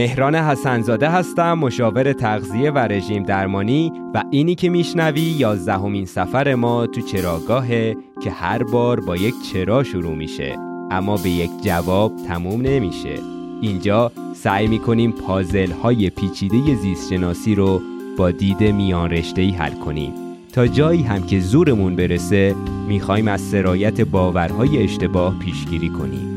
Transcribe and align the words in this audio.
مهران 0.00 0.34
حسنزاده 0.34 1.10
هستم 1.10 1.52
مشاور 1.52 2.12
تغذیه 2.12 2.70
و 2.70 2.78
رژیم 2.78 3.22
درمانی 3.22 3.92
و 4.14 4.24
اینی 4.30 4.54
که 4.54 4.68
میشنوی 4.68 5.20
یازدهمین 5.20 6.04
سفر 6.04 6.54
ما 6.54 6.86
تو 6.86 7.00
چراگاهه 7.00 7.96
که 8.22 8.30
هر 8.30 8.62
بار 8.62 9.00
با 9.00 9.16
یک 9.16 9.34
چرا 9.52 9.82
شروع 9.82 10.14
میشه 10.14 10.56
اما 10.90 11.16
به 11.16 11.30
یک 11.30 11.50
جواب 11.62 12.12
تموم 12.28 12.60
نمیشه. 12.60 13.14
اینجا 13.60 14.12
سعی 14.34 14.66
می‌کنیم 14.66 15.12
پازل 15.12 15.70
های 15.70 16.10
پیچیده 16.10 16.74
زیستشناسی 16.74 17.54
رو 17.54 17.80
با 18.18 18.30
دید 18.30 18.62
میان 18.62 19.10
رشته 19.10 19.50
حل 19.50 19.72
کنیم. 19.72 20.12
تا 20.52 20.66
جایی 20.66 21.02
هم 21.02 21.26
که 21.26 21.40
زورمون 21.40 21.96
برسه 21.96 22.54
می‌خوایم 22.88 23.28
از 23.28 23.40
سرایت 23.40 24.00
باورهای 24.00 24.82
اشتباه 24.82 25.38
پیشگیری 25.38 25.88
کنیم. 25.88 26.29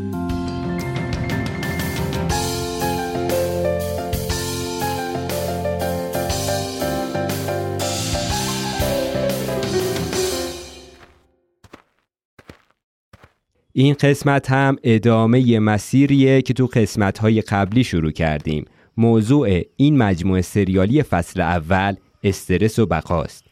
این 13.76 13.94
قسمت 13.94 14.52
هم 14.52 14.76
ادامه 14.84 15.60
مسیریه 15.60 16.42
که 16.42 16.54
تو 16.54 16.66
قسمت 16.74 17.18
های 17.18 17.42
قبلی 17.42 17.84
شروع 17.84 18.12
کردیم. 18.12 18.66
موضوع 18.98 19.62
این 19.76 19.98
مجموعه 19.98 20.42
سریالی 20.42 21.04
فصل 21.04 21.42
اول 21.42 21.96
استرس 22.24 22.80
و 22.80 22.86
بقاست. 22.86 23.46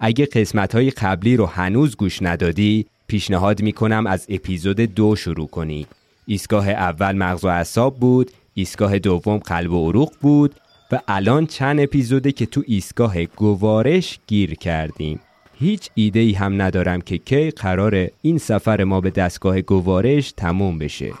اگه 0.00 0.26
قسمت 0.26 0.74
های 0.74 0.90
قبلی 0.90 1.36
رو 1.36 1.46
هنوز 1.46 1.96
گوش 1.96 2.22
ندادی 2.22 2.86
پیشنهاد 3.06 3.62
می‌کنم 3.62 4.06
از 4.06 4.26
اپیزود 4.28 4.80
دو 4.80 5.16
شروع 5.16 5.46
کنی. 5.46 5.86
ایستگاه 6.26 6.70
اول 6.70 7.16
مغز 7.16 7.44
و 7.44 7.48
اعصاب 7.48 7.96
بود 7.96 8.30
ایستگاه 8.54 8.98
دوم 8.98 9.38
قلب 9.38 9.72
و 9.72 9.88
عروق 9.88 10.12
بود 10.20 10.54
و 10.92 11.00
الان 11.08 11.46
چند 11.46 11.80
اپیزوده 11.80 12.32
که 12.32 12.46
تو 12.46 12.62
ایستگاه 12.66 13.24
گوارش 13.24 14.18
گیر 14.26 14.54
کردیم. 14.54 15.20
هیچ 15.58 15.90
ایده 15.94 16.20
ای 16.20 16.32
هم 16.32 16.62
ندارم 16.62 17.00
که 17.00 17.18
کی 17.18 17.50
قرار 17.50 18.08
این 18.22 18.38
سفر 18.38 18.84
ما 18.84 19.00
به 19.00 19.10
دستگاه 19.10 19.60
گوارش 19.60 20.32
تموم 20.32 20.78
بشه. 20.78 21.12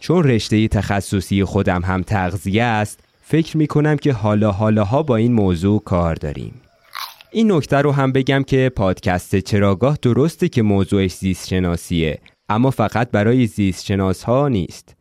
چون 0.00 0.24
رشته 0.24 0.68
تخصصی 0.68 1.44
خودم 1.44 1.82
هم 1.82 2.02
تغذیه 2.02 2.62
است 2.62 3.00
فکر 3.22 3.56
می 3.56 3.66
کنم 3.66 3.96
که 3.96 4.12
حالا 4.12 4.52
حالاها 4.52 5.02
با 5.02 5.16
این 5.16 5.32
موضوع 5.32 5.82
کار 5.84 6.14
داریم. 6.14 6.54
این 7.30 7.52
نکته 7.52 7.76
رو 7.76 7.92
هم 7.92 8.12
بگم 8.12 8.42
که 8.42 8.72
پادکست 8.76 9.36
چراگاه 9.36 9.98
درسته 10.02 10.48
که 10.48 10.62
موضوعش 10.62 11.14
زیست 11.14 11.48
شناسیه 11.48 12.18
اما 12.48 12.70
فقط 12.70 13.10
برای 13.10 13.46
زیست 13.46 13.84
شناس 13.84 14.22
ها 14.22 14.48
نیست. 14.48 14.96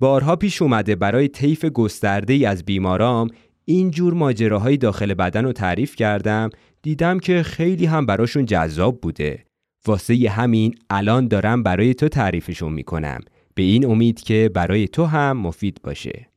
بارها 0.00 0.36
پیش 0.36 0.62
اومده 0.62 0.94
برای 0.94 1.28
طیف 1.28 1.64
گسترده 1.64 2.32
ای 2.32 2.46
از 2.46 2.64
بیمارام 2.64 3.28
اینجور 3.64 4.14
ماجراهای 4.14 4.76
داخل 4.76 5.14
بدن 5.14 5.44
رو 5.44 5.52
تعریف 5.52 5.96
کردم 5.96 6.50
دیدم 6.82 7.18
که 7.18 7.42
خیلی 7.42 7.86
هم 7.86 8.06
براشون 8.06 8.46
جذاب 8.46 9.00
بوده. 9.00 9.44
واسه 9.86 10.30
همین 10.30 10.74
الان 10.90 11.28
دارم 11.28 11.62
برای 11.62 11.94
تو 11.94 12.08
تعریفشون 12.08 12.72
می‌کنم. 12.72 13.20
به 13.54 13.62
این 13.62 13.86
امید 13.86 14.20
که 14.20 14.50
برای 14.54 14.88
تو 14.88 15.04
هم 15.04 15.36
مفید 15.36 15.80
باشه. 15.84 16.28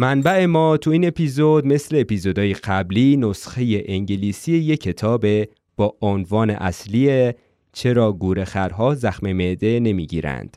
منبع 0.00 0.46
ما 0.46 0.76
تو 0.76 0.90
این 0.90 1.06
اپیزود 1.06 1.66
مثل 1.66 1.96
اپیزودهای 2.00 2.54
قبلی 2.54 3.16
نسخه 3.16 3.84
انگلیسی 3.86 4.52
یک 4.52 4.80
کتاب 4.80 5.26
با 5.76 5.96
عنوان 6.02 6.50
اصلی 6.50 7.32
چرا 7.72 8.12
گورخرها 8.12 8.94
زخم 8.94 9.32
معده 9.32 9.80
نمی‌گیرند. 9.80 10.56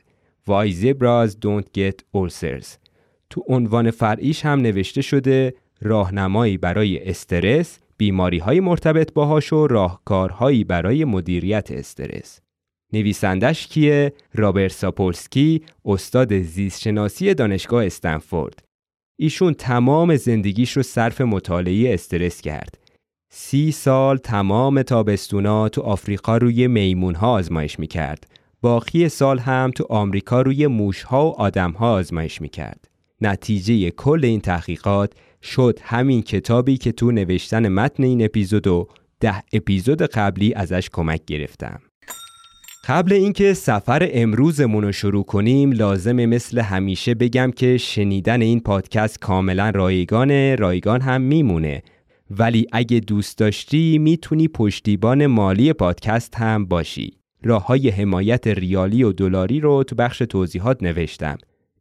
Why 0.49 0.71
zebras 0.71 1.31
don't 1.31 1.65
get 1.77 2.19
ulcers. 2.21 2.65
تو 3.29 3.43
عنوان 3.47 3.91
فرعیش 3.91 4.45
هم 4.45 4.61
نوشته 4.61 5.01
شده 5.01 5.53
راهنمایی 5.81 6.57
برای 6.57 7.09
استرس 7.09 7.79
بیماری 7.97 8.37
های 8.37 8.59
مرتبط 8.59 9.13
باهاش 9.13 9.53
و 9.53 9.67
راهکارهایی 9.67 10.63
برای 10.63 11.05
مدیریت 11.05 11.71
استرس. 11.71 12.39
نویسندش 12.93 13.67
کیه؟ 13.67 14.13
رابرت 14.33 14.71
ساپولسکی، 14.71 15.61
استاد 15.85 16.41
زیستشناسی 16.41 17.33
دانشگاه 17.33 17.85
استنفورد. 17.85 18.63
ایشون 19.19 19.53
تمام 19.53 20.15
زندگیش 20.15 20.71
رو 20.71 20.83
صرف 20.83 21.21
مطالعه 21.21 21.93
استرس 21.93 22.41
کرد. 22.41 22.77
سی 23.29 23.71
سال 23.71 24.17
تمام 24.17 24.81
تابستونا 24.81 25.69
تو 25.69 25.81
آفریقا 25.81 26.37
روی 26.37 26.67
میمون 26.67 27.15
ها 27.15 27.31
آزمایش 27.31 27.79
می‌کرد. 27.79 28.27
باقی 28.61 29.09
سال 29.09 29.39
هم 29.39 29.71
تو 29.75 29.85
آمریکا 29.89 30.41
روی 30.41 30.67
موش 30.67 31.03
ها 31.03 31.27
و 31.27 31.41
آدم 31.41 31.71
ها 31.71 31.93
آزمایش 31.93 32.41
می‌کرد. 32.41 32.87
نتیجه 33.21 33.89
کل 33.89 34.21
این 34.23 34.41
تحقیقات 34.41 35.13
شد 35.45 35.79
همین 35.83 36.21
کتابی 36.21 36.77
که 36.77 36.91
تو 36.91 37.11
نوشتن 37.11 37.67
متن 37.67 38.03
این 38.03 38.25
اپیزود 38.25 38.67
و 38.67 38.87
ده 39.19 39.43
اپیزود 39.53 40.01
قبلی 40.01 40.53
ازش 40.53 40.89
کمک 40.89 41.25
گرفتم. 41.27 41.79
قبل 42.87 43.13
اینکه 43.13 43.53
سفر 43.53 44.09
امروزمون 44.11 44.83
رو 44.83 44.91
شروع 44.91 45.23
کنیم 45.23 45.71
لازمه 45.71 46.25
مثل 46.25 46.59
همیشه 46.59 47.13
بگم 47.13 47.51
که 47.51 47.77
شنیدن 47.77 48.41
این 48.41 48.59
پادکست 48.59 49.19
کاملا 49.19 49.69
رایگانه 49.69 50.55
رایگان 50.55 51.01
هم 51.01 51.21
میمونه. 51.21 51.83
ولی 52.31 52.67
اگه 52.71 52.99
دوست 52.99 53.37
داشتی 53.37 53.97
می‌تونی 53.97 54.47
پشتیبان 54.47 55.25
مالی 55.25 55.73
پادکست 55.73 56.35
هم 56.35 56.65
باشی. 56.65 57.13
راه 57.43 57.65
های 57.65 57.89
حمایت 57.89 58.47
ریالی 58.47 59.03
و 59.03 59.11
دلاری 59.11 59.59
رو 59.59 59.83
تو 59.83 59.95
بخش 59.95 60.17
توضیحات 60.17 60.83
نوشتم. 60.83 61.37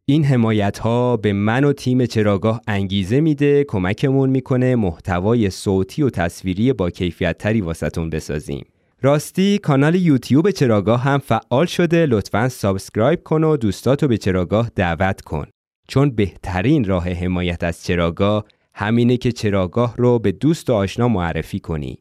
این 0.07 0.23
حمایت 0.23 0.79
ها 0.79 1.17
به 1.17 1.33
من 1.33 1.63
و 1.63 1.73
تیم 1.73 2.05
چراگاه 2.05 2.61
انگیزه 2.67 3.21
میده 3.21 3.63
کمکمون 3.63 4.29
می‌کنه 4.29 4.75
محتوای 4.75 5.49
صوتی 5.49 6.01
و 6.01 6.09
تصویری 6.09 6.73
با 6.73 6.89
کیفیت 6.89 7.37
تری 7.37 7.61
واسهتون 7.61 8.09
بسازیم. 8.09 8.65
راستی 9.01 9.57
کانال 9.57 9.95
یوتیوب 9.95 10.51
چراگاه 10.51 11.01
هم 11.01 11.17
فعال 11.17 11.65
شده. 11.65 12.05
لطفا 12.05 12.49
subscribe 12.49 13.23
کن 13.23 13.43
و 13.43 13.57
دوستاتو 13.57 14.07
به 14.07 14.17
چراگاه 14.17 14.71
دعوت 14.75 15.21
کن. 15.21 15.45
چون 15.87 16.09
بهترین 16.09 16.83
راه 16.83 17.09
حمایت 17.09 17.63
از 17.63 17.83
چراگاه 17.83 18.45
همینه 18.73 19.17
که 19.17 19.31
چراگاه 19.31 19.95
رو 19.97 20.19
به 20.19 20.31
دوست 20.31 20.69
و 20.69 20.73
آشنا 20.73 21.07
معرفی 21.07 21.59
کنی. 21.59 21.99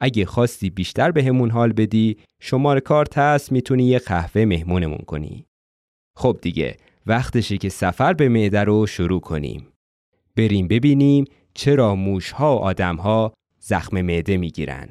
اگه 0.00 0.24
خواستی 0.24 0.70
بیشتر 0.70 1.10
به 1.10 1.24
همون 1.24 1.50
حال 1.50 1.72
بدی 1.72 2.16
شماره 2.40 2.80
کارت 2.80 3.18
هست 3.18 3.52
می‌تونی 3.52 3.84
یه 3.84 3.98
قهوه 3.98 4.44
مهمونمون 4.44 5.04
کنی. 5.06 5.46
خب 6.16 6.38
دیگه 6.42 6.76
وقتشه 7.06 7.58
که 7.58 7.68
سفر 7.68 8.12
به 8.12 8.28
معده 8.28 8.64
رو 8.64 8.86
شروع 8.86 9.20
کنیم. 9.20 9.66
بریم 10.36 10.68
ببینیم 10.68 11.24
چرا 11.54 11.94
موشها 11.94 12.56
و 12.56 12.60
آدمها 12.60 13.32
زخم 13.58 14.02
معده 14.02 14.36
می‌گیرن. 14.36 14.88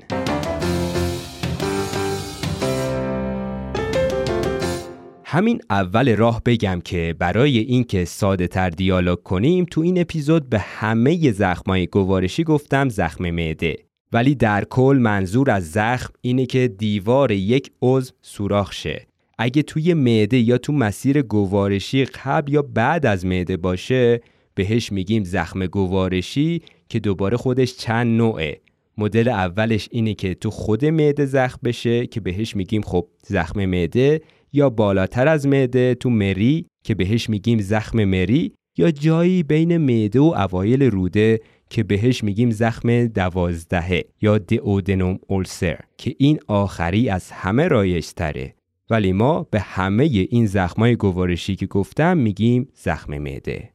همین 5.25 5.61
اول 5.69 6.15
راه 6.15 6.41
بگم 6.45 6.81
که 6.85 7.15
برای 7.19 7.57
اینکه 7.57 8.05
ساده 8.05 8.47
تر 8.47 8.69
دیالوگ 8.69 9.23
کنیم 9.23 9.65
تو 9.71 9.81
این 9.81 10.01
اپیزود 10.01 10.49
به 10.49 10.59
همه 10.59 11.31
زخمای 11.31 11.87
گوارشی 11.87 12.43
گفتم 12.43 12.89
زخم 12.89 13.29
معده 13.29 13.75
ولی 14.11 14.35
در 14.35 14.63
کل 14.63 14.97
منظور 15.01 15.51
از 15.51 15.71
زخم 15.71 16.13
اینه 16.21 16.45
که 16.45 16.67
دیوار 16.67 17.31
یک 17.31 17.71
عضو 17.81 18.13
سوراخ 18.21 18.73
شه 18.73 19.07
اگه 19.37 19.61
توی 19.61 19.93
معده 19.93 20.37
یا 20.37 20.57
تو 20.57 20.73
مسیر 20.73 21.21
گوارشی 21.21 22.05
قبل 22.05 22.53
یا 22.53 22.61
بعد 22.61 23.05
از 23.05 23.25
معده 23.25 23.57
باشه 23.57 24.21
بهش 24.55 24.91
میگیم 24.91 25.23
زخم 25.23 25.65
گوارشی 25.65 26.61
که 26.89 26.99
دوباره 26.99 27.37
خودش 27.37 27.77
چند 27.77 28.17
نوعه. 28.17 28.61
مدل 28.97 29.27
اولش 29.27 29.89
اینه 29.91 30.13
که 30.13 30.33
تو 30.33 30.49
خود 30.49 30.85
معده 30.85 31.25
زخم 31.25 31.59
بشه 31.63 32.07
که 32.07 32.21
بهش 32.21 32.55
میگیم 32.55 32.81
خب 32.81 33.07
زخم 33.27 33.65
معده 33.65 34.21
یا 34.53 34.69
بالاتر 34.69 35.27
از 35.27 35.47
معده 35.47 35.95
تو 35.95 36.09
مری 36.09 36.65
که 36.83 36.95
بهش 36.95 37.29
میگیم 37.29 37.59
زخم 37.59 38.03
مری 38.03 38.53
یا 38.77 38.91
جایی 38.91 39.43
بین 39.43 39.77
معده 39.77 40.19
و 40.19 40.23
اوایل 40.23 40.83
روده 40.83 41.39
که 41.69 41.83
بهش 41.83 42.23
میگیم 42.23 42.51
زخم 42.51 43.07
دوازدهه 43.07 44.03
یا 44.21 44.37
دئودنوم 44.37 45.19
اولسر 45.27 45.79
که 45.97 46.15
این 46.17 46.39
آخری 46.47 47.09
از 47.09 47.31
همه 47.31 47.67
رایج 47.67 48.07
تره 48.07 48.55
ولی 48.89 49.11
ما 49.11 49.43
به 49.43 49.59
همه 49.59 50.03
این 50.03 50.45
زخمای 50.45 50.95
گوارشی 50.95 51.55
که 51.55 51.65
گفتم 51.65 52.17
میگیم 52.17 52.69
زخم 52.73 53.17
معده. 53.17 53.73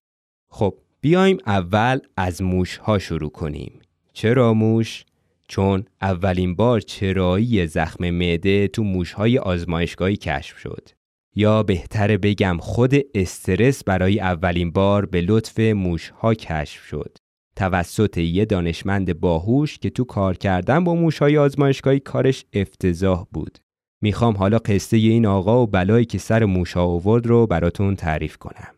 خب 0.50 0.74
بیایم 1.00 1.38
اول 1.46 1.98
از 2.16 2.42
موش 2.42 2.76
ها 2.76 2.98
شروع 2.98 3.30
کنیم. 3.30 3.80
چرا 4.12 4.54
موش؟ 4.54 5.04
چون 5.48 5.84
اولین 6.00 6.54
بار 6.54 6.80
چرایی 6.80 7.66
زخم 7.66 8.10
معده 8.10 8.68
تو 8.68 8.82
موش 8.82 9.12
های 9.12 9.38
آزمایشگاهی 9.38 10.16
کشف 10.16 10.58
شد. 10.58 10.88
یا 11.36 11.62
بهتره 11.62 12.18
بگم 12.18 12.56
خود 12.60 12.94
استرس 13.14 13.84
برای 13.84 14.20
اولین 14.20 14.70
بار 14.70 15.06
به 15.06 15.20
لطف 15.20 15.58
موش 15.60 16.08
ها 16.08 16.34
کشف 16.34 16.84
شد. 16.84 17.18
توسط 17.56 18.18
یه 18.18 18.44
دانشمند 18.44 19.20
باهوش 19.20 19.78
که 19.78 19.90
تو 19.90 20.04
کار 20.04 20.36
کردن 20.36 20.84
با 20.84 20.94
موش 20.94 21.18
های 21.18 21.38
آزمایشگاهی 21.38 22.00
کارش 22.00 22.44
افتضاح 22.52 23.26
بود. 23.32 23.58
می‌خوام 24.02 24.36
حالا 24.36 24.58
قصه 24.58 24.96
این 24.96 25.26
آقا 25.26 25.62
و 25.62 25.66
بلایی 25.66 26.04
که 26.04 26.18
سر 26.18 26.44
موشا 26.44 26.84
آورد 26.84 27.26
رو 27.26 27.46
براتون 27.46 27.96
تعریف 27.96 28.36
کنم. 28.36 28.74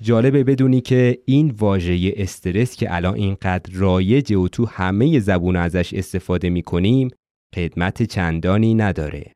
جالبه 0.00 0.44
بدونی 0.44 0.80
که 0.80 1.18
این 1.24 1.50
واژه 1.58 2.12
استرس 2.16 2.76
که 2.76 2.94
الان 2.94 3.14
اینقدر 3.14 3.72
رایجه 3.72 4.36
و 4.36 4.48
تو 4.48 4.66
همه 4.66 5.18
زبون 5.18 5.56
ازش 5.56 5.94
استفاده 5.94 6.50
می‌کنیم 6.50 7.10
خدمت 7.54 8.02
چندانی 8.02 8.74
نداره. 8.74 9.32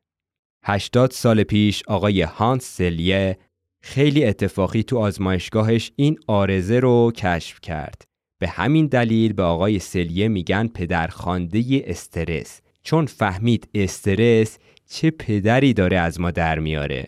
80 0.65 1.11
سال 1.11 1.43
پیش 1.43 1.83
آقای 1.87 2.21
هانس 2.21 2.63
سلیه 2.63 3.37
خیلی 3.83 4.25
اتفاقی 4.25 4.83
تو 4.83 4.97
آزمایشگاهش 4.97 5.91
این 5.95 6.19
آرزه 6.27 6.79
رو 6.79 7.11
کشف 7.15 7.59
کرد. 7.61 8.10
به 8.41 8.47
همین 8.47 8.87
دلیل 8.87 9.33
به 9.33 9.43
آقای 9.43 9.79
سلیه 9.79 10.27
میگن 10.27 10.67
پدرخوانده 10.67 11.83
استرس 11.85 12.61
چون 12.83 13.05
فهمید 13.05 13.69
استرس 13.73 14.57
چه 14.89 15.11
پدری 15.11 15.73
داره 15.73 15.97
از 15.97 16.19
ما 16.19 16.31
در 16.31 16.59
میاره. 16.59 17.07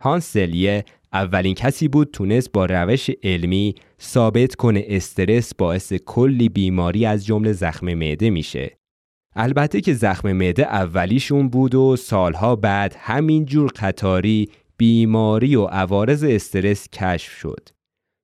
هانس 0.00 0.32
سلیه 0.32 0.84
اولین 1.12 1.54
کسی 1.54 1.88
بود 1.88 2.10
تونست 2.12 2.52
با 2.52 2.66
روش 2.66 3.10
علمی 3.22 3.74
ثابت 4.00 4.54
کنه 4.54 4.84
استرس 4.88 5.54
باعث 5.54 5.92
کلی 5.92 6.48
بیماری 6.48 7.06
از 7.06 7.26
جمله 7.26 7.52
زخم 7.52 7.94
معده 7.94 8.30
میشه. 8.30 8.78
البته 9.36 9.80
که 9.80 9.94
زخم 9.94 10.32
معده 10.32 10.62
اولیشون 10.62 11.48
بود 11.48 11.74
و 11.74 11.96
سالها 11.96 12.56
بعد 12.56 12.96
همینجور 12.98 13.70
قطاری 13.76 14.48
بیماری 14.76 15.56
و 15.56 15.64
عوارض 15.64 16.24
استرس 16.24 16.88
کشف 16.88 17.32
شد. 17.32 17.77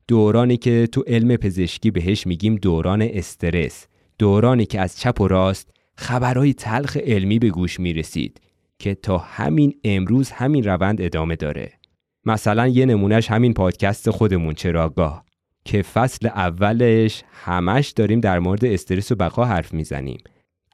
دورانی 0.09 0.57
که 0.57 0.89
تو 0.93 1.05
علم 1.07 1.37
پزشکی 1.37 1.91
بهش 1.91 2.27
میگیم 2.27 2.57
دوران 2.57 3.03
استرس. 3.03 3.87
دورانی 4.19 4.67
که 4.67 4.81
از 4.81 4.99
چپ 4.99 5.21
و 5.21 5.29
راست 5.29 5.71
خبرهای 5.97 6.55
تلخ 6.55 6.97
علمی 6.97 7.39
به 7.39 7.51
گوش 7.51 7.81
می‌رسید 7.81 8.41
که 8.79 8.95
تا 8.95 9.19
همین 9.19 9.75
امروز 9.85 10.31
همین 10.31 10.65
روند 10.65 11.03
ادامه 11.03 11.37
داره. 11.37 11.73
مثلا 12.25 12.69
یه 12.69 12.87
نمونهش 12.87 13.31
همین 13.31 13.55
پادکست 13.55 14.11
خودمون 14.11 14.55
چراگاه 14.55 15.25
که 15.65 15.83
فصل 15.83 16.27
اولش 16.27 17.23
همش 17.33 17.89
داریم 17.91 18.21
در 18.21 18.39
مورد 18.39 18.65
استرس 18.65 19.13
و 19.13 19.15
بقا 19.15 19.45
حرف 19.45 19.75
می‌زنیم 19.75 20.19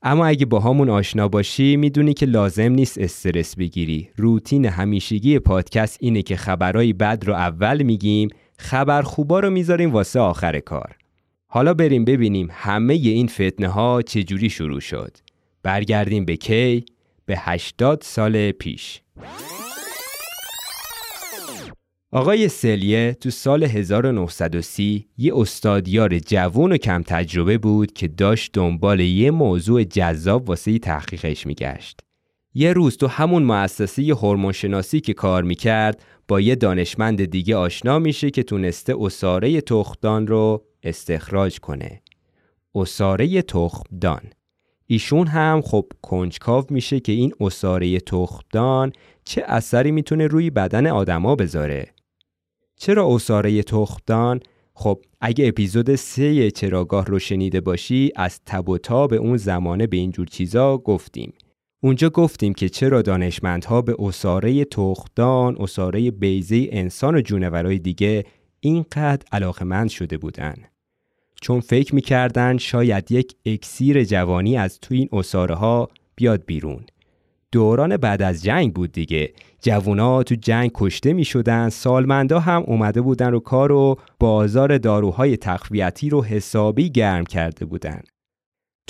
اما 0.03 0.26
اگه 0.26 0.47
با 0.47 0.61
همون 0.61 0.91
آشنا 0.91 1.29
باشی 1.29 1.76
می‌دونی 1.76 2.15
که 2.15 2.26
لازم 2.26 2.73
نیست 2.73 2.99
استرس 2.99 3.56
بگیری 3.56 4.09
روتین 4.17 4.65
همیشگی 4.65 5.38
پادکست 5.38 5.99
اینه 6.00 6.23
که 6.23 6.37
خبرهای 6.37 6.93
بد 6.93 7.25
رو 7.26 7.35
اول 7.35 7.83
میگیم 7.83 8.29
خبر 8.61 9.03
خوبا 9.03 9.41
رو 9.41 9.51
می‌ذاریم 9.51 9.93
واسه 9.93 10.21
آخر 10.21 10.59
کار 10.59 10.97
حالا 11.47 11.75
بریم 11.75 12.05
ببینیم 12.05 12.49
همه 12.51 12.95
این 12.95 13.27
فتنه 13.27 13.69
ها 13.69 14.03
چجوری 14.03 14.51
شروع 14.51 14.81
شد 14.81 15.17
برگردیم 15.62 16.25
به 16.25 16.37
کی؟ 16.37 16.85
به 17.27 17.39
80 17.39 18.03
سال 18.03 18.53
پیش 18.53 19.01
آقای 22.12 22.49
سلیه 22.49 23.17
تو 23.21 23.31
سال 23.31 23.65
1930 23.65 25.09
یه 25.19 25.33
استادیار 25.37 26.19
جوون 26.19 26.73
و 26.73 26.77
کم 26.77 27.03
تجربه 27.03 27.59
بود 27.59 27.93
که 27.93 28.09
داشت 28.09 28.51
دنبال 28.53 29.01
یه 29.01 29.31
موضوع 29.31 29.85
جذاب 29.85 30.49
واسه 30.49 30.79
تحقیقش 30.79 31.47
میگشت. 31.47 32.01
یه 32.55 32.73
روز 32.73 32.97
تو 32.97 33.07
همون 33.07 33.43
مؤسسه 33.43 34.03
هورمونشناسی 34.03 35.01
که 35.01 35.15
کار 35.15 35.43
می‌کرد 35.43 36.03
با 36.31 36.41
یه 36.41 36.55
دانشمند 36.55 37.25
دیگه 37.25 37.56
آشنا 37.56 37.99
میشه 37.99 38.31
که 38.31 38.43
تونسته 38.43 38.94
اساره 39.00 39.61
تخمدان 39.61 40.27
رو 40.27 40.65
استخراج 40.82 41.61
کنه. 41.61 42.03
اساره 42.75 43.43
تخمدان. 43.43 44.21
ایشون 44.87 45.27
هم 45.27 45.62
خب 45.62 45.87
کنجکاو 46.03 46.65
میشه 46.71 47.00
که 47.00 47.12
این 47.12 47.32
اساره 47.41 48.00
تخمدان 48.00 48.93
چه 49.25 49.43
اثری 49.47 49.91
می‌تونه 49.91 50.27
روی 50.27 50.50
بدن 50.50 50.87
آدما 50.87 51.35
بذاره. 51.35 51.87
چرا 52.76 53.15
اصاره 53.15 53.62
تخمدان؟ 53.62 54.41
خب 54.75 55.03
اگه 55.21 55.49
اپیزود 55.49 55.94
سه 55.94 56.50
چراگاه 56.50 57.06
رو 57.06 57.19
شنیده 57.19 57.61
باشی 57.61 58.12
از 58.17 58.41
تب 58.47 58.69
و 58.69 58.79
تاب 58.79 59.12
اون 59.12 59.37
زمانه 59.37 59.87
به 59.87 59.97
اینجور 59.97 60.26
چیزا 60.26 60.79
گفتیم. 60.79 61.33
اونجا 61.82 62.11
گفتیم 62.11 62.55
که 62.55 62.69
چرا 62.69 63.03
دانشمندها 63.03 63.82
به 63.82 63.97
اصاره 63.99 64.65
تخمدان، 64.65 65.56
اصاره 65.61 66.11
بیزه 66.11 66.69
انسان 66.71 67.15
و 67.15 67.21
جونورای 67.21 67.79
دیگه 67.79 68.25
اینقدر 68.61 69.25
علاقمند 69.32 69.88
شده 69.88 70.19
بودن. 70.19 70.55
چون 71.41 71.61
فکر 71.61 71.94
می‌کردن 71.94 72.59
شاید 72.59 73.12
یک 73.12 73.35
اکسیر 73.47 74.05
جوانی 74.05 74.56
از 74.56 74.81
تو 74.81 74.94
این 74.94 75.09
اصاره 75.12 75.55
ها 75.55 75.88
بیاد 76.17 76.44
بیرون. 76.47 76.85
دوران 77.53 77.97
بعد 77.97 78.23
از 78.23 78.43
جنگ 78.43 78.75
بود 78.75 78.93
دیگه. 78.93 79.33
جوونا 79.62 80.23
تو 80.23 80.35
جنگ 80.35 80.71
کشته 80.75 81.12
می 81.12 81.25
شدن 81.25 81.69
سالمندا 81.69 82.41
هم 82.41 82.62
اومده 82.67 83.00
بودن 83.00 83.31
رو 83.31 83.41
کار 83.41 83.73
و 83.73 83.97
بازار 84.19 84.79
داروهای 84.79 85.37
تقویتی 85.37 86.09
رو 86.09 86.25
حسابی 86.25 86.91
گرم 86.91 87.25
کرده 87.25 87.65
بودن. 87.65 88.03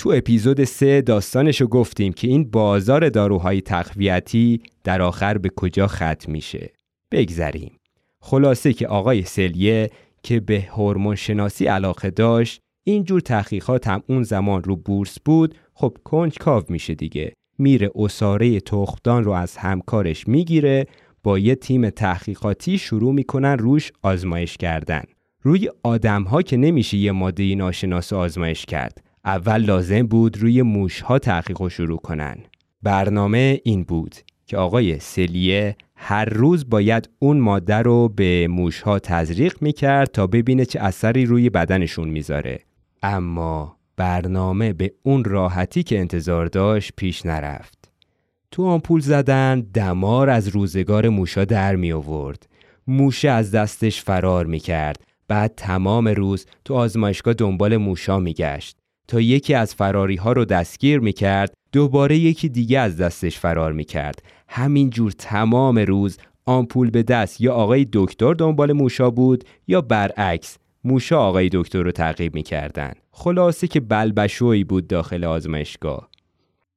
تو 0.01 0.11
اپیزود 0.15 0.63
سه 0.63 1.01
داستانش 1.01 1.61
رو 1.61 1.67
گفتیم 1.67 2.13
که 2.13 2.27
این 2.27 2.43
بازار 2.43 3.09
داروهای 3.09 3.61
تقویتی 3.61 4.61
در 4.83 5.01
آخر 5.01 5.37
به 5.37 5.49
کجا 5.55 5.87
ختم 5.87 6.31
میشه. 6.31 6.73
بگذریم. 7.11 7.71
خلاصه 8.21 8.73
که 8.73 8.87
آقای 8.87 9.21
سلیه 9.21 9.89
که 10.23 10.39
به 10.39 10.61
هورمون 10.61 11.15
شناسی 11.15 11.65
علاقه 11.65 12.09
داشت 12.09 12.59
اینجور 12.83 13.19
تحقیقات 13.19 13.87
هم 13.87 14.03
اون 14.07 14.23
زمان 14.23 14.63
رو 14.63 14.75
بورس 14.75 15.19
بود 15.25 15.55
خب 15.73 15.97
کنجکاو 16.03 16.63
میشه 16.69 16.95
دیگه. 16.95 17.33
میره 17.57 17.91
اساره 17.95 18.59
تخمدان 18.59 19.23
رو 19.23 19.31
از 19.31 19.57
همکارش 19.57 20.27
می‌گیره 20.27 20.85
با 21.23 21.39
یه 21.39 21.55
تیم 21.55 21.89
تحقیقاتی 21.89 22.77
شروع 22.77 23.13
می‌کنن 23.13 23.57
روش 23.57 23.91
آزمایش 24.01 24.57
کردن. 24.57 25.03
روی 25.41 25.69
آدم 25.83 26.23
ها 26.23 26.41
که 26.41 26.57
نمیشه 26.57 26.97
یه 26.97 27.11
ماده 27.11 27.55
ناشناس 27.55 28.13
آزمایش 28.13 28.65
کرد. 28.65 29.10
اول 29.25 29.61
لازم 29.61 30.07
بود 30.07 30.37
روی 30.37 30.61
موش 30.61 31.01
ها 31.01 31.19
تحقیق 31.19 31.67
شروع 31.67 31.97
کنن 31.97 32.37
برنامه 32.83 33.61
این 33.63 33.83
بود 33.83 34.15
که 34.45 34.57
آقای 34.57 34.99
سلیه 34.99 35.75
هر 35.95 36.25
روز 36.25 36.69
باید 36.69 37.09
اون 37.19 37.39
ماده 37.39 37.75
رو 37.75 38.09
به 38.09 38.47
موش 38.47 38.81
ها 38.81 38.99
تزریق 38.99 39.57
می‌کرد 39.61 40.11
تا 40.11 40.27
ببینه 40.27 40.65
چه 40.65 40.79
اثری 40.79 41.25
روی 41.25 41.49
بدنشون 41.49 42.09
می‌ذاره 42.09 42.59
اما 43.03 43.77
برنامه 43.97 44.73
به 44.73 44.93
اون 45.03 45.23
راحتی 45.23 45.83
که 45.83 45.99
انتظار 45.99 46.45
داشت 46.45 46.93
پیش 46.95 47.25
نرفت. 47.25 47.91
تو 48.51 48.65
آمپول 48.65 49.01
زدن 49.01 49.61
دمار 49.61 50.29
از 50.29 50.47
روزگار 50.47 51.09
موشا 51.09 51.45
در 51.45 51.75
می 51.75 51.91
آورد. 51.91 52.47
موشه 52.87 53.29
از 53.29 53.51
دستش 53.51 54.01
فرار 54.01 54.45
می 54.45 54.59
کرد. 54.59 55.03
بعد 55.27 55.53
تمام 55.57 56.07
روز 56.07 56.45
تو 56.65 56.73
آزمایشگاه 56.73 57.33
دنبال 57.33 57.77
موشا 57.77 58.19
می 58.19 58.33
گشت. 58.33 58.80
تا 59.11 59.21
یکی 59.21 59.53
از 59.53 59.75
فراری 59.75 60.15
ها 60.15 60.31
رو 60.31 60.45
دستگیر 60.45 60.99
می 60.99 61.13
کرد 61.13 61.53
دوباره 61.71 62.17
یکی 62.17 62.49
دیگه 62.49 62.79
از 62.79 62.97
دستش 62.97 63.39
فرار 63.39 63.73
می 63.73 63.83
کرد. 63.83 64.23
همینجور 64.47 65.11
تمام 65.11 65.77
روز 65.77 66.17
آمپول 66.45 66.89
به 66.89 67.03
دست 67.03 67.41
یا 67.41 67.53
آقای 67.53 67.87
دکتر 67.93 68.33
دنبال 68.33 68.73
موشا 68.73 69.09
بود 69.09 69.43
یا 69.67 69.81
برعکس 69.81 70.57
موشا 70.83 71.19
آقای 71.19 71.49
دکتر 71.53 71.81
رو 71.81 71.91
تعقیب 71.91 72.35
می‌کردن. 72.35 72.93
خلاصه 73.11 73.67
که 73.67 73.79
بلبشویی 73.79 74.63
بود 74.63 74.87
داخل 74.87 75.23
آزمایشگاه. 75.23 76.09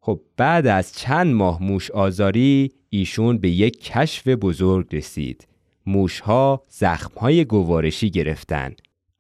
خب 0.01 0.21
بعد 0.37 0.67
از 0.67 0.93
چند 0.93 1.35
ماه 1.35 1.63
موش 1.63 1.91
آزاری 1.91 2.71
ایشون 2.91 3.39
به 3.39 3.51
یک 3.51 3.85
کشف 3.85 4.29
بزرگ 4.29 4.97
رسید. 4.97 5.49
موشها 5.87 6.63
زخمهای 6.69 7.45
گوارشی 7.45 8.11
گرفتن. 8.11 8.75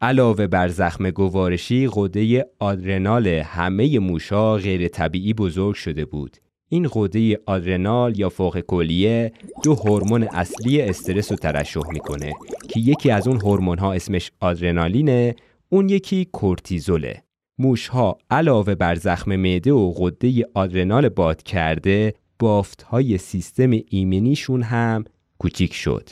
علاوه 0.04 0.46
بر 0.46 0.68
زخم 0.68 1.10
گوارشی 1.10 1.88
قده 1.92 2.46
آدرنال 2.58 3.26
همه 3.26 3.98
موشها 3.98 4.56
غیر 4.56 4.88
طبیعی 4.88 5.34
بزرگ 5.34 5.74
شده 5.74 6.04
بود. 6.04 6.36
این 6.68 6.88
غده 6.88 7.38
آدرنال 7.46 8.18
یا 8.18 8.28
فوق 8.28 8.60
کلیه 8.60 9.32
دو 9.62 9.74
هورمون 9.74 10.22
اصلی 10.22 10.82
استرس 10.82 11.30
رو 11.30 11.36
ترشح 11.36 11.88
می‌کنه 11.92 12.32
که 12.68 12.80
یکی 12.80 13.10
از 13.10 13.28
اون 13.28 13.40
هورمون 13.40 13.78
ها 13.78 13.92
اسمش 13.92 14.30
آدرنالینه 14.40 15.34
اون 15.68 15.88
یکی 15.88 16.24
کورتیزوله. 16.24 17.22
موش 17.58 17.88
ها 17.88 18.18
علاوه 18.30 18.74
بر 18.74 18.94
زخم 18.94 19.36
معده 19.36 19.72
و 19.72 19.92
غده 19.92 20.44
آدرنال 20.54 21.08
باد 21.08 21.42
کرده 21.42 22.14
بافت 22.38 22.82
های 22.82 23.18
سیستم 23.18 23.70
ایمنیشون 23.88 24.62
هم 24.62 25.04
کوچیک 25.38 25.74
شد. 25.74 26.10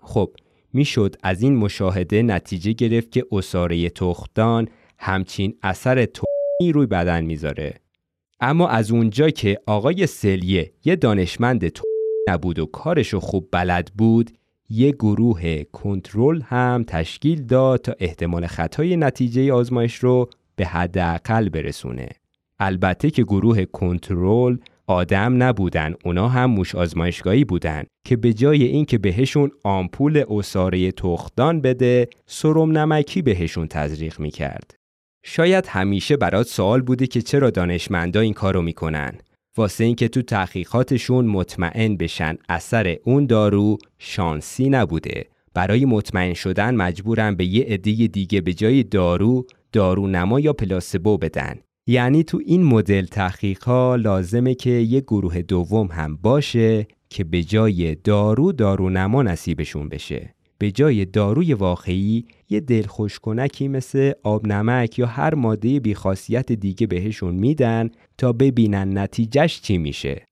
خب 0.00 0.30
می‌شد 0.72 1.16
از 1.22 1.42
این 1.42 1.56
مشاهده 1.56 2.22
نتیجه 2.22 2.72
گرفت 2.72 3.12
که 3.12 3.26
اساره 3.32 3.90
تخدان 3.90 4.68
همچین 4.98 5.54
اثر 5.62 6.04
تومی 6.04 6.72
روی 6.72 6.86
بدن 6.86 7.24
می‌ذاره. 7.24 7.74
اما 8.40 8.68
از 8.68 8.90
اونجا 8.90 9.30
که 9.30 9.58
آقای 9.66 10.06
سلیه 10.06 10.72
یه 10.84 10.96
دانشمند 10.96 11.68
تو 11.68 11.82
نبود 12.28 12.58
و 12.58 12.66
کارشو 12.66 13.20
خوب 13.20 13.48
بلد 13.52 13.90
بود 13.98 14.30
یه 14.70 14.92
گروه 14.92 15.62
کنترل 15.62 16.40
هم 16.42 16.84
تشکیل 16.86 17.42
داد 17.42 17.80
تا 17.80 17.94
احتمال 17.98 18.46
خطای 18.46 18.96
نتیجه 18.96 19.52
آزمایش 19.52 19.94
رو 19.94 20.30
به 20.56 20.66
حداقل 20.66 21.48
برسونه. 21.48 22.08
البته 22.58 23.10
که 23.10 23.22
گروه 23.22 23.64
کنترل 23.64 24.56
آدم 24.90 25.42
نبودن. 25.42 25.94
اونا 26.04 26.28
هم 26.28 26.50
موش 26.50 26.74
آزمایشگاهی 26.74 27.44
بودن 27.44 27.84
که 28.06 28.16
به 28.16 28.32
جای 28.32 28.64
اینکه 28.64 28.98
بهشون 28.98 29.50
آمپول 29.64 30.24
اساره 30.30 30.92
تختان 30.92 31.60
بده 31.60 32.08
سرم 32.26 32.78
نمکی 32.78 33.22
بهشون 33.22 33.68
تزریق 33.68 34.20
می‌کرد. 34.20 34.74
شاید 35.24 35.66
همیشه 35.68 36.16
برات 36.16 36.46
سوال 36.46 36.82
بوده 36.82 37.06
که 37.06 37.22
چرا 37.22 37.50
دانشمندا 37.50 38.20
این 38.20 38.32
کارو 38.32 38.62
می‌کنن. 38.62 39.12
واسه 39.56 39.84
اینکه 39.84 40.08
تو 40.08 40.22
تحقیقاتشون 40.22 41.26
مطمئن 41.26 41.96
بشن 41.96 42.36
اثر 42.48 42.96
اون 43.04 43.26
دارو 43.26 43.78
شانسی 43.98 44.68
نبوده. 44.68 45.26
برای 45.54 45.84
مطمئن 45.84 46.34
شدن 46.34 46.74
مجبورن 46.74 47.34
به 47.34 47.44
یه 47.44 47.64
عده 47.64 48.06
دیگه 48.06 48.40
به 48.40 48.52
جای 48.52 48.82
دارو 48.82 49.46
دارو 49.72 50.06
نما 50.06 50.40
یا 50.40 50.52
پلاسبو 50.52 51.18
بدن. 51.18 51.54
یعنی 51.90 52.24
تو 52.24 52.40
این 52.46 52.64
مدل 52.64 53.04
تحقیق 53.04 53.68
لازمه 53.98 54.54
که 54.54 54.70
یه 54.70 55.00
گروه 55.00 55.42
دوم 55.42 55.86
هم 55.86 56.16
باشه 56.16 56.86
که 57.08 57.24
به 57.24 57.42
جای 57.42 57.94
دارو 57.94 58.52
دارو 58.52 58.90
نما 58.90 59.22
نصیبشون 59.22 59.88
بشه 59.88 60.34
به 60.58 60.70
جای 60.70 61.04
داروی 61.04 61.54
واقعی 61.54 62.24
یه 62.50 62.60
دلخوشکنکی 62.60 63.68
مثل 63.68 64.12
آب 64.22 64.46
نمک 64.46 64.98
یا 64.98 65.06
هر 65.06 65.34
ماده 65.34 65.80
بیخاصیت 65.80 66.52
دیگه 66.52 66.86
بهشون 66.86 67.34
میدن 67.34 67.90
تا 68.18 68.32
ببینن 68.32 68.98
نتیجهش 68.98 69.60
چی 69.60 69.78
میشه. 69.78 70.24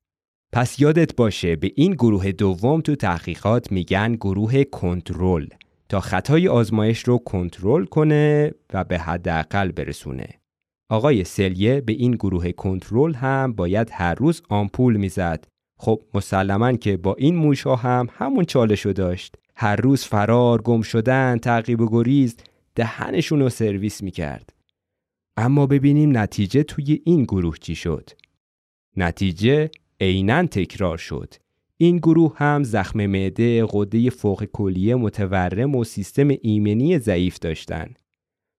پس 0.53 0.81
یادت 0.81 1.17
باشه 1.17 1.57
به 1.57 1.73
این 1.75 1.93
گروه 1.93 2.33
دوم 2.33 2.81
تو 2.81 2.95
تحقیقات 2.95 3.73
میگن 3.73 4.15
گروه 4.15 4.65
کنترل 4.65 5.47
تا 5.89 6.01
خطای 6.01 6.49
آزمایش 6.49 6.99
رو 6.99 7.19
کنترل 7.19 7.85
کنه 7.85 8.53
و 8.75 8.85
به 8.85 8.99
حداقل 8.99 9.73
برسونه. 9.73 10.29
آقای 10.91 11.25
سلیه 11.25 11.81
به 11.81 11.93
این 11.93 12.13
گروه 12.13 12.53
کنترل 12.53 13.15
هم 13.15 13.53
باید 13.53 13.91
هر 13.93 14.15
روز 14.15 14.43
آمپول 14.49 14.97
می‌زد. 14.97 15.45
خب 15.79 16.03
مسلما 16.15 16.73
که 16.73 16.97
با 16.97 17.15
این 17.15 17.37
موشا 17.37 17.77
هم 17.77 18.09
همون 18.13 18.45
چالشو 18.45 18.93
داشت. 18.93 19.35
هر 19.57 19.77
روز 19.77 20.05
فرار، 20.05 20.63
گم 20.63 20.83
شدن، 20.83 21.39
تعقیب 21.39 21.81
و 21.81 21.89
گریز 21.91 22.37
دهنشون 22.75 23.41
رو 23.41 23.49
سرویس 23.49 24.03
می‌کرد. 24.03 24.53
اما 25.37 25.67
ببینیم 25.67 26.19
نتیجه 26.19 26.63
توی 26.63 27.01
این 27.05 27.23
گروه 27.25 27.57
چی 27.61 27.75
شد. 27.75 28.11
نتیجه 28.97 29.71
عینا 30.01 30.47
تکرار 30.47 30.97
شد. 30.97 31.35
این 31.77 31.97
گروه 31.97 32.33
هم 32.37 32.63
زخم 32.63 33.07
معده، 33.07 33.67
قده 33.73 34.11
فوق 34.11 34.45
کلیه 34.45 34.95
متورم 34.95 35.75
و 35.75 35.85
سیستم 35.85 36.29
ایمنی 36.43 36.99
ضعیف 36.99 37.39
داشتن. 37.39 37.95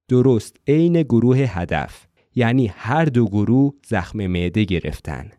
درست 0.07 0.57
عین 0.67 1.01
گروه 1.01 1.38
هدف 1.38 2.08
یعنی 2.39 2.67
هر 2.67 3.05
دو 3.05 3.25
گروه 3.25 3.74
زخم 3.88 4.27
معده 4.27 4.63
گرفتن. 4.63 5.31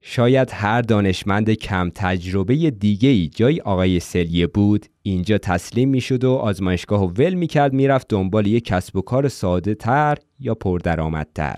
شاید 0.00 0.50
هر 0.52 0.82
دانشمند 0.82 1.50
کم 1.50 1.90
تجربه 1.94 2.70
دیگه 2.70 3.08
ای 3.08 3.28
جای 3.28 3.60
آقای 3.60 4.00
سلیه 4.00 4.46
بود 4.46 4.86
اینجا 5.02 5.38
تسلیم 5.38 5.88
می 5.88 6.00
شد 6.00 6.24
و 6.24 6.32
آزمایشگاه 6.32 7.04
و 7.04 7.06
ول 7.06 7.34
می 7.34 7.46
کرد 7.46 7.72
می 7.72 7.88
رفت 7.88 8.08
دنبال 8.08 8.46
یک 8.46 8.64
کسب 8.64 8.96
و 8.96 9.00
کار 9.00 9.28
ساده 9.28 9.74
تر 9.74 10.18
یا 10.40 10.54
پردرآمدتر 10.54 11.56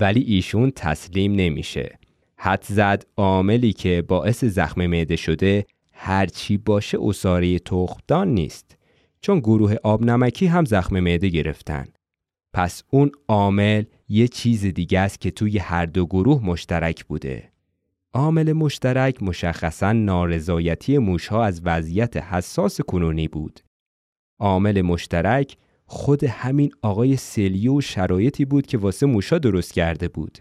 ولی 0.00 0.20
ایشون 0.20 0.70
تسلیم 0.70 1.32
نمیشه. 1.32 1.98
حد 2.36 2.64
زد 2.68 3.06
عاملی 3.16 3.72
که 3.72 4.02
باعث 4.08 4.44
زخم 4.44 4.86
معده 4.86 5.16
شده 5.16 5.66
هرچی 5.92 6.56
باشه 6.56 6.98
اصاره 7.02 7.58
تخمدان 7.58 8.28
نیست 8.28 8.76
چون 9.20 9.38
گروه 9.38 9.74
آب 9.82 10.04
نمکی 10.04 10.46
هم 10.46 10.64
زخم 10.64 11.00
معده 11.00 11.28
گرفتن. 11.28 11.86
پس 12.52 12.82
اون 12.90 13.10
عامل 13.28 13.84
یه 14.08 14.28
چیز 14.28 14.66
دیگه 14.66 14.98
است 15.00 15.20
که 15.20 15.30
توی 15.30 15.58
هر 15.58 15.86
دو 15.86 16.06
گروه 16.06 16.44
مشترک 16.44 17.04
بوده. 17.04 17.52
عامل 18.12 18.52
مشترک 18.52 19.22
مشخصا 19.22 19.92
نارضایتی 19.92 20.98
موشها 20.98 21.44
از 21.44 21.60
وضعیت 21.64 22.16
حساس 22.16 22.80
کنونی 22.80 23.28
بود. 23.28 23.60
عامل 24.38 24.82
مشترک 24.82 25.56
خود 25.86 26.24
همین 26.24 26.70
آقای 26.82 27.16
سلیو 27.16 27.80
شرایطی 27.80 28.44
بود 28.44 28.66
که 28.66 28.78
واسه 28.78 29.06
موشا 29.06 29.38
درست 29.38 29.72
کرده 29.72 30.08
بود. 30.08 30.38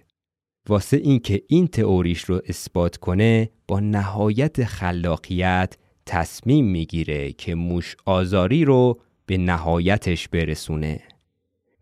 واسه 0.69 0.97
اینکه 0.97 1.41
این 1.47 1.67
تئوریش 1.67 2.23
رو 2.23 2.41
اثبات 2.47 2.97
کنه 2.97 3.49
با 3.67 3.79
نهایت 3.79 4.63
خلاقیت 4.63 5.77
تصمیم 6.05 6.65
می‌گیره 6.65 7.31
که 7.31 7.55
موش 7.55 7.95
آزاری 8.05 8.65
رو 8.65 8.99
به 9.25 9.37
نهایتش 9.37 10.27
برسونه. 10.27 11.14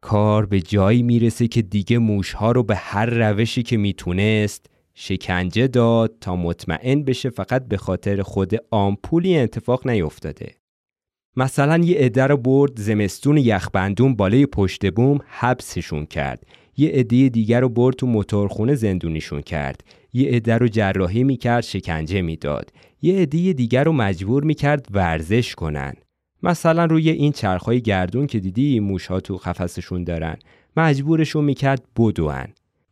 کار 0.03 0.45
به 0.45 0.61
جایی 0.61 1.03
می‌رسه 1.03 1.47
که 1.47 1.61
دیگه 1.61 1.97
موشها 1.97 2.51
رو 2.51 2.63
به 2.63 2.75
هر 2.75 3.05
روشی 3.05 3.63
که 3.63 3.77
می‌تونست 3.77 4.65
شکنجه 4.93 5.67
داد 5.67 6.13
تا 6.21 6.35
مطمئن 6.35 7.03
بشه 7.03 7.29
فقط 7.29 7.67
به 7.67 7.77
خاطر 7.77 8.21
خود 8.21 8.53
آمپولی 8.71 9.37
اتفاق 9.37 9.87
نیفتاده. 9.87 10.55
مثلا 11.35 11.83
یه 11.83 11.97
عده 11.97 12.23
رو 12.23 12.37
برد 12.37 12.79
زمستون 12.79 13.37
یخبندون 13.37 14.15
بالای 14.15 14.45
پشت 14.45 14.91
بوم 14.91 15.19
حبسشون 15.27 16.05
کرد. 16.05 16.43
یه 16.77 16.89
عده 16.89 17.29
دیگر 17.29 17.61
رو 17.61 17.69
برد 17.69 17.95
تو 17.95 18.07
موتورخونه 18.07 18.75
زندونیشون 18.75 19.41
کرد. 19.41 19.83
یه 20.13 20.29
عده 20.29 20.57
رو 20.57 20.67
جراحی 20.67 21.23
می‌کرد 21.23 21.63
شکنجه 21.63 22.21
می‌داد. 22.21 22.73
یه 23.01 23.15
عده 23.15 23.53
دیگر 23.53 23.83
رو 23.83 23.91
مجبور 23.91 24.43
می‌کرد 24.43 24.87
ورزش 24.91 25.55
کنن. 25.55 25.93
مثلا 26.43 26.85
روی 26.85 27.09
این 27.09 27.31
چرخهای 27.31 27.81
گردون 27.81 28.27
که 28.27 28.39
دیدی 28.39 28.79
موشها 28.79 29.19
تو 29.19 29.37
قفسشون 29.37 30.03
دارن. 30.03 30.37
مجبورشون 30.77 31.43
می‌کرد 31.45 31.83
بدوان. 31.97 32.47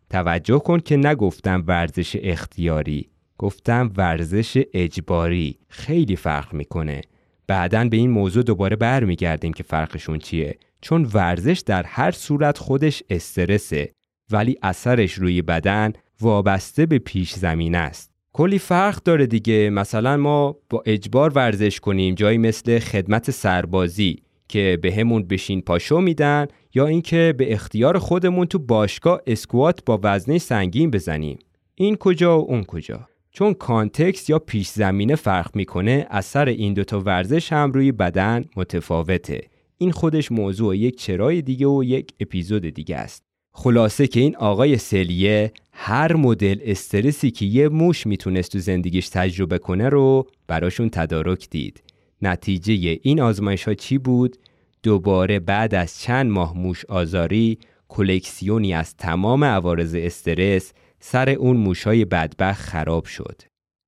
توجه 0.10 0.60
کن 0.60 0.79
که 0.79 0.98
نگفتم 0.98 1.63
ورزش 1.67 2.17
اختیاری 2.22 3.10
گفتم 3.38 3.91
ورزش 3.98 4.63
اجباری. 4.74 5.58
خیلی 5.67 6.15
فرق 6.15 6.53
می‌کنه. 6.53 7.01
بعدا 7.48 7.86
به 7.86 7.98
این 7.98 8.10
موضوع 8.12 8.43
دوباره 8.43 8.75
برمیگردیم 8.75 9.53
که 9.53 9.63
فرقشون 9.63 10.20
چیه. 10.20 10.58
چون 10.81 11.10
ورزش 11.13 11.63
در 11.65 11.84
هر 11.84 12.12
صورت 12.12 12.58
خودش 12.58 13.03
استرسه 13.10 13.91
ولی 14.31 14.58
اثرش 14.63 15.13
روی 15.13 15.41
بدن 15.41 15.93
وابسته 16.22 16.86
به 16.86 17.00
پیش 17.00 17.34
زمین 17.34 17.75
است. 17.75 18.11
کلی 18.33 18.59
فرق 18.59 19.03
داره 19.03 19.27
دیگه. 19.27 19.69
مثلا 19.69 20.17
ما 20.17 20.55
با 20.69 20.83
اجبار 20.85 21.31
ورزش 21.35 21.79
کنیم 21.79 22.15
جایی 22.15 22.38
مثل 22.38 22.79
خدمت 22.79 23.31
سربازی 23.31 24.15
که 24.47 24.79
به 24.81 24.93
همون 24.95 25.23
بشین 25.23 25.61
پاشو 25.61 26.01
میدن 26.01 26.47
یا 26.73 26.88
اینکه 26.88 27.35
به 27.38 27.53
اختیار 27.53 27.97
خودمون 27.97 28.45
تو 28.45 28.59
باشگاه 28.59 29.21
اسکوات 29.27 29.85
با 29.85 30.00
وزنه 30.03 30.38
سنگین 30.38 30.91
بزنیم. 30.91 31.39
این 31.75 31.95
کجا 31.95 32.39
و 32.39 32.51
اون 32.51 32.63
کجا. 32.63 33.07
چون 33.31 33.53
کانتکست 33.53 34.29
یا 34.29 34.39
پیش 34.39 34.67
زمینه 34.67 35.15
فرق 35.15 35.55
می‌کنه 35.55 36.07
اثر 36.09 36.45
این 36.45 36.73
دوتا 36.73 37.00
ورزش 37.00 37.53
هم 37.53 37.71
روی 37.71 37.91
بدن 37.91 38.45
متفاوته. 38.55 39.41
این 39.77 39.91
خودش 39.91 40.31
موضوع 40.31 40.77
یک 40.77 40.95
چرای 40.95 41.41
دیگه 41.41 41.67
و 41.67 41.83
یک 41.83 42.11
اپیزود 42.19 42.69
دیگه 42.69 42.95
است. 42.95 43.30
خلاصه 43.53 44.08
که 44.08 44.20
این 44.20 44.36
آقای 44.36 44.77
سلیه 44.77 45.51
هر 45.74 46.15
مدل 46.15 46.60
استرسی 46.63 47.31
که 47.31 47.46
یه 47.46 47.70
موش 47.70 48.08
می‌تونست 48.08 48.51
تو 48.51 48.60
زندگیش 48.60 49.10
تجربه 49.10 49.58
کنه 49.58 49.89
رو 49.89 50.27
براشون 50.48 50.89
تدارک 50.89 51.50
دید 51.50 51.84
نتیجه 52.22 53.00
این 53.01 53.22
آزمایش 53.22 53.63
ها 53.67 53.74
چی 53.74 53.98
بود؟ 53.98 54.38
دوباره 54.84 55.39
بعد 55.39 55.75
از 55.75 56.00
چند 56.00 56.31
ماه 56.31 56.58
موش 56.58 56.86
آزاری 56.86 57.60
کلکسیونی 57.89 58.74
از 58.74 58.96
تمام 58.96 59.43
عوارض 59.43 59.96
استرس 59.96 60.74
سر 61.00 61.29
اون 61.29 61.58
موشای 61.58 62.05
بدبخت 62.05 62.62
خراب 62.62 63.05
شد. 63.05 63.41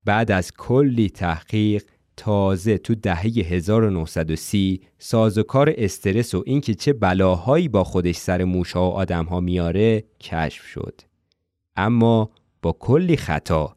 بعد 0.06 0.32
از 0.32 0.52
کلی 0.58 1.10
تحقیق 1.10 1.84
تازه 2.18 2.78
تو 2.78 2.96
دهه 2.96 3.26
1930 3.26 4.82
سازوکار 4.98 5.74
استرس 5.78 6.36
و 6.36 6.44
اینکه 6.46 6.74
چه 6.74 6.94
بلاهایی 6.94 7.68
با 7.68 7.84
خودش 7.84 8.16
سر 8.16 8.44
موشها 8.44 8.90
و 8.90 8.94
آدمها 8.94 9.40
میاره 9.40 10.04
کشف 10.20 10.66
شد. 10.66 11.02
اما 11.76 12.30
با 12.62 12.72
کلی 12.80 13.18
خطا 13.18 13.76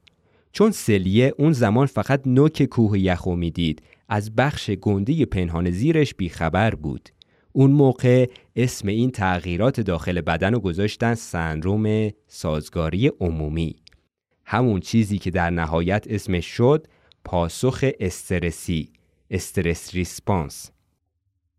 چون 0.53 0.71
سلیه 0.71 1.35
اون 1.39 1.53
زمان 1.53 1.87
فقط 1.87 2.23
نوک 2.27 2.65
کوه 2.65 2.99
یخو 2.99 3.37
می‌دید 3.37 3.83
از 4.09 4.35
بخش 4.35 4.71
گنده 4.71 5.25
پنهان 5.25 5.71
زیرش 5.71 6.15
بیخبر 6.15 6.75
بود. 6.75 7.09
اون 7.53 7.71
موقع 7.71 8.27
اسم 8.57 8.89
این 8.89 9.11
تغییرات 9.11 9.81
داخل 9.81 10.21
بدن 10.21 10.53
رو 10.53 10.61
گذاشتن 10.61 11.15
سندروم 11.15 12.11
سازگاری 12.29 13.13
عمومی. 13.21 13.77
همون 14.45 14.81
چیزی 14.81 15.19
که 15.19 15.31
در 15.31 15.51
نهایت 15.51 16.07
اسمش 16.11 16.47
شد 16.47 16.87
پاسخ 17.27 17.85
استرسی 18.01 18.89
استرس 19.31 19.95
ریسپانس 19.95 20.71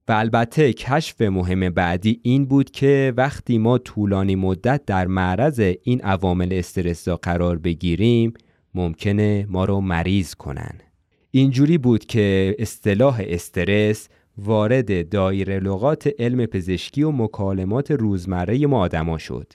و 0.07 0.12
البته 0.12 0.74
کشف 0.74 1.21
مهم 1.21 1.69
بعدی 1.69 2.19
این 2.24 2.45
بود 2.45 2.71
که 2.71 3.13
وقتی 3.17 3.57
ما 3.57 3.77
طولانی 3.77 4.36
مدت 4.36 4.86
در 4.86 5.07
معرض 5.07 5.59
این 5.83 6.01
عوامل 6.01 6.53
استرس 6.53 7.09
قرار 7.09 7.57
بگیریم 7.57 8.33
ممکنه 8.75 9.45
ما 9.50 9.65
رو 9.65 9.81
مریض 9.81 10.36
کنن 10.36 10.79
اینجوری 11.31 11.77
بود 11.77 12.05
که 12.05 12.55
اصطلاح 12.59 13.21
استرس 13.24 14.09
وارد 14.38 15.09
دایره 15.09 15.59
لغات 15.59 16.09
علم 16.19 16.45
پزشکی 16.45 17.03
و 17.03 17.12
مکالمات 17.12 17.91
روزمره 17.91 18.67
ما 18.67 18.79
آدما 18.79 19.17
شد. 19.17 19.53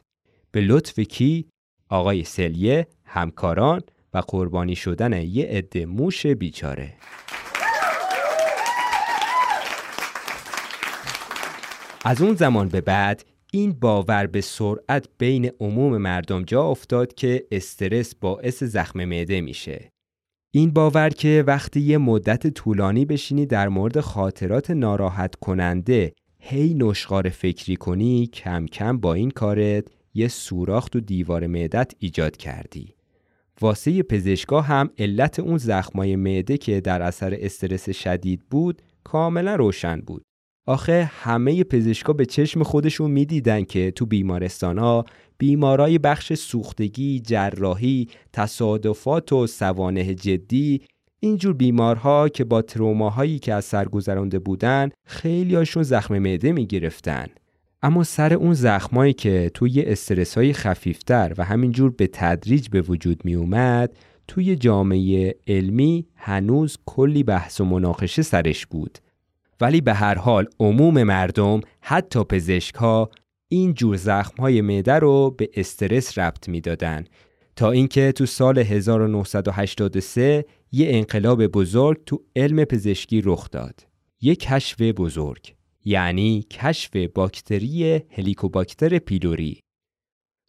به 0.50 0.60
لطف 0.60 1.00
کی؟ 1.00 1.46
آقای 1.88 2.24
سلیه، 2.24 2.86
همکاران 3.04 3.80
و 4.14 4.18
قربانی 4.18 4.76
شدن 4.76 5.22
یه 5.22 5.44
عده 5.46 5.86
موش 5.86 6.26
بیچاره 6.26 6.94
از 12.04 12.22
اون 12.22 12.34
زمان 12.34 12.68
به 12.68 12.80
بعد 12.80 13.24
این 13.52 13.72
باور 13.72 14.26
به 14.26 14.40
سرعت 14.40 15.08
بین 15.18 15.50
عموم 15.60 15.98
مردم 15.98 16.42
جا 16.42 16.64
افتاد 16.64 17.14
که 17.14 17.46
استرس 17.50 18.14
باعث 18.14 18.62
زخم 18.62 19.04
معده 19.04 19.40
میشه. 19.40 19.88
این 20.54 20.70
باور 20.70 21.08
که 21.08 21.44
وقتی 21.46 21.80
یه 21.80 21.98
مدت 21.98 22.46
طولانی 22.46 23.04
بشینی 23.04 23.46
در 23.46 23.68
مورد 23.68 24.00
خاطرات 24.00 24.70
ناراحت 24.70 25.34
کننده 25.34 26.12
هی 26.38 26.74
نشخار 26.74 27.28
فکری 27.28 27.76
کنی 27.76 28.26
کم 28.26 28.66
کم 28.66 28.98
با 28.98 29.14
این 29.14 29.30
کارت 29.30 29.84
یه 30.14 30.28
سوراخ 30.28 30.88
تو 30.88 31.00
دیوار 31.00 31.46
معدت 31.46 31.92
ایجاد 31.98 32.36
کردی. 32.36 32.94
واسه 33.62 34.02
پزشکا 34.02 34.60
هم 34.60 34.90
علت 34.98 35.40
اون 35.40 35.58
زخمای 35.58 36.16
معده 36.16 36.58
که 36.58 36.80
در 36.80 37.02
اثر 37.02 37.36
استرس 37.40 37.90
شدید 37.90 38.42
بود 38.50 38.82
کاملا 39.04 39.56
روشن 39.56 40.00
بود. 40.00 40.22
آخه 40.66 41.10
همه 41.12 41.64
پزشکا 41.64 42.12
به 42.12 42.26
چشم 42.26 42.62
خودشون 42.62 43.10
می‌دیدن 43.10 43.64
که 43.64 43.90
تو 43.90 44.06
بیمارستان 44.06 44.78
ها 44.78 45.04
بیمارای 45.38 45.98
بخش 45.98 46.32
سوختگی، 46.32 47.20
جراحی، 47.20 48.08
تصادفات 48.32 49.32
و 49.32 49.46
سوانه 49.46 50.14
جدی 50.14 50.80
اینجور 51.20 51.54
بیمارها 51.54 52.28
که 52.28 52.44
با 52.44 52.62
تروماهایی 52.62 53.38
که 53.38 53.54
از 53.54 53.64
سر 53.64 53.84
گذرانده 53.84 54.38
بودن 54.38 54.90
خیلیاشون 55.06 55.82
زخم 55.82 56.18
معده 56.18 56.52
می‌گرفتن. 56.52 57.26
اما 57.82 58.04
سر 58.04 58.34
اون 58.34 58.54
زخمایی 58.54 59.12
که 59.12 59.50
توی 59.54 59.82
استرس 59.82 60.38
های 60.38 60.52
خفیفتر 60.52 61.34
و 61.38 61.44
همینجور 61.44 61.90
به 61.90 62.06
تدریج 62.06 62.68
به 62.68 62.80
وجود 62.80 63.24
می 63.24 63.34
اومد 63.34 63.96
توی 64.28 64.56
جامعه 64.56 65.34
علمی 65.46 66.06
هنوز 66.16 66.78
کلی 66.86 67.22
بحث 67.22 67.60
و 67.60 67.64
مناقشه 67.64 68.22
سرش 68.22 68.66
بود. 68.66 68.98
ولی 69.60 69.80
به 69.80 69.94
هر 69.94 70.18
حال 70.18 70.46
عموم 70.60 71.02
مردم 71.02 71.60
حتی 71.80 72.24
پزشک 72.24 72.74
ها 72.74 73.10
این 73.48 73.74
جور 73.74 73.96
زخم 73.96 74.42
های 74.42 74.60
معده 74.60 74.94
رو 74.94 75.30
به 75.30 75.50
استرس 75.54 76.18
ربط 76.18 76.48
می‌دادن. 76.48 77.04
تا 77.56 77.70
اینکه 77.70 78.12
تو 78.12 78.26
سال 78.26 78.58
1983 78.58 80.44
یه 80.72 80.86
انقلاب 80.90 81.46
بزرگ 81.46 82.04
تو 82.06 82.22
علم 82.36 82.64
پزشکی 82.64 83.22
رخ 83.24 83.50
داد. 83.50 83.86
یک 84.20 84.40
کشف 84.40 84.80
بزرگ. 84.80 85.54
یعنی 85.84 86.42
کشف 86.50 86.96
باکتری 86.96 88.02
هلیکوباکتر 88.10 88.98
پیلوری. 88.98 89.60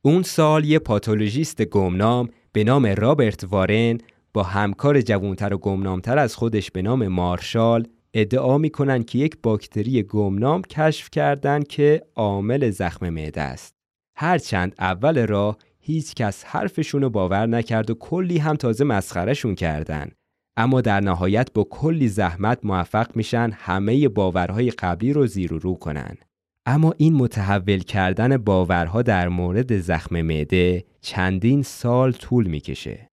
اون 0.05 0.23
سال 0.23 0.65
یه 0.65 0.79
پاتولوژیست 0.79 1.61
گمنام 1.61 2.29
به 2.51 2.63
نام 2.63 2.85
رابرت 2.85 3.43
وارن 3.43 3.97
با 4.33 4.43
همکار 4.43 5.01
جوانتر 5.01 5.53
و 5.53 5.57
گمنامتر 5.57 6.17
از 6.17 6.35
خودش 6.35 6.71
به 6.71 6.81
نام 6.81 7.07
مارشال 7.07 7.87
ادعا 8.13 8.57
می‌کنن 8.57 9.03
که 9.03 9.19
یک 9.19 9.37
باکتری 9.43 10.03
گمنام 10.03 10.61
کشف 10.61 11.09
کردن 11.09 11.63
که 11.63 12.01
عامل 12.15 12.69
زخم 12.69 13.09
معده 13.09 13.41
است. 13.41 13.75
هرچند 14.17 14.75
اول 14.79 15.27
راه 15.27 15.57
هیچ 15.79 16.13
کس 16.15 16.43
حرفشون 16.45 17.01
رو 17.01 17.09
باور 17.09 17.45
نکرد 17.45 17.89
و 17.89 17.93
کلی 17.93 18.37
هم 18.37 18.55
تازه 18.55 18.83
مسخرهشون 18.83 19.55
کردن. 19.55 20.11
اما 20.57 20.81
در 20.81 20.99
نهایت 20.99 21.53
با 21.53 21.63
کلی 21.63 22.07
زحمت 22.07 22.59
موفق 22.63 23.15
میشن 23.15 23.51
همه 23.53 24.07
باورهای 24.07 24.71
قبلی 24.71 25.13
رو 25.13 25.27
زیر 25.27 25.53
و 25.53 25.59
رو 25.59 25.75
کنن. 25.75 26.17
اما 26.65 26.93
این 26.97 27.13
متحول 27.13 27.79
کردن 27.79 28.37
باورها 28.37 29.01
در 29.01 29.29
مورد 29.29 29.77
زخم 29.77 30.21
معده 30.21 30.85
چندین 31.01 31.61
سال 31.61 32.11
طول 32.11 32.47
می‌کشه. 32.47 33.09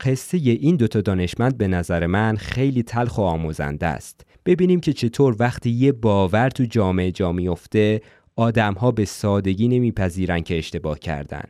قصه 0.00 0.36
این 0.36 0.76
دوتا 0.76 1.00
دانشمند 1.00 1.58
به 1.58 1.68
نظر 1.68 2.06
من 2.06 2.36
خیلی 2.36 2.82
تلخ 2.82 3.18
و 3.18 3.22
آموزنده 3.22 3.86
است. 3.86 4.26
ببینیم 4.46 4.80
که 4.80 4.92
چطور 4.92 5.36
وقتی 5.38 5.70
یه 5.70 5.92
باور 5.92 6.50
تو 6.50 6.64
جامعه 6.64 7.12
جا 7.12 7.32
میفته 7.32 8.00
آدمها 8.36 8.90
به 8.90 9.04
سادگی 9.04 9.68
نمیپذیرن 9.68 10.40
که 10.40 10.58
اشتباه 10.58 10.98
کردن. 10.98 11.44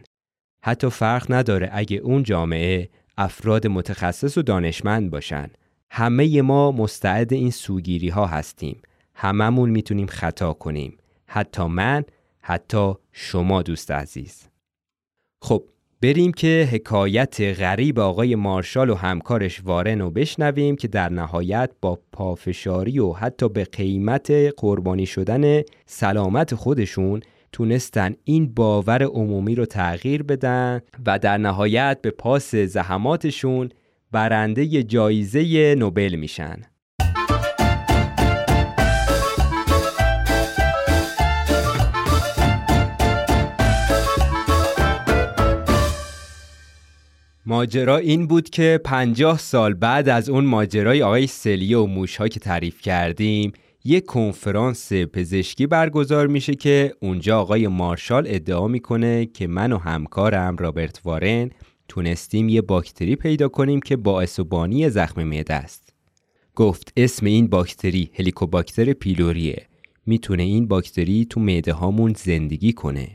حتی 0.64 0.90
فرق 0.90 1.32
نداره 1.32 1.70
اگه 1.72 1.96
اون 1.96 2.22
جامعه 2.22 2.88
افراد 3.18 3.66
متخصص 3.66 4.38
و 4.38 4.42
دانشمند 4.42 5.10
باشن. 5.10 5.50
همه 5.90 6.42
ما 6.42 6.72
مستعد 6.72 7.32
این 7.32 7.50
سوگیری 7.50 8.08
ها 8.08 8.26
هستیم. 8.26 8.82
هممون 9.14 9.70
می‌تونیم 9.70 10.06
خطا 10.06 10.52
کنیم. 10.52 10.96
حتی 11.26 11.66
من، 11.66 12.04
حتی 12.40 12.94
شما 13.12 13.62
دوست 13.62 13.90
عزیز. 13.90 14.42
خب 15.42 15.64
بریم 16.02 16.32
که 16.32 16.68
حکایت 16.72 17.40
غریب 17.40 17.98
آقای 17.98 18.34
مارشال 18.34 18.90
و 18.90 18.94
همکارش 18.94 19.64
وارن 19.64 20.00
رو 20.00 20.10
بشنویم 20.10 20.76
که 20.76 20.88
در 20.88 21.08
نهایت 21.08 21.70
با 21.80 21.98
پافشاری 22.12 22.98
و 22.98 23.12
حتی 23.12 23.48
به 23.48 23.64
قیمت 23.64 24.30
قربانی 24.56 25.06
شدن 25.06 25.62
سلامت 25.86 26.54
خودشون 26.54 27.20
تونستن 27.54 28.14
این 28.24 28.54
باور 28.54 29.02
عمومی 29.02 29.54
رو 29.54 29.66
تغییر 29.66 30.22
بدن 30.22 30.80
و 31.06 31.18
در 31.18 31.38
نهایت 31.38 31.98
به 32.02 32.10
پاس 32.10 32.54
زحماتشون 32.54 33.68
برنده 34.12 34.82
جایزه 34.82 35.74
نوبل 35.78 36.14
میشن. 36.14 36.56
ماجرا 47.46 47.96
این 47.96 48.26
بود 48.26 48.50
که 48.50 48.80
پنجاه 48.84 49.38
سال 49.38 49.74
بعد 49.74 50.08
از 50.08 50.28
اون 50.28 50.44
ماجرای 50.44 51.02
آقای 51.02 51.26
سلیه 51.26 51.78
و 51.78 51.86
موشها 51.86 52.28
که 52.28 52.40
تعریف 52.40 52.80
کردیم 52.80 53.52
یک 53.86 54.04
کنفرانس 54.04 54.92
پزشکی 54.92 55.66
برگزار 55.66 56.26
میشه 56.26 56.54
که 56.54 56.94
اونجا 57.00 57.40
آقای 57.40 57.68
مارشال 57.68 58.24
ادعا 58.26 58.68
می‌کنه 58.68 59.26
که 59.26 59.46
من 59.46 59.72
و 59.72 59.78
همکارم 59.78 60.56
رابرت 60.56 61.00
وارن 61.04 61.50
تونستیم 61.88 62.48
یه 62.48 62.62
باکتری 62.62 63.16
پیدا 63.16 63.48
کنیم 63.48 63.80
که 63.80 63.96
باعث 63.96 64.38
و 64.38 64.44
بانی 64.44 64.90
زخم 64.90 65.24
معده 65.24 65.54
است. 65.54 65.92
گفت 66.54 66.92
اسم 66.96 67.26
این 67.26 67.46
باکتری 67.46 68.10
هلیکوباکتر 68.14 68.92
پیلوریه. 68.92 69.66
می‌تونه 70.06 70.42
این 70.42 70.68
باکتری 70.68 71.26
تو 71.30 71.40
معده 71.40 71.72
هامون 71.72 72.14
زندگی 72.16 72.72
کنه. 72.72 73.08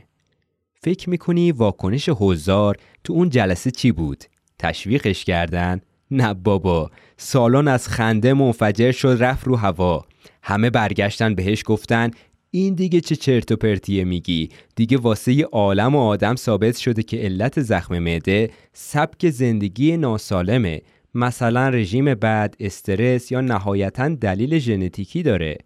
فکر 0.82 1.10
می‌کنی 1.10 1.52
واکنش 1.52 2.08
هزار 2.08 2.76
تو 3.04 3.12
اون 3.12 3.30
جلسه 3.30 3.70
چی 3.70 3.92
بود؟ 3.92 4.24
تشویقش 4.58 5.24
کردن؟ 5.24 5.80
نه 6.10 6.34
بابا 6.34 6.90
سالن 7.22 7.68
از 7.68 7.88
خنده 7.88 8.34
منفجر 8.34 8.92
شد 8.92 9.16
رفت 9.20 9.46
رو 9.46 9.56
هوا. 9.56 10.04
همه 10.42 10.70
برگشتن 10.70 11.34
بهش 11.34 11.62
گفتن 11.66 12.10
این 12.50 12.74
دیگه 12.74 13.00
چه 13.00 13.16
چرت 13.16 13.52
و 13.52 13.56
پرتیه 13.56 14.04
میگی؟ 14.04 14.48
دیگه 14.76 14.96
واسه 14.96 15.42
عالم 15.42 15.94
و 15.94 15.98
آدم 15.98 16.36
ثابت 16.36 16.76
شده 16.76 17.02
که 17.02 17.16
علت 17.16 17.60
زخم 17.60 17.98
معده 17.98 18.50
سبک 18.72 19.30
زندگی 19.30 19.96
ناسالمه. 19.96 20.80
مثلا 21.14 21.68
رژیم 21.68 22.04
بد 22.04 22.54
استرس 22.60 23.32
یا 23.32 23.40
نهایتا 23.40 24.08
دلیل 24.08 24.58
ژنتیکی 24.58 25.22
داره. 25.22 25.58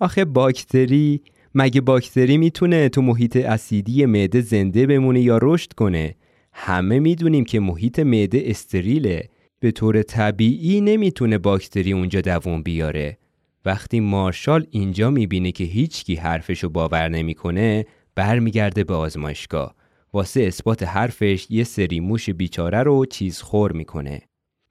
آخه 0.00 0.24
باکتری 0.24 1.22
مگه 1.54 1.80
باکتری 1.80 2.36
می‌تونه 2.36 2.88
تو 2.88 3.02
محیط 3.02 3.36
اسیدی 3.36 4.06
معده 4.06 4.40
زنده 4.40 4.86
بمونه 4.86 5.20
یا 5.20 5.38
رشد 5.42 5.72
کنه؟ 5.72 6.14
همه 6.52 6.98
می‌دونیم 6.98 7.44
که 7.44 7.60
محیط 7.60 7.98
معده 7.98 8.42
استریله. 8.44 9.28
به 9.60 9.70
طور 9.70 10.02
طبیعی 10.02 10.80
نمی‌تونه 10.80 11.38
باکتری 11.38 11.92
اونجا 11.92 12.20
دووم 12.20 12.62
بیاره. 12.62 13.18
وقتی 13.64 14.00
مارشال 14.00 14.66
اینجا 14.70 15.10
می‌بینه 15.10 15.52
که 15.52 15.64
هیچکی 15.64 16.14
حرفشو 16.14 16.68
باور 16.68 17.08
نمی‌کنه 17.08 17.86
برمیگرده 18.14 18.84
به 18.84 18.94
آزمایشگاه. 18.94 19.74
واسه 20.12 20.42
اثبات 20.42 20.82
حرفش 20.82 21.46
یه 21.50 21.64
سری 21.64 22.00
موش 22.00 22.30
بیچاره 22.30 22.82
رو 22.82 23.06
چیز 23.06 23.40
خور 23.42 23.72
می‌کنه. 23.72 24.20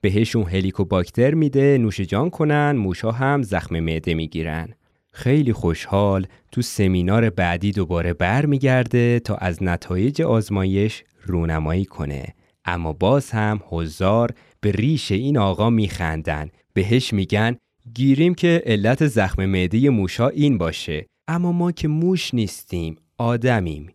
بهشون 0.02 0.44
هلیکوباکتر 0.44 1.34
میده 1.34 1.78
نوش 1.78 2.02
جان 2.02 2.30
کنن 2.30 2.72
موشا 2.72 3.12
هم 3.12 3.44
زخم 3.44 3.80
معده 3.80 4.14
می‌گیرن. 4.14 4.74
خیلی 5.12 5.54
خوشحال 5.54 6.28
تو 6.52 6.62
سمینار 6.62 7.30
بعدی 7.30 7.72
دوباره 7.72 8.14
برمیگرده 8.14 9.20
تا 9.20 9.36
از 9.36 9.64
نتایج 9.64 10.22
آزمایش 10.22 11.04
رونمایی 11.26 11.86
کنه. 11.86 12.26
اما 12.66 12.94
باز 12.94 13.32
هم 13.32 13.60
هزار 13.72 14.32
به 14.62 14.72
ریش 14.72 15.12
این 15.12 15.38
آقا 15.38 15.70
میخندن. 15.70 16.50
بهش 16.74 17.14
میگن 17.14 17.58
گیریم 17.94 18.36
که 18.36 18.64
علت 18.66 19.08
زخم 19.08 19.46
معده 19.46 19.90
موشا 19.90 20.28
این 20.28 20.58
باشه. 20.58 21.06
اما 21.28 21.52
ما 21.52 21.72
که 21.72 21.88
موش 21.88 22.34
نیستیم 22.34 22.96
آدمیم. 23.18 23.90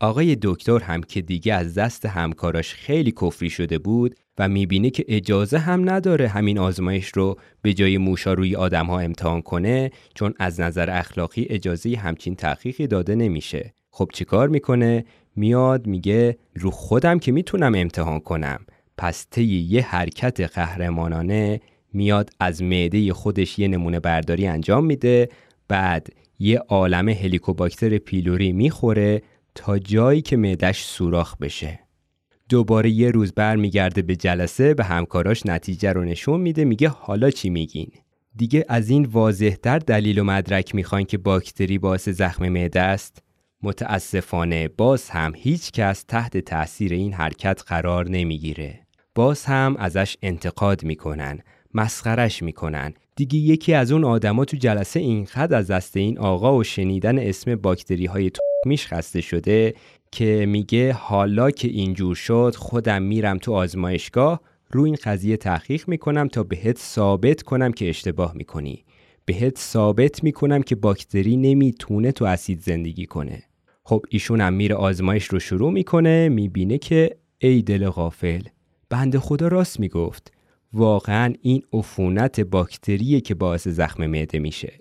آقای 0.00 0.36
دکتر 0.42 0.78
هم 0.78 1.02
که 1.02 1.20
دیگه 1.20 1.54
از 1.54 1.74
دست 1.74 2.06
همکاراش 2.06 2.74
خیلی 2.74 3.12
کفری 3.12 3.50
شده 3.50 3.78
بود 3.78 4.14
و 4.38 4.48
می‌بینه 4.48 4.90
که 4.90 5.04
اجازه 5.08 5.58
هم 5.58 5.90
نداره 5.90 6.28
همین 6.28 6.58
آزمایش 6.58 7.08
رو 7.08 7.38
به 7.62 7.74
جای 7.74 7.98
موشا 7.98 8.32
روی 8.32 8.56
آدم 8.56 8.86
ها 8.86 9.00
امتحان 9.00 9.42
کنه 9.42 9.90
چون 10.14 10.34
از 10.38 10.60
نظر 10.60 10.90
اخلاقی 10.90 11.46
اجازه 11.50 11.96
همچین 11.96 12.34
تحقیقی 12.34 12.86
داده 12.86 13.14
نمیشه. 13.14 13.74
خب 13.90 14.10
چیکار 14.12 14.48
می‌کنه؟ 14.48 15.04
میاد 15.36 15.86
میگه 15.86 16.38
رو 16.54 16.70
خودم 16.70 17.18
که 17.18 17.32
می‌تونم 17.32 17.74
امتحان 17.74 18.20
کنم. 18.20 18.66
پس 19.00 19.26
طی 19.30 19.44
یه 19.44 19.82
حرکت 19.82 20.40
قهرمانانه 20.40 21.60
میاد 21.92 22.30
از 22.40 22.62
معده 22.62 23.12
خودش 23.12 23.58
یه 23.58 23.68
نمونه 23.68 24.00
برداری 24.00 24.46
انجام 24.46 24.86
میده. 24.86 25.28
بعد 25.68 26.08
یه 26.38 26.58
عالم 26.58 27.08
هلیکوباکتر 27.08 27.98
پیلوری 27.98 28.52
می‌خوره 28.52 29.22
تا 29.54 29.78
جایی 29.78 30.22
که 30.22 30.36
معدش 30.36 30.82
سوراخ 30.82 31.36
بشه. 31.36 31.80
دوباره 32.48 32.90
یه 32.90 33.10
روز 33.10 33.32
برمیگرده 33.32 34.02
به 34.02 34.16
جلسه 34.16 34.74
به 34.74 34.84
همکاراش 34.84 35.46
نتیجه 35.46 35.92
رو 35.92 36.04
نشون 36.04 36.40
میده 36.40 36.64
میگه 36.64 36.88
حالا 36.88 37.30
چی 37.30 37.50
میگین؟ 37.50 37.90
دیگه 38.36 38.64
از 38.68 38.90
این 38.90 39.04
واضحتر 39.04 39.78
دلیل 39.78 40.18
و 40.18 40.24
مدرک 40.24 40.74
می‌خواین 40.74 41.06
که 41.06 41.18
باکتری 41.18 41.78
باعث 41.78 42.08
زخم 42.08 42.48
معده 42.48 42.80
است؟ 42.80 43.22
متاسفانه 43.62 44.68
باز 44.68 45.10
هم 45.10 45.32
هیچ 45.36 45.72
کس 45.72 46.02
تحت 46.02 46.38
تاثیر 46.38 46.92
این 46.92 47.12
حرکت 47.12 47.62
قرار 47.66 48.08
نمی‌گیره. 48.08 48.80
باز 49.20 49.44
هم 49.44 49.76
ازش 49.78 50.16
انتقاد 50.22 50.84
می‌کنن 50.84 51.38
مسخرش 51.74 52.42
می‌کنن. 52.42 52.94
دیگه 53.16 53.38
یکی 53.38 53.74
از 53.74 53.92
اون 53.92 54.04
آدما 54.04 54.44
تو 54.44 54.56
جلسه 54.56 55.00
اینقدر 55.00 55.56
از 55.56 55.70
دست 55.70 55.96
این 55.96 56.18
آقا 56.18 56.56
و 56.56 56.64
شنیدن 56.64 57.18
اسم 57.18 57.56
باکتری 57.56 58.06
های 58.06 58.30
میش 58.66 58.86
خسته 58.86 59.20
شده 59.20 59.74
که 60.12 60.46
میگه 60.48 60.92
حالا 60.92 61.50
که 61.50 61.68
اینجور 61.68 62.14
شد 62.14 62.54
خودم 62.56 63.02
میرم 63.02 63.38
تو 63.38 63.52
آزمایشگاه 63.52 64.40
رو 64.70 64.82
این 64.82 64.96
قضیه 65.04 65.36
تحقیق 65.36 65.88
می‌کنم 65.88 66.28
تا 66.28 66.42
بهت 66.42 66.78
ثابت 66.78 67.42
کنم 67.42 67.72
که 67.72 67.88
اشتباه 67.88 68.32
می‌کنی. 68.36 68.84
بهت 69.24 69.58
ثابت 69.58 70.24
می‌کنم 70.24 70.62
که 70.62 70.76
باکتری 70.76 71.36
نمی‌تونه 71.36 72.12
تو 72.12 72.24
اسید 72.24 72.60
زندگی 72.60 73.06
کنه. 73.06 73.42
خب 73.84 74.02
ایشون 74.08 74.40
هم 74.40 74.52
میره 74.52 74.74
آزمایش 74.74 75.24
رو 75.24 75.38
شروع 75.38 75.72
می‌کنه 75.72 76.28
می‌بینه 76.28 76.78
که 76.78 77.16
ای 77.38 77.62
دل 77.62 77.88
غافل 77.88 78.42
بنده 78.90 79.18
خدا 79.18 79.48
راست 79.48 79.80
می‌گفت 79.80 80.32
واقعا 80.72 81.34
این 81.42 81.62
عفونت 81.72 82.40
باکتریه 82.40 83.20
که 83.20 83.34
باعث 83.34 83.68
زخم 83.68 84.06
معده 84.06 84.38
میشه 84.38 84.78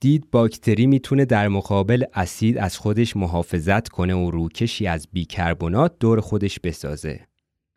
دید 0.00 0.30
باکتری 0.30 0.86
می‌تونه 0.86 1.24
در 1.24 1.48
مقابل 1.48 2.04
اسید 2.14 2.58
از 2.58 2.78
خودش 2.78 3.16
محافظت 3.16 3.88
کنه 3.88 4.14
و 4.14 4.30
روکشی 4.30 4.86
از 4.86 5.08
بیکربنات 5.12 5.92
دور 6.00 6.20
خودش 6.20 6.60
بسازه. 6.60 7.26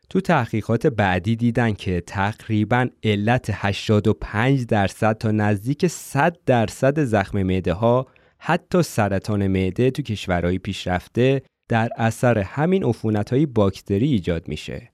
تو 0.10 0.22
تحقیقات 0.22 0.88
بعدی 0.88 1.36
دیدن 1.36 1.74
که 1.74 2.02
تقریبا 2.02 2.88
علت 3.04 3.50
85 3.54 4.66
درصد 4.66 5.18
تا 5.18 5.32
نزدیک 5.32 5.88
100 5.88 6.38
درصد 6.46 7.04
زخم 7.04 7.44
معده 7.44 7.74
ها 7.74 8.08
حتی 8.38 8.84
سرطان 8.84 9.48
معده 9.48 9.92
تو 9.92 10.02
کشورهای 10.02 10.58
پیشرفته 10.58 11.42
در 11.68 11.90
اثر 11.96 12.38
همین 12.38 12.84
عفونت 12.84 13.34
های 13.34 13.46
باکتری 13.46 14.08
ایجاد 14.08 14.48
میشه. 14.48 14.92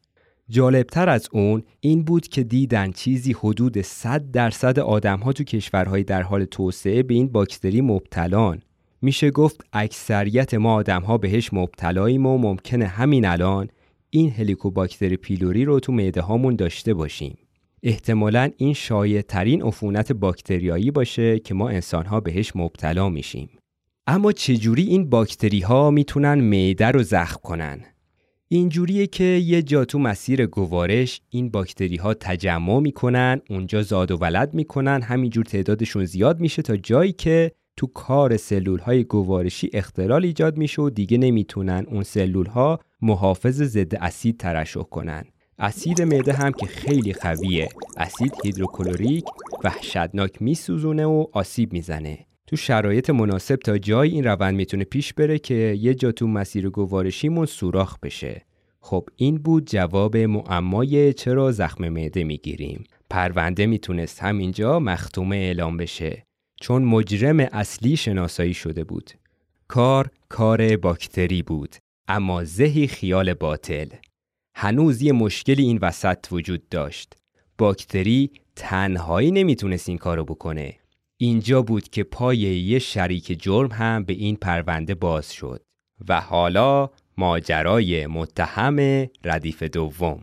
جالبتر 0.49 1.10
از 1.10 1.29
اون 1.31 1.63
این 1.79 2.03
بود 2.03 2.27
که 2.27 2.43
دیدن 2.43 2.91
چیزی 2.91 3.34
حدود 3.34 3.81
100 3.81 4.31
درصد 4.31 4.79
آدم 4.79 5.19
ها 5.19 5.34
تو 5.34 5.43
کشورهای 5.43 6.03
در 6.03 6.21
حال 6.21 6.45
توسعه 6.45 7.03
به 7.03 7.13
این 7.13 7.27
باکتری 7.27 7.81
مبتلان. 7.81 8.62
میشه 9.01 9.31
گفت 9.31 9.65
اکثریت 9.73 10.53
ما 10.53 10.73
آدم 10.73 11.01
ها 11.01 11.17
بهش 11.17 11.53
مبتلاییم 11.53 12.25
و 12.25 12.38
ممکنه 12.38 12.88
همین 12.88 13.25
الان 13.25 13.67
این 14.10 14.31
هلیکوباکتر 14.31 15.15
پیلوری 15.15 15.65
رو 15.65 15.79
تو 15.79 15.91
معده 15.91 16.21
هامون 16.21 16.55
داشته 16.55 16.93
باشیم. 16.93 17.38
احتمالا 17.84 18.49
این 18.58 18.73
شایع 18.73 19.21
ترین 19.21 19.63
عفونت 19.63 20.12
باکتریایی 20.12 20.91
باشه 20.91 21.39
که 21.39 21.53
ما 21.53 21.69
انسان 21.69 22.05
ها 22.05 22.19
بهش 22.19 22.51
مبتلا 22.55 23.10
میشیم. 23.10 23.49
اما 24.08 24.31
چجوری 24.31 24.84
این 24.84 25.10
باکتری 25.10 25.60
ها 25.60 25.91
می‌تونن 25.91 26.34
معده 26.34 26.88
رو 26.88 27.03
زخم 27.03 27.39
کنن؟ 27.43 27.94
اینجوریه 28.47 29.08
که 29.08 29.23
یه 29.23 29.62
جا 29.62 29.86
تو 29.86 29.99
مسیر 29.99 30.45
گوارش 30.45 31.21
این 31.29 31.49
باکتری 31.49 31.95
ها 31.95 32.13
تجمع 32.13 32.79
می‌کنن 32.79 33.41
اونجا 33.49 33.81
زاد 33.81 34.12
و 34.12 34.17
ولد 34.17 34.53
می‌کنن 34.53 35.01
همینجور 35.01 35.45
تعدادشون 35.45 36.05
زیاد 36.05 36.39
میشه 36.39 36.62
تا 36.62 36.77
جایی 36.77 37.12
که 37.12 37.51
تو 37.77 37.88
کار 37.88 38.38
سلول 38.38 38.79
های 38.79 39.03
گوارشی 39.03 39.69
اختلال 39.73 40.25
ایجاد 40.25 40.58
میشه 40.58 40.81
و 40.81 40.89
دیگه 40.89 41.17
نمی‌تونن 41.17 41.86
اون 41.91 42.03
سلول 42.03 42.45
ها 42.45 42.79
محافظ 43.01 43.62
ضد 43.62 43.95
اسید 43.95 44.38
ترشح 44.38 44.84
کنن. 44.84 45.25
اسید 45.60 46.01
معده 46.01 46.34
هم 46.34 46.51
که 46.51 46.65
خیلی 46.65 47.13
قویه. 47.13 47.69
اسید 47.97 48.34
هیدروکلوریک 48.43 49.25
وحشتناک 49.63 50.41
میسوزونه 50.41 51.05
و 51.05 51.25
آسیب 51.34 51.73
می‌زنه. 51.73 52.25
تو 52.47 52.55
شرایط 52.55 53.10
مناسب 53.10 53.55
تا 53.55 53.77
جایی 53.77 54.12
این 54.12 54.23
روند 54.23 54.55
می‌تونه 54.55 54.84
پیش 54.84 55.13
بره 55.13 55.39
که 55.39 55.53
یه 55.79 55.93
جا 55.93 56.12
تو 56.12 56.27
مسیر 56.27 56.69
گوارشیمون 56.69 57.45
سوراخ 57.45 57.99
بشه. 57.99 58.45
خب 58.79 59.10
این 59.15 59.38
بود 59.38 59.69
جواب 59.69 60.17
معمای 60.17 61.13
چرا 61.13 61.51
زخم 61.51 61.89
معده 61.89 62.23
می‌گیریم. 62.23 62.84
پرونده 63.10 63.65
می‌تونست 63.65 64.23
همینجا 64.23 64.79
مختومه 64.79 65.36
اعلام 65.36 65.77
بشه. 65.77 66.25
چون 66.62 66.84
مجرم 66.84 67.39
اصلی 67.39 67.97
شناسایی 67.97 68.53
شده 68.53 68.84
بود. 68.84 69.12
کار 69.67 70.10
کار 70.29 70.77
باکتری 70.77 71.41
بود 71.41 71.75
اما 72.08 72.43
زهی 72.43 72.88
خیال 72.88 73.34
باطل. 73.34 73.88
هنوز 74.55 75.01
یه 75.01 75.12
مشکلی 75.12 75.63
این 75.63 75.79
وسط 75.81 76.27
وجود 76.31 76.69
داشت. 76.69 77.13
باکتری 77.58 78.31
تنهایی 78.55 79.31
نمی‌تونست 79.31 79.89
این 79.89 79.97
کارو 79.97 80.25
بکنه. 80.25 80.75
اینجا 81.17 81.62
بود 81.62 81.89
که 81.89 82.04
پای 82.04 82.38
یه 82.38 82.80
شریک 82.80 83.41
جرم 83.43 83.71
هم 83.71 84.04
به 84.04 84.13
این 84.13 84.36
پرونده 84.36 84.95
باز 84.95 85.34
شد 85.34 85.62
و 86.10 86.21
حالا 86.21 86.89
ماجرای 87.17 88.08
متهم 88.08 89.08
ردیف 89.23 89.63
دوم. 89.63 90.21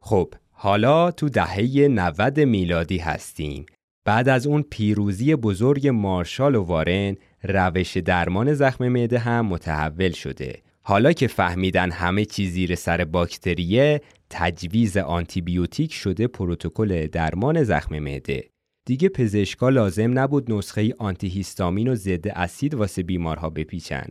خب 0.00 0.34
حالا 0.50 1.10
تو 1.10 1.28
دهه 1.28 1.88
90 1.88 2.40
میلادی 2.40 2.98
هستیم. 2.98 3.66
بعد 4.04 4.28
از 4.28 4.46
اون 4.46 4.62
پیروزی 4.62 5.36
بزرگ 5.36 5.88
مارشال 5.88 6.54
و 6.54 6.62
وارن 6.62 7.16
روش 7.44 7.96
درمان 7.96 8.54
زخم 8.54 8.88
معده 8.88 9.18
هم 9.18 9.46
متحول 9.46 10.10
شده. 10.10 10.62
حالا 10.82 11.12
که 11.12 11.26
فهمیدن 11.26 11.90
همه 11.90 12.24
چیز 12.24 12.52
زیر 12.52 12.74
سر 12.74 13.04
باکتریه 13.04 14.00
تجویز 14.30 14.96
آنتیبیوتیک 14.96 15.92
شده 15.92 16.26
پروتکل 16.26 17.06
درمان 17.06 17.62
زخم 17.62 17.98
معده. 17.98 18.48
دیگه 18.86 19.08
پزشکا 19.08 19.68
لازم 19.68 20.18
نبود 20.18 20.52
نسخه 20.52 20.94
آنتیهیستامین 20.98 21.88
و 21.88 21.94
ضد 21.94 22.28
اسید 22.28 22.74
واسه 22.74 23.02
بیمارها 23.02 23.50
بپیچن. 23.50 24.06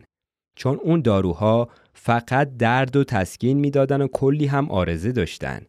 چون 0.56 0.80
اون 0.82 1.00
داروها 1.02 1.68
فقط 1.92 2.56
درد 2.56 2.96
و 2.96 3.04
تسکین 3.04 3.58
می‌دادن 3.58 4.02
و 4.02 4.08
کلی 4.08 4.46
هم 4.46 4.70
آرزه 4.70 5.12
داشتن. 5.12 5.60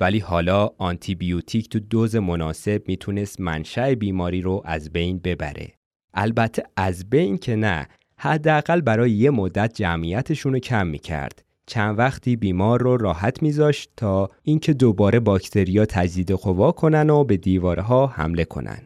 ولی 0.00 0.18
حالا 0.18 0.70
آنتیبیوتیک 0.78 1.68
تو 1.68 1.80
دوز 1.80 2.16
مناسب 2.16 2.82
می‌تونست 2.86 3.40
منشأ 3.40 3.94
بیماری 3.94 4.40
رو 4.40 4.62
از 4.64 4.92
بین 4.92 5.18
ببره. 5.18 5.79
البته 6.14 6.62
از 6.76 7.10
بین 7.10 7.38
که 7.38 7.56
نه 7.56 7.86
حداقل 8.16 8.80
برای 8.80 9.10
یه 9.10 9.30
مدت 9.30 9.74
جمعیتشون 9.74 10.52
رو 10.52 10.58
کم 10.58 10.86
می‌کرد. 10.86 11.44
چند 11.66 11.98
وقتی 11.98 12.36
بیمار 12.36 12.82
رو 12.82 12.96
راحت 12.96 13.42
میذاشت 13.42 13.90
تا 13.96 14.28
اینکه 14.42 14.72
دوباره 14.72 15.20
باکتریا 15.20 15.86
تجدید 15.86 16.32
قوا 16.32 16.72
کنن 16.72 17.10
و 17.10 17.24
به 17.24 17.36
دیوارها 17.36 18.06
حمله 18.06 18.44
کنن. 18.44 18.82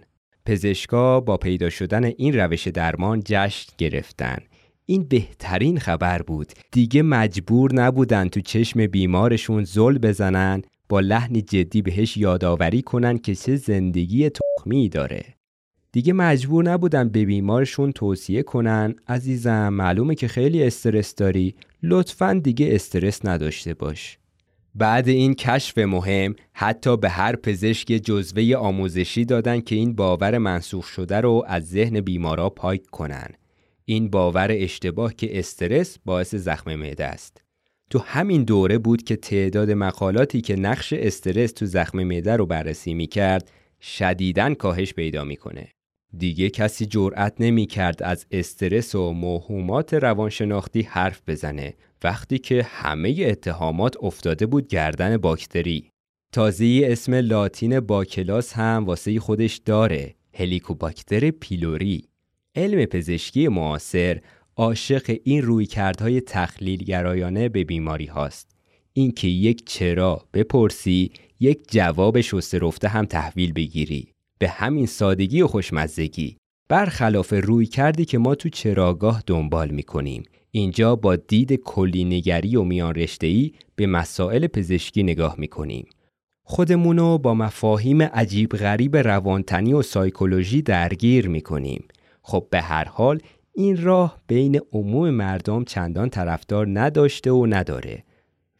پزشکا 0.47 1.21
با 1.21 1.37
پیدا 1.37 1.71
شدن 1.71 2.05
این 2.05 2.39
روش 2.39 2.69
درمان 2.69 3.23
جشن 3.25 3.73
گرفتن. 3.79 4.39
این 4.87 5.05
بهترین 5.05 5.79
خبر 5.79 6.23
بود. 6.23 6.53
دیگه 6.73 7.03
مجبور 7.03 7.75
نبودن 7.75 8.29
تو 8.29 8.41
چشم 8.41 8.87
بیمارشون 8.87 9.65
زل 9.65 9.99
بزنن 9.99 10.63
با 10.89 11.01
لحنی 11.01 11.43
جدی 11.43 11.83
بهش 11.83 12.17
یادآوری 12.17 12.83
کنن 12.83 13.19
که 13.19 13.35
چه 13.35 13.57
زندگی 13.57 14.31
تخمی 14.31 14.89
داره. 14.89 15.34
دیگه 15.95 16.13
مجبور 16.13 16.65
نبودن 16.65 17.09
به 17.09 17.25
بیمارشون 17.25 17.93
توصیه 17.93 18.43
کنن. 18.43 18.95
عزیزم 19.09 19.69
معلومه 19.69 20.15
که 20.15 20.29
خیلی 20.29 20.63
استرس 20.63 21.15
داری. 21.15 21.55
لطفا 21.83 22.41
دیگه 22.45 22.75
استرس 22.75 23.27
نداشته 23.27 23.75
باش. 23.75 24.19
بعد 24.75 25.09
این 25.09 25.35
کشف 25.35 25.79
مهم 25.79 26.35
حتی 26.53 26.97
به 26.97 27.09
هر 27.09 27.37
پزشک 27.37 27.87
جزوه 27.89 28.55
آموزشی 28.57 29.25
دادن 29.25 29.61
که 29.61 29.75
این 29.75 29.95
باور 29.95 30.39
منسوخ 30.39 30.87
شده 30.87 31.21
رو 31.21 31.45
از 31.47 31.69
ذهن 31.69 32.01
بیمارا 32.01 32.51
پاک 32.51 32.87
کنن. 32.87 33.29
این 33.85 34.11
باور 34.11 34.49
اشتباه 34.51 35.15
که 35.15 35.39
استرس 35.39 35.99
باعث 36.05 36.35
زخم 36.35 36.75
معده 36.75 37.05
است. 37.05 37.43
تو 37.91 37.99
همین 37.99 38.45
دوره 38.45 38.79
بود 38.79 39.03
که 39.03 39.17
تعداد 39.17 39.71
مقالاتی 39.71 40.41
که 40.41 40.57
نقش 40.57 40.93
استرس 40.93 41.53
تو 41.53 41.67
زخم 41.67 42.03
معده 42.03 42.37
رو 42.37 42.47
بررسی 42.47 42.95
می 42.95 43.07
کرد 43.07 43.51
شدیداً 43.81 44.55
کاهش 44.55 44.95
پیدا 44.95 45.25
می‌کنه. 45.25 45.69
دیگه 46.19 46.51
کسی 46.51 46.87
جرأت 46.87 47.35
نمی 47.41 47.67
کرد 47.67 48.03
از 48.03 48.27
استرس 48.31 48.95
و 48.95 49.13
موهومات 49.13 49.95
روانشناختی 49.95 50.83
حرف 50.83 51.23
بزنه 51.27 51.75
وقتی 52.05 52.39
که 52.39 52.63
همه 52.63 53.17
اتهامات 53.29 53.97
افتاده 54.03 54.47
بود 54.47 54.69
گردن 54.69 55.17
باکتری. 55.17 55.91
تازه 56.33 56.81
اسم 56.85 57.15
لاتین 57.15 57.81
باکلاس 57.81 58.53
هم 58.53 58.85
واسه 58.87 59.21
خودش 59.21 59.57
داره 59.57 60.15
هلیکوباکتر 60.35 61.31
پیلوری. 61.31 62.09
علم 62.57 62.85
پزشکی 62.85 63.49
معاصر 63.49 64.21
عاشق 64.57 65.19
این 65.25 65.43
رویکردهای 65.43 66.21
تخلیل 66.21 66.85
گرایانه 66.85 67.49
به 67.49 67.65
بیماری 67.65 68.07
هاست. 68.07 68.51
اینکه 68.93 69.29
یک 69.29 69.67
چرا 69.67 70.25
بپرسی 70.35 71.13
یک 71.41 71.61
جواب 71.71 72.21
شسته 72.21 72.59
رفته 72.59 72.89
هم 72.89 73.05
تحویل 73.05 73.53
بگیری 73.53 74.14
به 74.45 74.51
همین 74.51 74.87
سادگی 74.87 75.43
و 75.43 75.47
خوشمزگی. 75.47 76.37
برخلاف 76.69 77.33
روی 77.33 77.67
کردی 77.67 78.05
که 78.05 78.19
ما 78.19 78.35
تو 78.35 78.49
چراگاه 78.49 79.23
دنبال 79.27 79.71
می‌کنیم. 79.71 80.23
اینجا 80.51 80.97
با 80.97 81.17
دید 81.17 81.53
کلینگری 81.53 82.57
و 82.57 82.63
میان 82.63 83.07
ای 83.23 83.53
به 83.77 83.87
مسائل 83.87 84.47
پزشکی 84.47 85.03
نگاه 85.03 85.35
می‌کنیم. 85.39 85.87
خودمونو 86.43 87.19
با 87.19 87.35
مفاهیم 87.35 88.03
عجیب 88.03 88.51
غریب 88.51 88.97
روانتنی 88.97 89.73
و 89.73 89.83
سایکولوژی 89.83 90.63
درگیر 90.63 91.29
می‌کنیم. 91.29 91.85
خب 92.23 92.47
به 92.51 92.61
هر 92.61 92.85
حال 92.85 93.21
این 93.55 93.83
راه 93.83 94.21
بین 94.27 94.61
عموم 94.73 95.11
مردم 95.11 95.65
چندان 95.65 96.09
طرفدار 96.09 96.81
نداشته 96.81 97.31
و 97.33 97.47
نداره. 97.47 98.05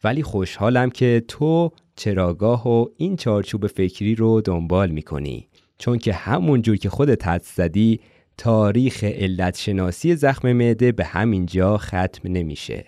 ولی 0.03 0.23
خوشحالم 0.23 0.89
که 0.89 1.23
تو 1.27 1.71
چراگاه 1.95 2.67
و 2.67 2.85
این 2.97 3.15
چارچوب 3.15 3.67
فکری 3.67 4.15
رو 4.15 4.41
دنبال 4.41 4.91
می‌کنی. 4.91 5.47
چون 5.77 5.97
که 5.97 6.13
همون 6.13 6.61
جور 6.61 6.77
که 6.77 6.89
خودت 6.89 7.27
حد 7.27 7.43
زدی 7.43 7.99
تاریخ 8.37 9.03
علت 9.03 9.57
شناسی 9.57 10.15
زخم 10.15 10.53
معده 10.53 10.91
به 10.91 11.05
همین 11.05 11.45
جا 11.45 11.77
ختم 11.77 12.31
نمیشه 12.31 12.85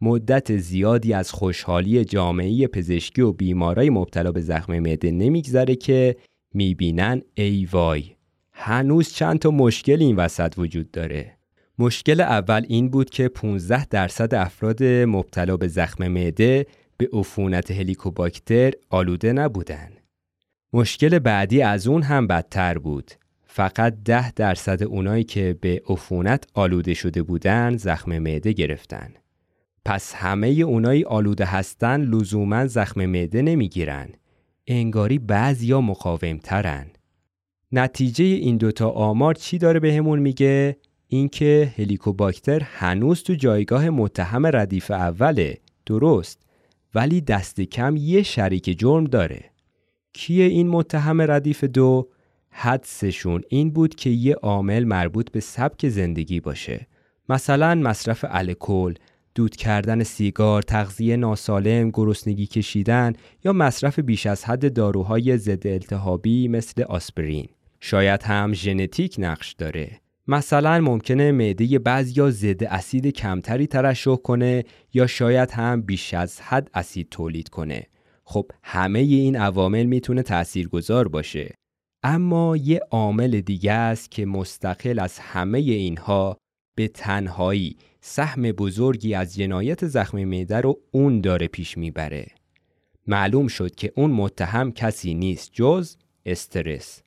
مدت 0.00 0.56
زیادی 0.56 1.12
از 1.12 1.32
خوشحالی 1.32 2.04
جامعه 2.04 2.66
پزشکی 2.66 3.22
و 3.22 3.32
بیمارای 3.32 3.90
مبتلا 3.90 4.32
به 4.32 4.40
زخم 4.40 4.78
معده 4.78 5.10
نمیگذره 5.10 5.76
که 5.76 6.16
می‌بینن 6.54 7.22
ای 7.34 7.68
وای 7.72 8.04
هنوز 8.52 9.12
چند 9.12 9.38
تا 9.38 9.50
مشکل 9.50 10.00
این 10.00 10.16
وسط 10.16 10.54
وجود 10.58 10.90
داره 10.90 11.36
مشکل 11.78 12.20
اول 12.20 12.64
این 12.68 12.88
بود 12.88 13.10
که 13.10 13.28
15 13.28 13.86
درصد 13.86 14.34
افراد 14.34 14.84
مبتلا 14.84 15.56
به 15.56 15.68
زخم 15.68 16.08
معده 16.08 16.66
به 16.96 17.08
عفونت 17.12 17.70
هلیکوباکتر 17.70 18.72
آلوده 18.90 19.32
نبودن. 19.32 20.01
مشکل 20.74 21.18
بعدی 21.18 21.62
از 21.62 21.86
اون 21.86 22.02
هم 22.02 22.26
بدتر 22.26 22.78
بود. 22.78 23.10
فقط 23.44 23.94
10 24.04 24.32
درصد 24.32 24.82
اونایی 24.82 25.24
که 25.24 25.58
به 25.60 25.82
عفونت 25.88 26.46
آلوده 26.54 26.94
شده 26.94 27.22
بودن 27.22 27.76
زخم 27.76 28.18
معده 28.18 28.52
گرفتن. 28.52 29.14
پس 29.84 30.14
همه 30.14 30.48
اونایی 30.48 31.04
آلوده 31.04 31.44
هستن 31.44 32.00
لزوما 32.00 32.66
زخم 32.66 33.06
معده 33.06 33.42
نمی‌گیرن. 33.42 34.08
انگاری 34.66 35.18
بعضیا 35.18 35.80
مقاومترن. 35.80 36.86
نتیجه 37.72 38.24
این 38.24 38.56
دوتا 38.56 38.90
آمار 38.90 39.34
چی 39.34 39.58
داره 39.58 39.80
بهمون 39.80 40.18
به 40.18 40.22
میگه؟ 40.22 40.76
اینکه 41.08 41.72
هلیکوباکتر 41.76 42.62
هنوز 42.62 43.22
تو 43.22 43.34
جایگاه 43.34 43.90
متهم 43.90 44.46
ردیف 44.46 44.90
اوله 44.90 45.58
درست 45.86 46.42
ولی 46.94 47.20
دست 47.20 47.60
کم 47.60 47.96
یه 47.96 48.22
شریک 48.22 48.78
جرم 48.78 49.04
داره 49.04 49.51
کیه 50.12 50.44
این 50.44 50.68
متهم 50.68 51.20
ردیف 51.22 51.64
دو 51.64 52.08
حدسشون 52.50 53.42
این 53.48 53.70
بود 53.70 53.94
که 53.94 54.10
یه 54.10 54.34
عامل 54.34 54.84
مربوط 54.84 55.30
به 55.30 55.40
سبک 55.40 55.88
زندگی 55.88 56.40
باشه 56.40 56.86
مثلا 57.28 57.74
مصرف 57.74 58.24
الکل 58.28 58.94
دود 59.34 59.56
کردن 59.56 60.02
سیگار، 60.02 60.62
تغذیه 60.62 61.16
ناسالم، 61.16 61.90
گرسنگی 61.90 62.46
کشیدن 62.46 63.12
یا 63.44 63.52
مصرف 63.52 63.98
بیش 63.98 64.26
از 64.26 64.44
حد 64.44 64.74
داروهای 64.74 65.38
ضد 65.38 65.66
التهابی 65.66 66.48
مثل 66.48 66.82
آسپرین. 66.82 67.48
شاید 67.80 68.22
هم 68.22 68.52
ژنتیک 68.52 69.16
نقش 69.18 69.52
داره. 69.52 70.00
مثلا 70.28 70.80
ممکنه 70.80 71.32
معده 71.32 71.78
بعضیا 71.78 72.30
ضد 72.30 72.64
اسید 72.64 73.06
کمتری 73.06 73.66
ترشح 73.66 74.16
کنه 74.16 74.64
یا 74.94 75.06
شاید 75.06 75.50
هم 75.50 75.82
بیش 75.82 76.14
از 76.14 76.40
حد 76.40 76.70
اسید 76.74 77.08
تولید 77.10 77.48
کنه. 77.48 77.86
خب 78.32 78.50
همه 78.62 78.98
این 78.98 79.36
عوامل 79.36 79.84
می‌تونه 79.84 80.22
تاثیرگذار 80.22 81.08
باشه. 81.08 81.54
اما 82.02 82.56
یه 82.56 82.80
عامل 82.90 83.40
دیگه 83.40 83.72
است 83.72 84.10
که 84.10 84.26
مستقل 84.26 84.98
از 84.98 85.18
همه 85.18 85.58
اینها 85.58 86.36
به 86.76 86.88
تنهایی 86.88 87.76
سهم 88.00 88.42
بزرگی 88.42 89.14
از 89.14 89.34
جنایت 89.34 89.86
زخم 89.86 90.24
معده 90.24 90.60
رو 90.60 90.80
اون 90.90 91.20
داره 91.20 91.46
پیش 91.48 91.78
می‌بره. 91.78 92.26
معلوم 93.06 93.48
شد 93.48 93.74
که 93.74 93.92
اون 93.96 94.10
متهم 94.10 94.72
کسی 94.72 95.14
نیست 95.14 95.50
جز 95.52 95.96
استرس. 96.26 97.02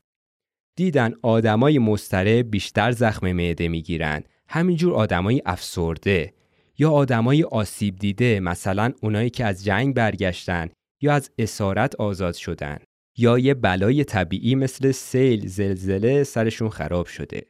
دیدن 0.75 1.13
آدمای 1.21 1.79
مستره 1.79 2.43
بیشتر 2.43 2.91
زخم 2.91 3.31
معده 3.31 3.67
می‌گیرن 3.67 4.23
همینجور 4.47 4.93
آدمای 4.93 5.41
افسرده 5.45 6.33
یا 6.77 6.91
آدمای 6.91 7.43
آسیب 7.43 7.95
دیده 7.95 8.39
مثلا 8.39 8.93
اونایی 9.01 9.29
که 9.29 9.45
از 9.45 9.63
جنگ 9.63 9.93
برگشتن 9.93 10.69
یا 11.05 11.13
از 11.13 11.29
اسارت 11.37 11.95
آزاد 11.95 12.33
شدن 12.33 12.77
یا 13.17 13.39
یه 13.39 13.53
بلای 13.53 14.03
طبیعی 14.03 14.55
مثل 14.55 14.91
سیل 14.91 15.47
زلزله 15.47 16.23
سرشون 16.23 16.69
خراب 16.69 17.05
شده 17.05 17.41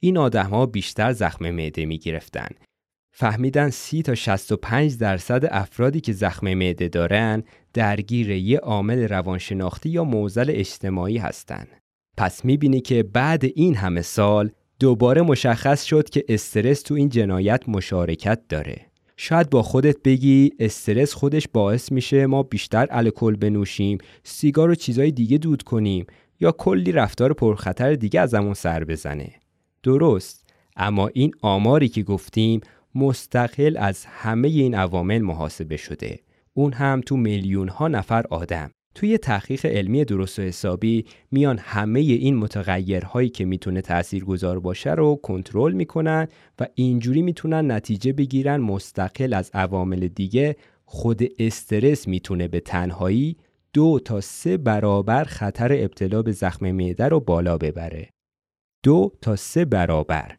این 0.00 0.18
آدمها 0.18 0.66
بیشتر 0.66 1.12
زخم 1.12 1.50
معده 1.50 1.86
می 1.86 1.98
گرفتن. 1.98 2.48
فهمیدن 3.14 3.70
سی 3.70 4.02
تا 4.02 4.14
65 4.14 4.98
درصد 4.98 5.48
افرادی 5.50 6.00
که 6.00 6.12
زخم 6.12 6.54
معده 6.54 6.88
دارن 6.88 7.42
درگیر 7.74 8.30
یه 8.30 8.58
عامل 8.58 9.08
روانشناختی 9.08 9.88
یا 9.88 10.04
موزل 10.04 10.50
اجتماعی 10.50 11.18
هستند. 11.18 11.68
پس 12.16 12.44
می‌بینی 12.44 12.80
که 12.80 13.02
بعد 13.02 13.44
این 13.44 13.76
همه 13.76 14.02
سال 14.02 14.50
دوباره 14.80 15.22
مشخص 15.22 15.84
شد 15.84 16.08
که 16.08 16.24
استرس 16.28 16.82
تو 16.82 16.94
این 16.94 17.08
جنایت 17.08 17.68
مشارکت 17.68 18.48
داره. 18.48 18.91
شاید 19.24 19.50
با 19.50 19.62
خودت 19.62 20.02
بگی 20.02 20.52
استرس 20.58 21.14
خودش 21.14 21.48
باعث 21.52 21.92
میشه 21.92 22.26
ما 22.26 22.42
بیشتر 22.42 22.86
الکل 22.90 23.36
بنوشیم، 23.36 23.98
سیگار 24.24 24.70
و 24.70 24.74
چیزای 24.74 25.10
دیگه 25.10 25.38
دود 25.38 25.62
کنیم 25.62 26.06
یا 26.40 26.52
کلی 26.52 26.92
رفتار 26.92 27.32
پرخطر 27.32 27.94
دیگه 27.94 28.20
ازمون 28.20 28.54
سر 28.54 28.84
بزنه. 28.84 29.32
درست، 29.82 30.48
اما 30.76 31.08
این 31.08 31.32
آماری 31.42 31.88
که 31.88 32.02
گفتیم 32.02 32.60
مستقل 32.94 33.76
از 33.76 34.04
همه 34.04 34.48
این 34.48 34.74
عوامل 34.74 35.18
محاسبه 35.18 35.76
شده. 35.76 36.20
اون 36.54 36.72
هم 36.72 37.00
تو 37.06 37.16
میلیون 37.16 37.68
ها 37.68 37.88
نفر 37.88 38.24
آدم. 38.30 38.70
توی 38.94 39.18
تحقیق 39.18 39.66
علمی 39.66 40.04
درست 40.04 40.38
و 40.38 40.42
حسابی 40.42 41.04
میان 41.30 41.58
همه 41.58 42.00
این 42.00 42.36
متغیرهایی 42.36 43.28
که 43.28 43.44
می‌تونه 43.44 43.80
تاثیرگذار 43.80 44.60
باشه 44.60 44.90
رو 44.90 45.20
کنترل 45.22 45.72
می‌کنن 45.72 46.28
و 46.60 46.66
اینجوری 46.74 47.22
می‌تونن 47.22 47.70
نتیجه 47.70 48.12
بگیرن 48.12 48.56
مستقل 48.56 49.34
از 49.34 49.50
عوامل 49.54 50.08
دیگه 50.08 50.56
خود 50.84 51.22
استرس 51.38 52.08
می‌تونه 52.08 52.48
به 52.48 52.60
تنهایی 52.60 53.36
دو 53.72 54.00
تا 54.04 54.20
سه 54.20 54.56
برابر 54.56 55.24
خطر 55.24 55.72
ابتلا 55.72 56.22
به 56.22 56.32
زخم 56.32 56.70
معده 56.70 57.08
رو 57.08 57.20
بالا 57.20 57.58
ببره. 57.58 58.08
دو 58.82 59.12
تا 59.20 59.36
سه 59.36 59.64
برابر. 59.64 60.36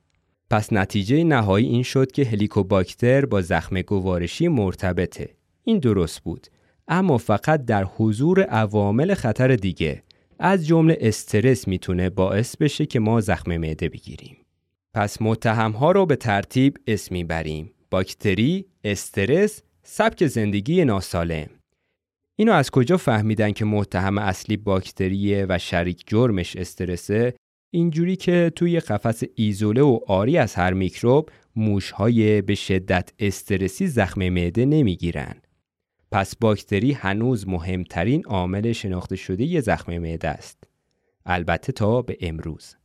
پس 0.50 0.74
نتیجه 0.74 1.24
نهایی 1.24 1.68
این 1.68 1.84
شد 1.84 2.12
که 2.12 2.26
هلیکوباکتر 2.26 3.26
با 3.26 3.42
زخم 3.42 3.82
گوارشی 3.82 4.48
مرتبطه. 4.48 5.30
این 5.64 5.80
درست 5.80 6.20
بود. 6.20 6.48
اما 6.88 7.18
فقط 7.18 7.66
در 7.66 7.84
حضور 7.84 8.42
عوامل 8.42 9.14
خطر 9.14 9.56
دیگه 9.56 10.04
از 10.40 10.68
جمله 10.68 10.98
استرس 11.02 11.68
می‌تونه 11.68 12.10
باعث 12.10 12.58
بشه 12.58 12.86
که 12.86 13.00
ما 13.00 13.22
زخم 13.22 13.58
معده 13.58 13.90
بگیریم. 13.90 14.38
پس 14.94 15.22
متهم 15.22 15.72
ها 15.72 15.92
رو 15.92 16.06
به 16.06 16.16
ترتیب 16.16 16.78
اسمی 16.88 17.24
بریم. 17.24 17.72
باکتری، 17.92 18.66
استرس، 18.84 19.62
سبک 19.84 20.28
زندگی 20.28 20.86
ناسالم. 20.86 21.48
اینو 22.36 22.52
از 22.52 22.72
کجا 22.72 22.98
فهمیدن 22.98 23.52
که 23.52 23.66
متهم 23.66 24.18
اصلی 24.18 24.58
باکتریه 24.58 25.46
و 25.50 25.58
شریک 25.60 26.04
جرمش 26.08 26.56
استرسه؟ 26.56 27.34
اینجوری 27.72 28.16
که 28.16 28.52
توی 28.56 28.80
قفس 28.80 29.24
ایزوله 29.36 29.82
و 29.82 30.00
آری 30.08 30.38
از 30.38 30.56
هر 30.56 30.74
میکروب 30.74 31.30
موشهای 31.56 32.42
به 32.42 32.56
شدت 32.56 33.10
استرسی 33.20 33.88
زخم 33.88 34.30
معده 34.30 34.66
نمی‌گیرن. 34.66 35.36
پس 36.14 36.36
باکتری 36.36 36.92
هنوز 36.92 37.48
مهمترین 37.48 38.24
عامل 38.26 38.72
شناخته 38.72 39.16
شده 39.16 39.44
ی 39.44 39.62
زخم 39.62 39.98
معده 39.98 40.30
است. 40.30 40.64
البته 41.26 41.72
تا 41.72 42.02
به 42.02 42.18
امروز. 42.22 42.76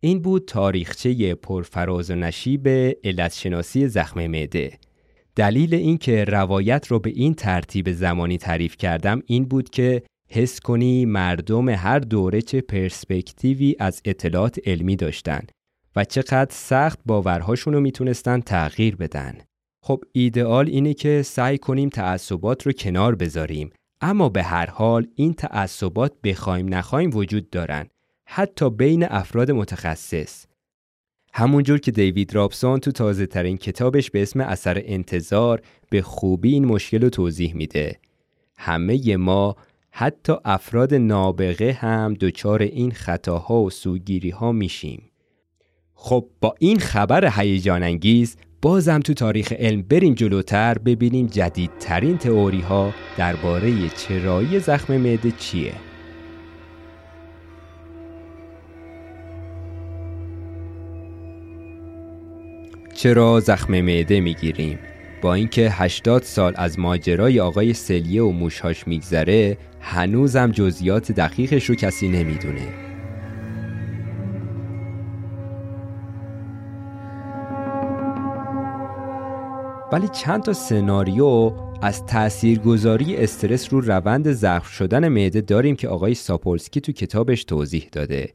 این 0.00 0.22
بود 0.22 0.44
تاریخچه 0.44 1.34
پرفراز 1.34 2.10
و 2.10 2.14
نشیب 2.14 2.68
علت 3.04 3.32
شناسی 3.32 3.88
زخم 3.88 4.26
معده. 4.26 4.78
دلیل 5.36 5.74
اینکه 5.74 6.24
روایت 6.24 6.86
رو 6.86 6.98
به 6.98 7.10
این 7.10 7.34
ترتیب 7.34 7.92
زمانی 7.92 8.38
تعریف 8.38 8.76
کردم 8.76 9.22
این 9.26 9.44
بود 9.44 9.70
که 9.70 10.02
حس 10.30 10.60
کنی 10.60 11.04
مردم 11.04 11.68
هر 11.68 11.98
دوره 11.98 12.42
چه 12.42 12.60
پرسپکتیوی 12.60 13.76
از 13.78 14.02
اطلاعات 14.04 14.58
علمی 14.66 14.96
داشتن 14.96 15.42
و 15.96 16.04
چقدر 16.04 16.50
سخت 16.50 16.98
باورهاشون 17.06 17.74
رو 17.74 17.80
می‌تونستن 17.80 18.40
تغییر 18.40 18.96
بدن. 18.96 19.38
خب 19.84 20.04
ایدئال 20.12 20.68
اینه 20.68 20.94
که 20.94 21.22
سعی 21.22 21.58
کنیم 21.58 21.88
تعصبات 21.88 22.66
رو 22.66 22.72
کنار 22.72 23.14
بذاریم. 23.14 23.70
اما 24.00 24.28
به 24.28 24.42
هر 24.42 24.70
حال 24.70 25.06
این 25.14 25.34
تعصبات 25.34 26.12
بخوایم 26.24 26.74
نخوایم 26.74 27.16
وجود 27.16 27.50
دارن. 27.50 27.86
حتی 28.24 28.70
بین 28.70 29.04
افراد 29.04 29.50
متخصص. 29.50 30.46
همونجور 31.34 31.78
که 31.78 31.90
دیوید 31.90 32.34
رابسون 32.34 32.80
تو 32.80 32.92
تازه 32.92 33.26
ترین 33.26 33.56
کتابش 33.56 34.10
به 34.10 34.22
اسم 34.22 34.40
اثر 34.40 34.82
انتظار 34.84 35.62
به 35.90 36.02
خوبی 36.02 36.52
این 36.52 36.64
مشکل 36.64 37.02
رو 37.02 37.10
توضیح 37.10 37.54
میده. 37.54 37.98
همه 38.58 39.16
ما 39.16 39.56
حتی 39.90 40.32
افراد 40.44 40.94
نابغه 40.94 41.72
هم 41.72 42.14
دچار 42.14 42.62
این 42.62 42.92
خطاها 42.92 43.62
و 43.62 43.70
سوگیری 43.70 44.30
ها 44.30 44.52
میشیم. 44.52 45.10
خب 45.94 46.28
با 46.40 46.54
این 46.58 46.78
خبر 46.78 47.40
هیجان 47.40 47.82
انگیز 47.82 48.36
بازم 48.62 49.00
تو 49.00 49.14
تاریخ 49.14 49.52
علم 49.52 49.82
بریم 49.82 50.14
جلوتر 50.14 50.78
ببینیم 50.78 51.26
جدیدترین 51.26 52.18
تئوری 52.18 52.60
ها 52.60 52.94
درباره 53.16 53.88
چرایی 53.88 54.60
زخم 54.60 54.96
معده 54.96 55.30
چیه. 55.30 55.72
چرا 62.94 63.40
زخم 63.40 63.80
معده 63.80 64.20
می‌گیریم؟ 64.20 64.78
با 65.22 65.34
اینکه 65.34 65.70
80 65.70 66.22
سال 66.22 66.52
از 66.56 66.78
ماجرای 66.78 67.40
آقای 67.40 67.72
سلیه 67.72 68.22
و 68.22 68.30
موشهاش 68.32 68.88
میگذره 68.88 69.58
هنوزم 69.80 70.50
جزئیات 70.50 71.12
دقیقش 71.12 71.64
رو 71.64 71.74
کسی 71.74 72.08
نمی‌دونه. 72.08 72.91
ولی 79.92 80.08
چند 80.08 80.42
تا 80.42 80.52
سناریو 80.52 81.52
از 81.82 82.06
تاثیرگذاری 82.06 83.16
استرس 83.16 83.72
رو 83.72 83.80
روند 83.80 84.32
زخم 84.32 84.70
شدن 84.70 85.08
معده 85.08 85.40
داریم 85.40 85.76
که 85.76 85.88
آقای 85.88 86.14
ساپولسکی 86.14 86.80
تو 86.80 86.92
کتابش 86.92 87.44
توضیح 87.44 87.88
داده. 87.92 88.34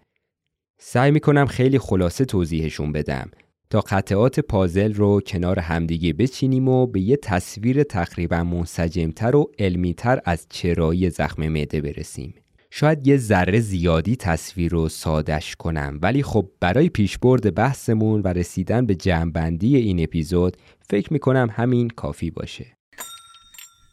سعی 0.80 1.12
می‌کنم 1.12 1.46
خیلی 1.46 1.80
خلاصه 1.80 2.26
توضیحشون 2.26 2.92
بدم 2.92 3.32
تا 3.70 3.82
قطعات 3.82 4.40
پازل 4.40 4.94
رو 4.94 5.22
کنار 5.22 5.60
همدیگه 5.60 6.14
بچینیم 6.14 6.68
و 6.68 6.88
به 6.88 7.02
یه 7.02 7.18
تصویر 7.18 7.84
تقریبا 7.84 8.44
منسجمتر 8.44 9.36
و 9.36 9.52
علمیتر 9.60 10.22
از 10.26 10.46
چرایی 10.50 11.10
زخم 11.10 11.48
معده 11.48 11.82
برسیم. 11.82 12.34
شاید 12.70 13.08
یه 13.08 13.18
ذره 13.18 13.60
زیادی 13.60 14.16
تصویر 14.16 14.72
رو 14.72 14.90
سادش 14.90 15.56
کنم 15.56 16.00
ولی 16.02 16.24
خب 16.24 16.50
برای 16.60 16.90
پیشبرد 16.90 17.56
بحثمون 17.56 18.22
و 18.22 18.28
رسیدن 18.28 18.86
به 18.86 18.96
جمعبندی 18.96 19.78
این 19.78 20.04
اپیزود 20.04 20.58
فکر 20.90 21.14
می‌کنم 21.14 21.48
همین 21.52 21.90
کافی 21.90 22.32
باشه. 22.32 22.78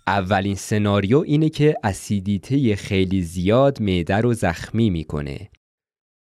اولین 0.06 0.54
سناریو 0.54 1.18
اینه 1.18 1.48
که 1.48 1.74
اسیدیته 1.82 2.76
خیلی 2.76 3.22
زیاد 3.22 3.82
معده 3.82 4.16
رو 4.16 4.34
زخمی 4.34 4.90
می‌کنه. 4.90 5.50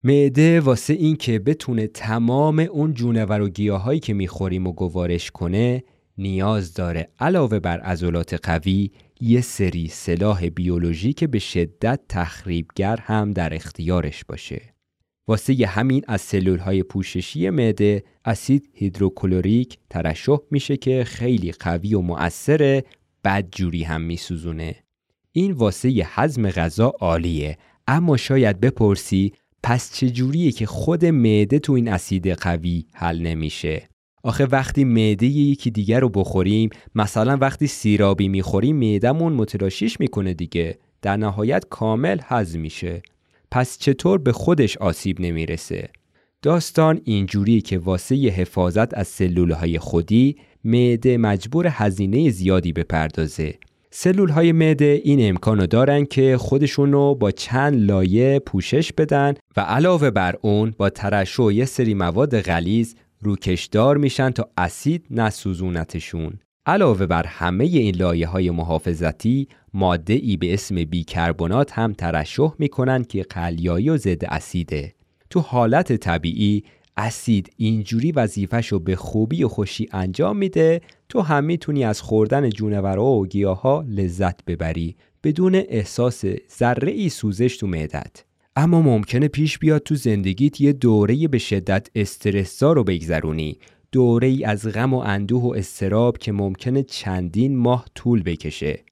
معده 0.04 0.62
واسه 0.62 0.94
این 0.94 1.16
که 1.16 1.40
بتونه 1.40 1.88
تمام 1.88 2.60
اون 2.60 2.94
جونور 2.94 3.42
و 3.42 3.50
گیاهایی 3.50 4.00
که 4.00 4.14
می‌خوریم 4.14 4.68
و 4.68 4.74
گوارش 4.74 5.32
کنه 5.32 5.84
نیاز 6.18 6.74
داره 6.74 7.10
علاوه 7.20 7.60
بر 7.60 7.80
عضلات 7.80 8.34
قوی 8.34 8.92
یه 9.24 9.42
سری 9.42 9.88
سلاح 9.88 10.50
بیولوژی 10.50 11.14
که 11.14 11.28
به 11.28 11.40
شدت 11.40 12.00
تخریبگر 12.10 12.98
هم 12.98 13.32
در 13.32 13.54
اختیارش 13.54 14.26
باشه. 14.26 14.62
واسه 15.28 15.60
ی 15.60 15.64
همین 15.64 16.04
از 16.08 16.22
سلول 16.22 16.60
های 16.60 16.84
پوششی 16.84 17.50
معده 17.50 18.04
اسید 18.26 18.70
هیدروکلوریک 18.74 19.78
ترشح 19.90 20.38
میشه 20.52 20.78
که 20.78 21.04
خیلی 21.04 21.52
قوی 21.52 21.94
و 21.94 22.02
مؤثره 22.02 22.84
جوری 23.52 23.84
هم 23.84 24.02
میسوزونه. 24.02 24.76
این 25.32 25.52
واسه 25.52 25.92
ی 25.92 26.04
هضم 26.06 26.50
غذا 26.50 26.94
عالیه 27.00 27.58
اما 27.88 28.18
شاید 28.18 28.60
بپرسی 28.60 29.34
پس 29.64 29.94
چجوریه 29.94 30.52
که 30.52 30.66
خود 30.66 31.06
معده 31.06 31.60
تو 31.60 31.74
این 31.74 31.88
اسید 31.88 32.28
قوی 32.28 32.86
حل 32.94 33.22
نمیشه 33.22 33.91
آخه 34.24 34.46
وقتی 34.46 34.84
معده 34.84 35.26
یکی 35.26 35.72
دیگر 35.72 36.00
رو 36.00 36.10
بخوریم 36.10 36.70
مثلا 36.96 37.38
وقتی 37.38 37.68
سیرابی 37.68 38.28
می‌خوریم 38.28 38.76
معدهمون 38.76 39.34
متلاشیش 39.34 40.00
می‌کنه 40.00 40.34
دیگه. 40.34 40.78
در 41.02 41.18
نهایت 41.18 41.66
کامل 41.70 42.20
هضم 42.24 42.60
میشه. 42.60 43.02
پس 43.52 43.78
چطور 43.78 44.18
به 44.18 44.32
خودش 44.32 44.78
آسیب 44.78 45.22
نمی‌رسه؟ 45.22 45.90
داستان 46.42 47.02
اینجوری 47.04 47.62
که 47.62 47.78
واسه 47.78 48.16
حفاظت 48.16 48.98
از 48.98 49.08
سلول 49.08 49.52
های 49.52 49.80
خودی 49.80 50.36
معده 50.64 51.18
مجبور 51.18 51.68
هزینه 51.70 52.30
زیادی 52.30 52.74
بپردازه. 52.74 53.56
سلول 53.92 54.30
های 54.30 54.52
معده 54.52 55.02
این 55.04 55.30
امکانو 55.30 55.68
دارن 55.68 56.06
که 56.06 56.38
خودشونو 56.38 57.16
با 57.16 57.32
چند 57.32 57.82
لایه 57.82 58.40
پوشش 58.40 58.94
بدن 58.94 59.34
و 59.58 59.62
علاوه 59.62 60.10
بر 60.10 60.36
اون 60.42 60.74
با 60.78 60.90
ترشح 60.90 61.54
یه 61.54 61.66
سری 61.66 61.94
مواد 61.94 62.42
غلیظ 62.42 62.94
روکشدار 63.24 63.98
میشن 63.98 64.30
تا 64.30 64.50
اسید 64.58 65.06
نسوزونتشون. 65.12 66.40
علاوه 66.66 67.06
بر 67.06 67.26
همه 67.26 67.64
این 67.64 67.96
لایه 67.96 68.28
های 68.28 68.52
محافظتی 68.52 69.48
ماده 69.74 70.14
ای 70.14 70.38
به 70.38 70.54
اسم 70.54 70.84
بیکربنات 70.84 71.72
هم 71.72 71.94
ترشح 71.94 72.54
می‌کنن 72.60 73.04
که 73.04 73.24
قلیایی 73.24 73.90
و 73.90 73.98
ضد 73.98 74.26
اسیده. 74.26 74.94
تو 75.30 75.40
حالت 75.40 75.96
طبیعی 75.96 76.64
اسید 76.98 77.54
اینجوری 77.58 78.12
وظیفهشو 78.12 78.80
به 78.80 78.96
خوبی 78.96 79.44
و 79.44 79.48
خوشی 79.48 79.88
انجام 79.92 80.38
میده 80.38 80.82
تو 81.10 81.22
هم 81.22 81.44
می‌تونی 81.44 81.84
از 81.84 82.02
خوردن 82.02 82.50
جونورا 82.50 83.06
و 83.06 83.28
گیاها 83.28 83.86
لذت 83.88 84.46
ببری 84.46 84.96
بدون 85.24 85.56
احساس 85.56 86.24
ذره 86.60 86.92
ای 86.92 87.10
سوزش 87.10 87.58
تو 87.58 87.68
معدت. 87.68 88.24
اما 88.56 88.82
ممکنه 88.82 89.28
پیش 89.28 89.60
بیاد 89.60 89.84
تو 89.84 89.96
زندگیت 89.96 90.62
یه 90.62 90.74
دوره 90.74 91.28
به 91.28 91.38
شدت 91.38 91.88
استرسا 91.96 92.74
رو 92.74 92.84
بگذرونی. 92.84 93.60
دوره 93.92 94.28
ای 94.28 94.44
از 94.44 94.68
غم 94.68 94.94
و 94.94 94.98
اندوه 94.98 95.44
و 95.44 95.54
استراب 95.58 96.18
که 96.18 96.32
ممکنه 96.32 96.84
چندین 96.84 97.58
ماه 97.58 97.86
طول 97.96 98.24
بکشه. 98.24 98.84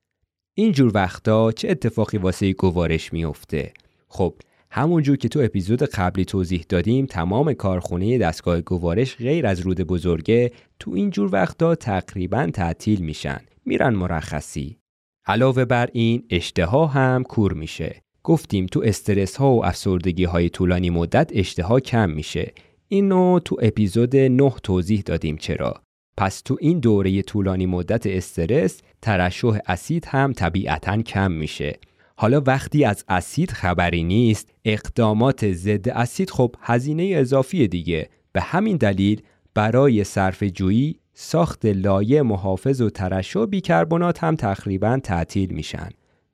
اینجور 0.53 0.91
وقتا 0.95 1.51
چه 1.51 1.69
اتفاقی 1.69 2.17
واسه 2.17 2.53
گوارش 2.53 3.13
میفته 3.13 3.73
خب 4.07 4.35
همونجور 4.71 5.17
که 5.17 5.29
تو 5.29 5.39
اپیزود 5.39 5.83
قبلی 5.83 6.25
توضیح 6.25 6.65
دادیم 6.69 7.05
تمام 7.05 7.53
کارخونه 7.53 8.17
دستگاه 8.17 8.61
گوارش 8.61 9.15
غیر 9.15 9.47
از 9.47 9.59
رود 9.59 9.81
بزرگه 9.81 10.51
تو 10.79 10.91
اینجور 10.91 11.29
وقتا 11.33 11.75
تقریبا 11.75 12.49
تعطیل 12.53 13.01
میشن. 13.01 13.39
میرن 13.65 13.95
مرخصی. 13.95 14.77
علاوه 15.25 15.65
بر 15.65 15.89
این 15.93 16.23
اشتها 16.29 16.85
هم 16.85 17.23
کور 17.23 17.53
میشه. 17.53 18.01
گفتیم 18.23 18.65
تو 18.65 18.81
استرس 18.85 19.35
ها 19.35 19.51
و 19.51 19.65
افسردگی 19.65 20.23
های 20.23 20.49
طولانی 20.49 20.89
مدت 20.89 21.31
اشتها 21.33 21.79
کم 21.79 22.09
میشه. 22.09 22.53
اینو 22.87 23.39
تو 23.39 23.57
اپیزود 23.61 24.15
9 24.15 24.51
توضیح 24.63 25.01
دادیم 25.05 25.37
چرا. 25.37 25.81
پس 26.17 26.41
تو 26.41 26.57
این 26.59 26.79
دوره 26.79 27.21
طولانی 27.21 27.65
مدت 27.65 28.07
استرس 28.07 28.81
ترشح 29.01 29.57
اسید 29.67 30.05
هم 30.05 30.33
طبیعتا 30.33 31.01
کم 31.01 31.31
میشه. 31.31 31.79
حالا 32.15 32.41
وقتی 32.47 32.85
از 32.85 33.05
اسید 33.07 33.51
خبری 33.51 34.03
نیست 34.03 34.53
اقدامات 34.65 35.51
ضد 35.51 35.89
اسید 35.89 36.29
خب 36.29 36.55
هزینه 36.61 37.13
اضافی 37.15 37.67
دیگه. 37.67 38.09
به 38.31 38.41
همین 38.41 38.77
دلیل 38.77 39.21
برای 39.53 40.03
صرف 40.03 40.43
جویی 40.43 40.99
ساخت 41.13 41.65
لایه 41.65 42.21
محافظ 42.21 42.81
و 42.81 42.89
ترشح 42.89 43.45
بیکربنات 43.45 44.23
هم 44.23 44.35
تقریبا 44.35 44.99
تعطیل 45.03 45.51
میشن. 45.53 45.89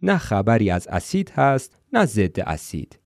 نه 0.06 0.18
خبری 0.18 0.70
از 0.70 0.88
اسید 0.88 1.30
هست 1.30 1.80
نه 1.94 2.06
ضد 2.06 2.40
اسید. 2.40 3.00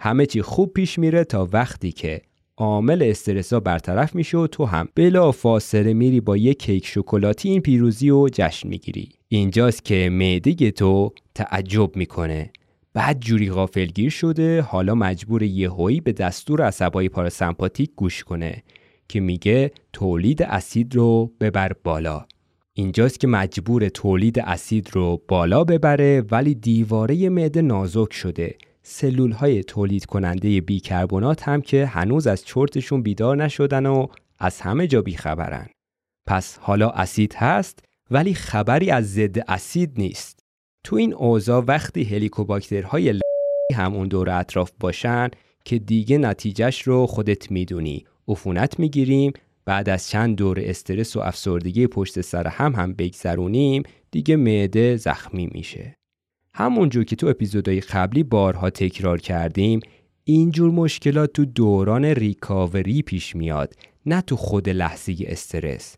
همه 0.00 0.26
چی 0.26 0.42
خوب 0.42 0.72
پیش 0.72 0.98
میره 0.98 1.24
تا 1.24 1.48
وقتی 1.52 1.92
که 1.92 2.22
عامل 2.56 3.02
استرسا 3.02 3.60
برطرف 3.60 4.14
میشه 4.14 4.38
و 4.38 4.46
تو 4.46 4.64
هم 4.64 4.88
بلا 4.94 5.32
فاصله 5.32 5.92
میری 5.92 6.20
با 6.20 6.36
یک 6.36 6.58
کیک 6.58 6.86
شکلاتی 6.86 7.48
این 7.48 7.60
پیروزی 7.60 8.10
و 8.10 8.28
جشن 8.32 8.68
می‌گیری. 8.68 9.08
اینجاست 9.28 9.84
که 9.84 10.08
معده 10.12 10.70
تو 10.70 11.12
تعجب 11.34 11.96
می‌کنه. 11.96 12.50
بعد 12.94 13.20
جوری 13.20 13.50
غافلگیر 13.50 14.10
شده 14.10 14.60
حالا 14.60 14.94
مجبور 14.94 15.42
یهویی 15.42 16.00
به 16.00 16.12
دستور 16.12 16.62
عصبای 16.62 17.08
پاراسمپاتیک 17.08 17.90
گوش 17.96 18.24
کنه 18.24 18.62
که 19.08 19.20
میگه 19.20 19.72
تولید 19.92 20.42
اسید 20.42 20.94
رو 20.94 21.32
ببر 21.40 21.72
بالا. 21.84 22.26
اینجاست 22.76 23.20
که 23.20 23.26
مجبور 23.26 23.88
تولید 23.88 24.38
اسید 24.38 24.90
رو 24.92 25.22
بالا 25.28 25.64
ببره 25.64 26.22
ولی 26.30 26.54
دیواره 26.54 27.28
معده 27.28 27.62
نازک 27.62 28.12
شده 28.12 28.54
سلول 28.82 29.32
های 29.32 29.64
تولید 29.64 30.06
کننده 30.06 30.60
بیکربنات 30.60 31.48
هم 31.48 31.62
که 31.62 31.86
هنوز 31.86 32.26
از 32.26 32.44
چرتشون 32.44 33.02
بیدار 33.02 33.36
نشدن 33.36 33.86
و 33.86 34.06
از 34.38 34.60
همه 34.60 34.86
جا 34.86 35.02
بیخبرن. 35.02 35.66
پس 36.26 36.58
حالا 36.58 36.90
اسید 36.90 37.34
هست 37.34 37.78
ولی 38.10 38.34
خبری 38.34 38.90
از 38.90 39.12
ضد 39.12 39.38
اسید 39.48 39.92
نیست. 39.96 40.40
تو 40.84 40.96
این 40.96 41.14
اوضاع 41.14 41.64
وقتی 41.66 42.04
هلیکوباکترهای 42.04 43.20
هم 43.74 43.94
اون 43.94 44.08
دور 44.08 44.30
اطراف 44.30 44.72
باشن 44.80 45.28
که 45.64 45.78
دیگه 45.78 46.18
نتیجهش 46.18 46.82
رو 46.82 47.06
خودت 47.06 47.50
می‌دونی 47.50 48.04
عفونت 48.28 48.78
می‌گیریم 48.80 49.32
بعد 49.64 49.88
از 49.88 50.08
چند 50.08 50.36
دور 50.36 50.60
استرس 50.60 51.16
و 51.16 51.20
افسردگی 51.20 51.86
پشت 51.86 52.20
سر 52.20 52.46
هم 52.46 52.74
هم 52.74 52.92
بگذرونیم 52.92 53.82
دیگه 54.10 54.36
معده 54.36 54.96
زخمی 54.96 55.48
میشه. 55.52 55.96
همونجور 56.54 57.04
که 57.04 57.16
تو 57.16 57.26
اپیزودهای 57.26 57.80
قبلی 57.80 58.22
بارها 58.22 58.70
تکرار 58.70 59.20
کردیم 59.20 59.80
اینجور 60.24 60.70
مشکلات 60.70 61.32
تو 61.32 61.44
دوران 61.44 62.04
ریکاوری 62.04 63.02
پیش 63.02 63.36
میاد 63.36 63.74
نه 64.06 64.20
تو 64.20 64.36
خود 64.36 64.68
لحظه 64.68 65.16
استرس. 65.26 65.96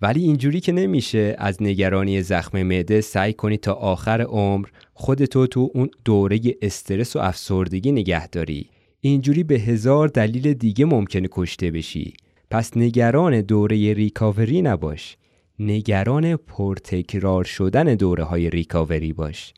ولی 0.00 0.22
اینجوری 0.22 0.60
که 0.60 0.72
نمیشه 0.72 1.36
از 1.38 1.62
نگرانی 1.62 2.22
زخم 2.22 2.62
معده 2.62 3.00
سعی 3.00 3.32
کنی 3.32 3.56
تا 3.56 3.72
آخر 3.72 4.20
عمر 4.20 4.68
خودتو 4.94 5.46
تو 5.46 5.70
اون 5.74 5.90
دوره 6.04 6.40
استرس 6.62 7.16
و 7.16 7.18
افسردگی 7.18 7.92
نگه 7.92 8.28
داری 8.28 8.70
اینجوری 9.00 9.42
به 9.42 9.54
هزار 9.54 10.08
دلیل 10.08 10.54
دیگه 10.54 10.84
ممکنه 10.84 11.28
کشته 11.32 11.70
بشی. 11.70 12.14
پس 12.52 12.76
نگران 12.76 13.40
دوره 13.40 13.94
ریکاوری 13.94 14.62
نباش. 14.62 15.16
نگران 15.58 16.36
پرتکرار 16.36 17.44
شدن 17.44 17.94
دوره 17.94 18.24
های 18.24 18.50
ریکاوری 18.50 19.12
باش. 19.12 19.54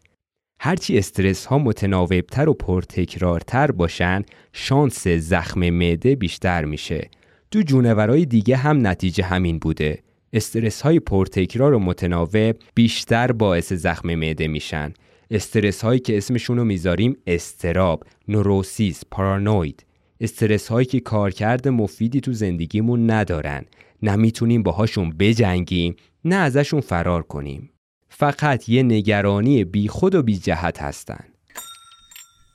هرچی 0.60 0.98
استرس 0.98 1.46
ها 1.46 1.58
متناوبتر 1.58 2.48
و 2.48 2.54
پرتکرارتر 2.54 3.70
باشن 3.70 4.22
شانس 4.52 5.08
زخم 5.08 5.70
معده 5.70 6.16
بیشتر 6.16 6.64
میشه. 6.64 7.10
تو 7.50 7.60
جونورای 7.60 8.24
دیگه 8.24 8.56
هم 8.56 8.86
نتیجه 8.86 9.24
همین 9.24 9.58
بوده. 9.58 9.98
استرس 10.32 10.82
های 10.82 11.00
پرتکرار 11.00 11.74
و 11.74 11.78
متناوب 11.78 12.56
بیشتر 12.74 13.32
باعث 13.32 13.72
زخم 13.72 14.14
معده 14.14 14.48
میشن. 14.48 14.92
استرس 15.30 15.82
هایی 15.84 16.00
که 16.00 16.16
اسمشون 16.16 16.56
رو 16.56 16.64
می‌ذاریم 16.64 17.16
استراب، 17.26 18.04
نوروسیس، 18.28 19.02
پارانوید. 19.10 19.84
استرس 20.20 20.68
هایی 20.68 20.86
که 20.86 21.00
کارکرد 21.00 21.68
مفیدی 21.68 22.20
تو 22.20 22.32
زندگیمون 22.32 23.10
ندارن. 23.10 23.64
نه 24.02 24.16
می‌تونیم 24.16 24.62
باهاشون 24.62 25.10
بجنگیم 25.10 25.96
نه 26.24 26.34
ازشون 26.34 26.80
فرار 26.80 27.22
کنیم. 27.22 27.70
فقط 28.08 28.68
یه 28.68 28.82
نگرانی 28.82 29.64
بی 29.64 29.88
خود 29.88 30.14
و 30.14 30.22
بی 30.22 30.38
جهت 30.38 30.82
هستن. 30.82 31.24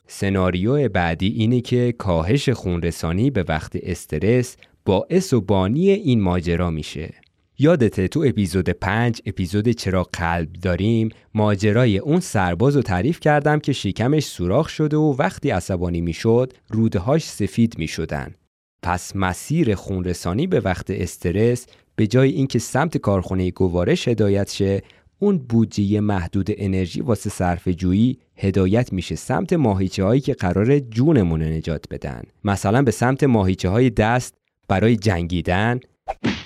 سناریو 0.08 0.90
بعدی 0.90 1.28
اینه 1.28 1.62
که 1.62 1.92
کاهش 1.98 2.50
خونرسانی 2.50 3.32
به 3.32 3.46
وقت 3.48 3.72
استرس 3.84 4.58
باعث 4.86 5.34
و 5.34 5.42
بانی 5.42 5.90
این 5.90 6.22
ماجرا 6.22 6.70
میشه. 6.70 7.14
یادته 7.62 8.08
تو 8.08 8.24
اپیزود 8.28 8.70
5 8.70 9.22
اپیزود 9.26 9.70
چرا 9.70 10.04
قلب 10.04 10.54
داریم 10.54 11.10
ماجرای 11.34 11.98
اون 11.98 12.20
سرباز 12.20 12.76
رو 12.76 12.82
تعریف 12.82 13.20
کردم 13.20 13.60
که 13.60 13.74
شکمش 13.74 14.26
سوراخ 14.26 14.70
شده 14.70 14.98
و 14.98 15.16
وقتی 15.20 15.50
عصبانی 15.50 16.02
می‌شد 16.02 16.54
رودهاش 16.70 17.24
سفید 17.24 17.78
می‌شدن. 17.78 18.36
پس 18.84 19.16
مسیر 19.16 19.76
خونرسانی 19.76 20.48
به 20.48 20.60
وقت 20.60 20.92
استرس 20.92 21.68
به 21.96 22.08
جای 22.08 22.32
اینکه 22.32 22.60
سمت 22.60 22.98
کارخونه 22.98 23.52
گوارش 23.52 24.08
هدایت 24.08 24.52
شه 24.52 24.82
اون 25.20 25.38
بودجه 25.38 26.00
محدود 26.00 26.48
انرژی 26.58 27.02
واسه 27.02 27.30
صرف 27.30 27.68
جویی 27.68 28.20
هدایت 28.36 28.94
میشه 28.94 29.16
سمت 29.16 29.54
ماهیچه 29.54 30.04
هایی 30.04 30.22
که 30.22 30.34
قرار 30.34 30.80
جونمون 30.80 31.44
نجات 31.44 31.86
بدن. 31.92 32.24
مثلا 32.44 32.82
به 32.82 32.92
سمت 32.92 33.24
ماهیچه 33.24 33.70
های 33.70 33.90
دست 33.90 34.36
برای 34.68 34.96
جنگیدن 34.96 35.80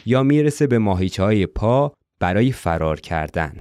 یا 0.05 0.23
می‌رسه 0.23 0.67
به 0.67 0.77
ماهیچه 0.77 1.23
های 1.23 1.45
پا 1.45 1.93
برای 2.19 2.51
فرار 2.51 2.99
کردن. 2.99 3.53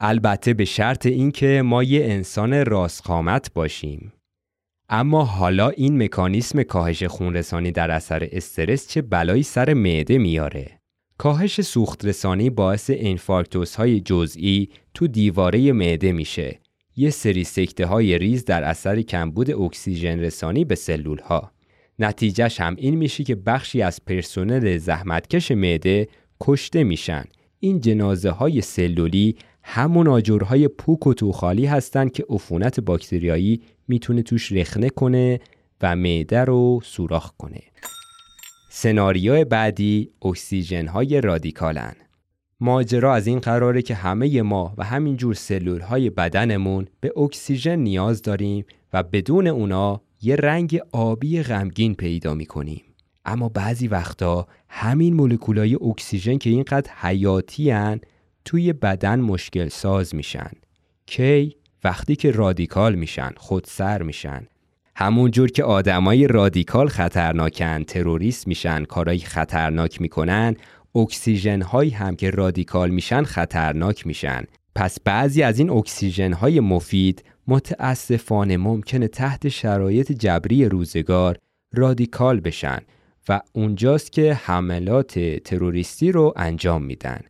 البته 0.00 0.54
به 0.54 0.64
شرط 0.64 1.06
اینکه 1.06 1.62
ما 1.64 1.82
یه 1.82 2.04
انسان 2.04 2.64
راستقامت 2.64 3.52
باشیم. 3.54 4.12
اما 4.88 5.24
حالا 5.24 5.68
این 5.68 6.02
مکانیسم 6.02 6.62
کاهش 6.62 7.02
خونرسانی 7.02 7.72
در 7.72 7.90
اثر 7.90 8.28
استرس 8.32 8.88
چه 8.88 9.02
بلایی 9.02 9.42
سر 9.42 9.74
معده 9.74 10.18
میاره؟ 10.18 10.80
کاهش 11.18 11.60
سوخت 11.60 12.04
رسانی 12.04 12.50
باعث 12.50 12.90
انفارکتوس 12.94 13.74
های 13.74 14.00
جزئی 14.00 14.68
تو 14.94 15.06
دیواره 15.06 15.72
معده 15.72 16.12
میشه. 16.12 16.60
یه 16.96 17.10
سری 17.10 17.44
سکته 17.44 17.86
های 17.86 18.18
ریز 18.18 18.44
در 18.44 18.62
اثر 18.64 19.02
کمبود 19.02 19.50
اکسیژن 19.50 20.18
رسانی 20.18 20.64
به 20.64 20.74
سلول 20.74 21.18
ها 21.18 21.52
نتیجهش 21.98 22.60
هم 22.60 22.74
این 22.78 22.94
میشه 22.94 23.24
که 23.24 23.34
بخشی 23.34 23.82
از 23.82 24.04
پرسنل 24.04 24.76
زحمتکش 24.76 25.50
معده 25.50 26.08
کشته 26.40 26.84
میشن. 26.84 27.24
این 27.60 27.80
جنازه 27.80 28.30
های 28.30 28.60
سلولی 28.60 29.36
همون 29.62 30.08
آجرهای 30.08 30.68
پوک 30.68 31.06
و 31.06 31.14
توخالی 31.14 31.66
هستن 31.66 32.08
که 32.08 32.24
عفونت 32.28 32.80
باکتریایی 32.80 33.62
می‌تونه 33.88 34.22
توش 34.22 34.52
رخنه 34.52 34.88
کنه 34.88 35.40
و 35.80 35.96
معده 35.96 36.44
رو 36.44 36.80
سوراخ 36.84 37.32
کنه. 37.38 37.60
سناریو 38.70 39.44
بعدی 39.44 40.10
اکسیژن 40.22 40.86
های 40.86 41.20
رادیکالن. 41.20 41.94
ماجرا 42.60 43.14
از 43.14 43.26
این 43.26 43.38
قراره 43.38 43.82
که 43.82 43.94
همه 43.94 44.42
ما 44.42 44.74
و 44.78 44.84
همینجور 44.84 45.34
سلول 45.34 45.80
های 45.80 46.10
بدنمون 46.10 46.86
به 47.00 47.12
اکسیژن 47.18 47.78
نیاز 47.78 48.22
داریم 48.22 48.64
و 48.92 49.02
بدون 49.02 49.46
اونا 49.46 50.00
یه 50.22 50.36
رنگ 50.36 50.80
آبی 50.92 51.42
غمگین 51.42 51.94
پیدا 51.94 52.34
می‌کنیم. 52.34 52.82
اما 53.24 53.48
بعضی 53.48 53.88
وقتا 53.88 54.46
همین 54.68 55.14
مولکولای 55.14 55.74
اکسیژن 55.74 56.38
که 56.38 56.50
اینقدر 56.50 56.90
حیاتی 57.00 57.70
هن 57.70 58.00
توی 58.44 58.72
بدن 58.72 59.20
مشکل 59.20 59.68
ساز 59.68 60.14
میشن. 60.14 60.50
کی؟ 61.06 61.56
وقتی 61.84 62.16
که 62.16 62.30
رادیکال 62.30 62.94
میشن 62.94 63.30
خودسر 63.36 64.02
میشن. 64.02 64.46
همون 64.96 65.30
جور 65.30 65.50
که 65.50 65.64
آدمای 65.64 66.26
رادیکال 66.26 66.88
خطرناکن 66.88 67.82
تروریست 67.82 68.48
میشن 68.48 68.84
کارای 68.84 69.18
خطرناک 69.18 70.00
می‌کنن 70.00 70.56
اکسیژن 70.94 71.62
هایی 71.62 71.90
هم 71.90 72.16
که 72.16 72.30
رادیکال 72.30 72.90
میشن 72.90 73.22
خطرناک 73.22 74.06
میشن. 74.06 74.44
پس 74.74 75.00
بعضی 75.00 75.42
از 75.42 75.58
این 75.58 75.70
اکسیژن 75.70 76.32
های 76.32 76.60
مفید 76.60 77.24
متاسفانه 77.50 78.56
ممکنه 78.56 79.08
تحت 79.08 79.48
شرایط 79.48 80.12
جبری 80.12 80.64
روزگار 80.64 81.38
رادیکال 81.72 82.40
بشن 82.40 82.78
و 83.28 83.40
اونجاست 83.52 84.12
که 84.12 84.34
حملات 84.34 85.18
تروریستی 85.18 86.12
رو 86.12 86.32
انجام 86.36 86.84
میدن. 86.84 87.20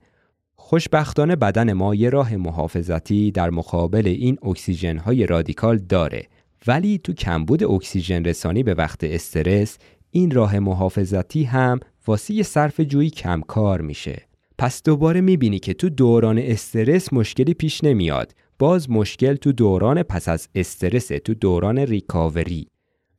خوشبختانه 0.56 1.36
بدن 1.36 1.72
ما 1.72 1.94
یه 1.94 2.10
راه 2.10 2.36
محافظتی 2.36 3.30
در 3.30 3.50
مقابل 3.50 4.06
این 4.06 4.38
اکسیژن 4.42 4.98
های 4.98 5.26
رادیکال 5.26 5.78
داره 5.78 6.26
ولی 6.66 6.98
تو 6.98 7.12
کمبود 7.12 7.64
اکسیژن 7.64 8.24
رسانی 8.24 8.62
به 8.62 8.74
وقت 8.74 9.04
استرس 9.04 9.78
این 10.10 10.30
راه 10.30 10.58
محافظتی 10.58 11.44
هم 11.44 11.80
واسه 12.06 12.42
صرف 12.42 12.80
جویی 12.80 13.10
کمکار 13.10 13.80
میشه. 13.80 14.22
پس 14.58 14.82
دوباره 14.82 15.20
می‌بینی 15.20 15.58
که 15.58 15.74
تو 15.74 15.88
دوران 15.88 16.38
استرس 16.38 17.12
مشکلی 17.12 17.54
پیش 17.54 17.84
نمیاد 17.84 18.34
باز 18.59 18.90
مشکل 18.90 19.34
تو 19.34 19.52
دوران 19.52 20.02
پس 20.02 20.28
از 20.28 20.48
استرس 20.54 21.06
تو 21.06 21.34
دوران 21.34 21.78
ریکاوری. 21.78 22.68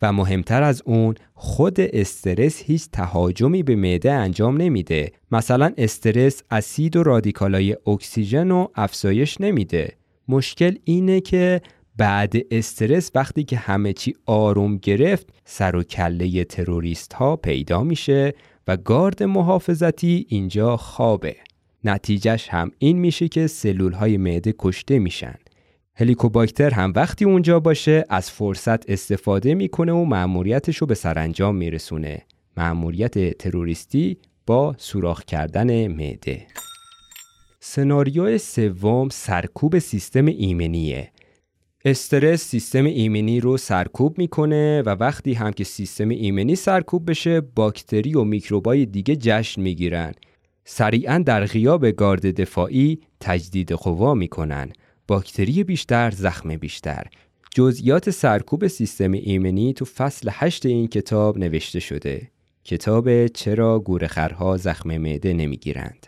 و 0.02 0.14
مهمتر 0.14 0.64
از 0.64 0.82
اون 0.86 1.16
خود 1.34 1.80
استرس 1.80 2.62
هیچ 2.62 2.88
تهاجمی 2.92 3.64
به 3.64 3.76
معده 3.76 4.12
انجام 4.12 4.58
نمیده. 4.58 5.12
مثلا 5.32 5.74
استرس 5.78 6.44
اسید 6.52 6.96
و 6.96 7.04
رادیکالای 7.04 7.78
اکسیژن 7.88 8.50
رو 8.50 8.72
افزایش 8.76 9.42
نمیده. 9.42 9.98
مشکل 10.28 10.76
اینه 10.84 11.22
که 11.22 11.62
بعد 11.98 12.34
استرس 12.52 13.12
وقتی 13.16 13.44
که 13.44 13.58
همه 13.58 13.94
چی 13.94 14.16
آروم 14.26 14.78
گرفت 14.78 15.30
سر 15.46 15.76
و 15.76 15.84
کله 15.84 16.44
تروریست 16.44 17.14
ها 17.14 17.36
پیدا 17.36 17.84
میشه 17.84 18.34
و 18.68 18.78
گارد 18.78 19.24
محافظتی 19.24 20.26
اینجا 20.30 20.78
خوابه. 20.78 21.36
نتیجهش 21.84 22.48
هم 22.50 22.72
این 22.80 22.98
میشه 22.98 23.28
که 23.28 23.48
سلول 23.48 23.94
های 23.94 24.18
معده 24.18 24.54
کشته 24.60 25.00
میشن. 25.00 25.36
هلیکوباکتر 25.96 26.70
هم 26.70 26.94
وقتی 26.96 27.26
اونجا 27.26 27.60
باشه 27.60 28.06
از 28.10 28.32
فرصت 28.32 28.90
استفاده 28.90 29.54
می‌کنه 29.54 29.92
و 29.92 30.06
مأموریتش 30.06 30.78
رو 30.78 30.88
به 30.88 30.96
سرانجام 30.96 31.56
میرسونه. 31.56 32.22
مأموریت 32.58 33.38
تروریستی 33.38 34.18
با 34.46 34.76
سوراخ 34.78 35.24
کردن 35.24 35.88
معده. 35.88 36.48
سناریو 37.60 38.38
سوم 38.38 39.10
سرکوب 39.10 39.80
سیستم 39.80 40.26
ایمنیه. 40.26 41.12
استرس 41.86 42.42
سیستم 42.42 42.86
ایمنی 42.86 43.40
رو 43.40 43.58
سرکوب 43.58 44.18
می‌کنه 44.18 44.82
و 44.82 44.90
وقتی 44.90 45.34
هم 45.34 45.52
که 45.52 45.64
سیستم 45.64 46.10
ایمنی 46.10 46.56
سرکوب 46.56 47.10
بشه 47.10 47.42
باکتری 47.42 48.14
و 48.14 48.24
میکروبای 48.24 48.86
دیگه 48.86 49.16
جشن 49.16 49.62
می‌گیرن 49.62 50.14
سریعا 50.72 51.24
در 51.26 51.46
غیاب 51.46 51.86
گارد 51.86 52.42
دفاعی 52.42 53.00
تجدید 53.20 53.72
قوا 53.72 54.14
می‌کنن. 54.14 54.72
باکتری 55.08 55.64
بیشتر 55.64 56.12
زخم 56.12 56.58
بیشتر. 56.58 57.08
جزئیات 57.56 58.10
سرکوب 58.10 58.68
سیستم 58.68 59.12
ایمنی 59.12 59.74
تو 59.74 59.86
فصل 59.86 60.30
هشت 60.34 60.66
این 60.66 60.88
کتاب 60.88 61.38
نوشته 61.38 61.80
شده. 61.80 62.32
کتاب 62.64 63.28
چرا 63.28 63.80
گورخرها 63.80 64.58
زخم 64.58 64.98
معده 64.98 65.34
نمی‌گیرند؟ 65.34 66.08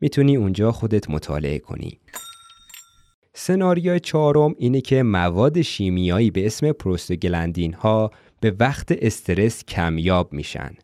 می‌تونی 0.00 0.36
اونجا 0.36 0.72
خودت 0.72 1.10
مطالعه 1.10 1.58
کنی. 1.58 2.00
سناریو 3.34 3.98
چهارم 3.98 4.54
اینه 4.58 4.80
که 4.80 5.02
مواد 5.02 5.62
شیمیایی 5.62 6.30
به 6.30 6.46
اسم 6.46 6.72
پروستوگلندین 6.72 7.72
ها 7.74 8.10
به 8.40 8.56
وقت 8.60 8.92
استرس 8.92 9.64
کمیاب 9.64 10.32
میشن. 10.32 10.74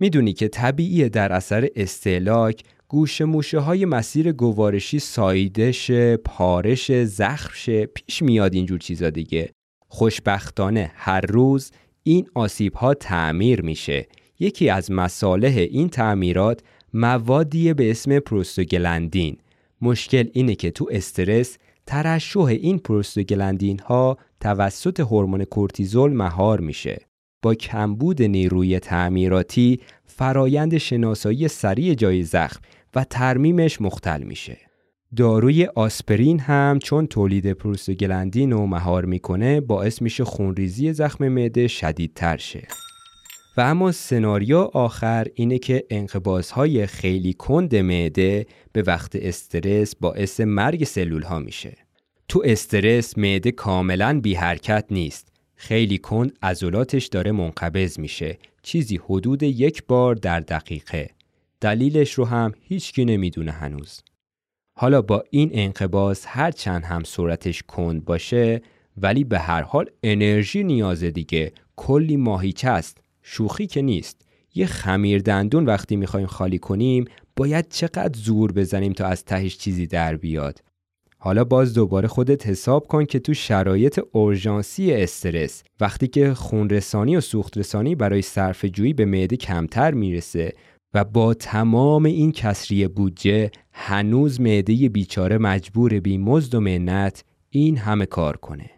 می‌دونی 0.00 0.32
که 0.32 0.48
طبیعیه 0.48 1.08
در 1.08 1.32
اثر 1.32 1.68
استهلاک 1.76 2.62
گوش 2.88 3.20
موشه 3.20 3.58
های 3.58 3.84
مسیر 3.84 4.32
گوارشی 4.32 4.98
سایدش، 4.98 5.90
پارش، 6.24 6.92
زخمش 6.92 7.70
پیش 7.70 8.22
میاد 8.22 8.54
اینجور 8.54 8.78
چیزا 8.78 9.10
دیگه. 9.10 9.50
خوشبختانه 9.88 10.92
هر 10.94 11.20
روز 11.20 11.70
این 12.02 12.28
آسیب 12.34 12.74
ها 12.74 12.94
تعمیر 12.94 13.62
میشه. 13.62 14.06
یکی 14.38 14.68
از 14.68 14.90
مصالح 14.90 15.66
این 15.70 15.88
تعمیرات 15.88 16.60
موادی 16.94 17.74
به 17.74 17.90
اسم 17.90 18.18
پروستوگلندین. 18.18 19.36
مشکل 19.82 20.28
اینه 20.32 20.54
که 20.54 20.70
تو 20.70 20.88
استرس 20.90 21.58
ترشح 21.86 22.40
این 22.40 22.78
پروستوگلندین 22.78 23.78
ها 23.78 24.18
توسط 24.40 25.00
هورمون 25.00 25.44
کورتیزول 25.44 26.12
مهار 26.12 26.60
میشه. 26.60 27.09
با 27.42 27.54
کمبود 27.54 28.22
نیروی 28.22 28.78
تعمیراتی 28.78 29.80
فرایند 30.06 30.78
شناسایی 30.78 31.48
سریع 31.48 31.94
جای 31.94 32.22
زخم 32.22 32.60
و 32.94 33.04
ترمیمش 33.04 33.80
مختل 33.80 34.22
میشه. 34.22 34.58
داروی 35.16 35.64
آسپرین 35.64 36.40
هم 36.40 36.78
چون 36.78 37.06
تولید 37.06 37.52
پروستوگلندین 37.52 38.50
رو 38.50 38.66
مهار 38.66 39.04
می‌کنه 39.04 39.60
باعث 39.60 40.02
میشه 40.02 40.24
خونریزی 40.24 40.92
زخم 40.92 41.28
معده 41.28 41.68
شدیدتر 41.68 42.36
شه. 42.36 42.68
و 43.56 43.60
اما 43.60 43.92
سناریو 43.92 44.58
آخر 44.58 45.26
اینه 45.34 45.58
که 45.58 45.84
انقباضهای 45.90 46.86
خیلی 46.86 47.32
کند 47.32 47.76
معده 47.76 48.46
به 48.72 48.82
وقت 48.82 49.16
استرس 49.16 49.96
باعث 49.96 50.40
مرگ 50.40 50.84
سلول 50.84 51.22
ها 51.22 51.38
میشه. 51.38 51.76
تو 52.28 52.42
استرس 52.44 53.18
معده 53.18 53.50
کاملا 53.50 54.20
بی 54.20 54.34
حرکت 54.34 54.84
نیست. 54.90 55.29
خیلی 55.60 55.98
کند 55.98 56.38
عضلاتش 56.42 57.06
داره 57.06 57.32
منقبض 57.32 57.98
میشه. 57.98 58.38
چیزی 58.62 59.00
حدود 59.04 59.42
یک 59.42 59.82
بار 59.88 60.14
در 60.14 60.40
دقیقه. 60.40 61.10
دلیلش 61.60 62.12
رو 62.12 62.24
هم 62.24 62.52
هیچکی 62.60 63.04
نمی‌دونه 63.04 63.50
هنوز. 63.52 64.02
حالا 64.78 65.02
با 65.02 65.24
این 65.30 65.50
انقباض 65.52 66.24
هر 66.26 66.50
چند 66.50 66.84
هم 66.84 67.04
صورتش 67.04 67.62
کند 67.62 68.04
باشه 68.04 68.62
ولی 68.96 69.24
به 69.24 69.38
هر 69.38 69.62
حال 69.62 69.90
انرژی 70.02 70.64
نیازه 70.64 71.10
دیگه 71.10 71.52
کلی 71.76 72.16
ماهیچه 72.16 72.68
است 72.68 72.98
شوخی 73.22 73.66
که 73.66 73.82
نیست 73.82 74.26
یه 74.54 74.66
خمیر 74.66 75.22
دندون 75.22 75.66
وقتی 75.66 75.96
می‌خوایم 75.96 76.26
خالی 76.26 76.58
کنیم 76.58 77.04
باید 77.36 77.68
چقدر 77.68 78.18
زور 78.18 78.52
بزنیم 78.52 78.92
تا 78.92 79.06
از 79.06 79.24
تهش 79.24 79.58
چیزی 79.58 79.86
در 79.86 80.16
بیاد 80.16 80.62
حالا 81.22 81.44
باز 81.44 81.74
دوباره 81.74 82.08
خودت 82.08 82.46
حساب 82.46 82.86
کن 82.86 83.04
که 83.04 83.18
تو 83.18 83.34
شرایط 83.34 84.00
اورژانسی 84.12 84.92
استرس 84.92 85.62
وقتی 85.80 86.08
که 86.08 86.34
خونرسانی 86.34 87.16
و 87.16 87.20
سوخترسانی 87.20 87.94
برای 87.94 88.22
صرف 88.22 88.64
جویی 88.64 88.92
به 88.92 89.04
معده 89.04 89.36
کمتر 89.36 89.94
می‌رسه 89.94 90.52
و 90.94 91.04
با 91.04 91.34
تمام 91.34 92.04
این 92.04 92.32
کسری 92.32 92.88
بودجه 92.88 93.50
هنوز 93.72 94.40
معده 94.40 94.88
بیچاره 94.88 95.38
مجبور 95.38 96.00
بی 96.00 96.18
مزد 96.18 96.54
و 96.54 96.60
منت 96.60 97.24
این 97.50 97.76
همه 97.76 98.06
کار 98.06 98.36
کنه. 98.36 98.70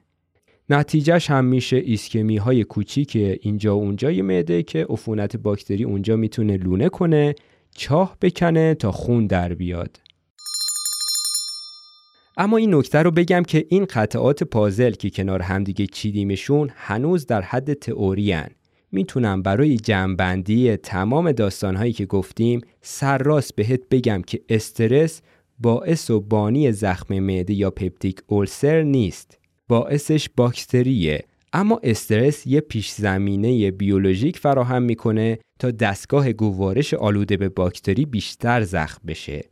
نتیجهش 0.71 1.31
هم 1.31 1.45
میشه 1.45 1.77
ایسکمی 1.77 2.37
های 2.37 2.65
کوچیک 2.65 3.39
اینجا 3.41 3.77
و 3.77 3.81
اونجای 3.81 4.23
معده 4.23 4.63
که 4.63 4.87
عفونت 4.91 5.37
باکتری 5.37 5.85
اونجا 5.85 6.17
می‌تونه 6.17 6.57
لونه 6.57 6.89
کنه 6.89 7.35
چاه 7.77 8.17
بکنه 8.21 8.75
تا 8.75 8.93
خون 8.93 9.27
در 9.27 9.55
بیاد. 9.55 10.02
اما 12.37 12.57
این 12.57 12.75
نکته 12.75 12.99
رو 12.99 13.11
بگم 13.11 13.43
که 13.43 13.67
این 13.69 13.85
قطعات 13.85 14.43
پازل 14.43 14.91
که 14.91 15.11
کنار 15.11 15.43
همدیگه 15.43 15.87
چیدیمشون 15.87 16.71
هنوز 16.77 17.27
در 17.27 17.43
حد 17.43 17.73
تئوری 17.73 18.35
می‌تونم 18.93 19.43
برای 19.43 19.77
جمعبندی 19.77 20.77
تمام 20.77 21.33
داستانهایی 21.33 21.93
که 21.93 22.07
گفتیم 22.07 22.61
سرراست 22.81 23.57
بهت 23.57 23.81
بگم 23.91 24.23
که 24.23 24.41
استرس 24.49 25.23
باعث 25.59 26.11
و 26.11 26.21
بانی 26.21 26.73
زخم 26.73 27.19
معده 27.19 27.55
یا 27.55 27.71
پپتیک 27.71 28.21
اولسر 28.27 28.83
نیست. 28.83 29.39
باعثش 29.69 30.29
باکتریه. 30.37 31.25
اما 31.53 31.81
استرس 31.83 32.47
یه 32.47 32.61
پیش 32.61 32.91
زمینه 32.91 33.71
بیولوژیک 33.71 34.39
فراهم 34.39 34.83
می‌کنه 34.83 35.39
تا 35.59 35.71
دستگاه 35.71 36.33
گوارش 36.33 36.95
آلوده 36.95 37.37
به 37.37 37.49
باکتری 37.49 38.05
بیشتر 38.05 38.63
زخم 38.63 39.01
بشه. 39.07 39.45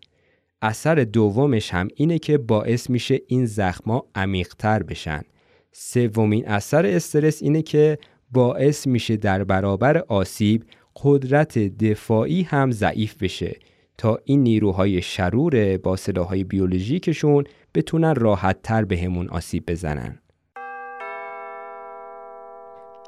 اثر 0.62 0.94
دومش 0.94 1.74
هم 1.74 1.88
اینه 1.94 2.18
که 2.18 2.38
باعث 2.38 2.90
میشه 2.90 3.20
این 3.26 3.46
زخما 3.46 4.04
عمیقتر 4.14 4.82
بشن 4.82 5.22
سومین 5.72 6.48
اثر 6.48 6.86
استرس 6.86 7.42
اینه 7.42 7.62
که 7.62 7.98
باعث 8.32 8.86
میشه 8.86 9.16
در 9.16 9.44
برابر 9.44 9.98
آسیب 9.98 10.64
قدرت 11.02 11.58
دفاعی 11.58 12.42
هم 12.42 12.70
ضعیف 12.70 13.22
بشه 13.22 13.56
تا 13.98 14.18
این 14.24 14.42
نیروهای 14.42 15.02
شرور 15.02 15.76
با 15.78 15.96
سلاحهای 15.96 16.44
بیولوژیکشون 16.44 17.44
بتونن 17.74 18.14
راحت 18.14 18.62
تر 18.62 18.84
به 18.84 18.98
همون 18.98 19.28
آسیب 19.28 19.70
بزنن. 19.70 20.18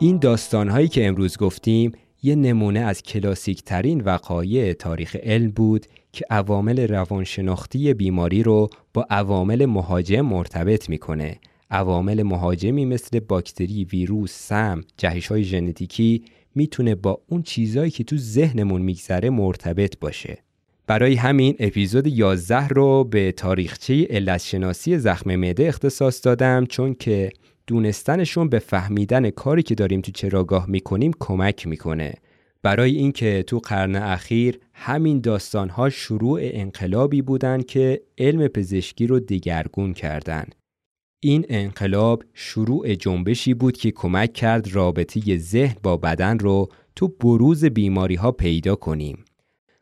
این 0.01 0.19
داستانهایی 0.19 0.89
که 0.89 1.07
امروز 1.07 1.37
گفتیم 1.39 1.93
یه 2.23 2.35
نمونه 2.35 2.81
از 2.81 3.03
کلاسیک 3.03 3.63
ترین 3.63 4.01
وقایع 4.01 4.73
تاریخ 4.73 5.17
علم 5.23 5.51
بود 5.51 5.87
که 6.13 6.25
عوامل 6.31 6.89
روانشناختی 6.89 7.95
بیماری 7.95 8.43
رو 8.43 8.69
با 8.95 9.07
عوامل 9.11 9.67
مهاجم 9.67 10.21
مرتبط 10.21 10.89
می‌کنه 10.89 11.39
عوامل 11.71 12.23
مهاجمی 12.23 12.85
مثل 12.85 13.21
باکتری، 13.21 13.85
ویروس، 13.85 14.33
سم، 14.33 14.81
جهش 14.97 15.27
های 15.27 15.45
ژنتیکی 15.45 16.25
می‌تونه 16.55 16.95
با 16.95 17.21
اون 17.29 17.43
چیزایی 17.43 17.91
که 17.91 18.05
تو 18.05 18.17
ذهنمون 18.17 18.83
میگذره 18.83 19.31
مرتبط 19.31 19.99
باشه. 20.01 20.39
برای 20.87 21.15
همین 21.15 21.57
اپیزود 21.59 22.07
11 22.07 22.69
رو 22.69 23.05
به 23.05 23.33
تاریخچه 23.33 24.07
علتشناسی 24.11 24.99
زخم 24.99 25.37
معده 25.37 25.69
اختصاص 25.69 26.27
دادم 26.27 26.67
چون 26.67 26.95
که 26.95 27.31
دونستنشون 27.67 28.49
به 28.49 28.59
فهمیدن 28.59 29.31
کاری 29.31 29.63
که 29.63 29.75
داریم 29.75 30.01
تو 30.01 30.13
چراگاه 30.13 30.71
می‌کنیم 30.71 31.13
کمک 31.21 31.67
می‌کنه. 31.67 32.15
برای 32.63 32.97
اینکه 32.97 33.45
تو 33.47 33.59
قرن 33.59 33.97
اخیر 33.97 34.59
همین 34.73 35.21
داستانها 35.21 35.91
شروع 35.91 36.41
انقلابی 36.43 37.23
بودن 37.23 37.63
که 37.63 38.03
علم 38.19 38.49
پزشکی 38.49 39.07
رو 39.07 39.21
دگرگون 39.21 39.93
کردن. 39.93 40.45
این 41.21 41.47
انقلاب 41.49 42.25
شروع 42.35 42.95
جنبشی 42.95 43.55
بود 43.55 43.77
که 43.77 43.91
کمک 43.91 44.33
کرد 44.33 44.75
رابطه 44.75 45.39
ذهن 45.39 45.77
با 45.83 45.97
بدن 45.97 46.39
رو 46.39 46.69
تو 46.97 47.09
بروز 47.09 47.65
بیماری 47.65 48.15
ها 48.15 48.33
پیدا 48.33 48.75
کنیم. 48.75 49.25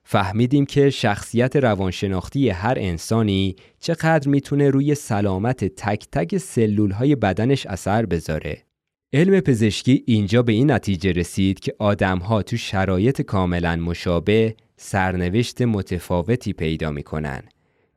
فهمیدیم 0.04 0.66
که 0.66 0.90
شخصیت 0.90 1.56
روانشناختی 1.56 2.48
هر 2.48 2.74
انسانی 2.78 3.56
چقدر 3.80 4.28
می‌تونه 4.28 4.70
روی 4.70 4.94
سلامت 4.94 5.64
تک 5.64 6.06
تک 6.12 6.38
سلول 6.38 6.90
های 6.90 7.14
بدنش 7.14 7.66
اثر 7.66 8.06
بذاره. 8.06 8.69
علم 9.12 9.40
پزشکی 9.40 10.02
اینجا 10.06 10.42
به 10.42 10.52
این 10.52 10.70
نتیجه 10.70 11.12
رسید 11.12 11.60
که 11.60 11.74
آدم 11.78 12.18
ها 12.18 12.42
تو 12.42 12.56
شرایط 12.56 13.22
کاملا 13.22 13.76
مشابه 13.76 14.54
سرنوشت 14.76 15.62
متفاوتی 15.62 16.52
پیدا 16.52 16.90
می‌کنن 16.90 17.42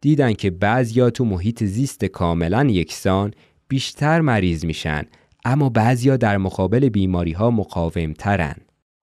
دیدن 0.02 0.34
که 0.34 0.52
بعضیا 0.52 1.10
تو 1.10 1.26
محیط 1.26 1.64
زیست 1.64 2.06
کاملا 2.06 2.66
یکسان 2.66 3.34
بیشتر 3.68 4.22
مریض 4.22 4.66
میشن 4.66 5.04
اما 5.46 5.70
بعضیا 5.70 6.18
در 6.18 6.38
مقابل 6.38 6.90
بیماری 6.90 7.32
ها 7.32 7.52
مقاوم 7.52 8.14
ترن. 8.14 8.56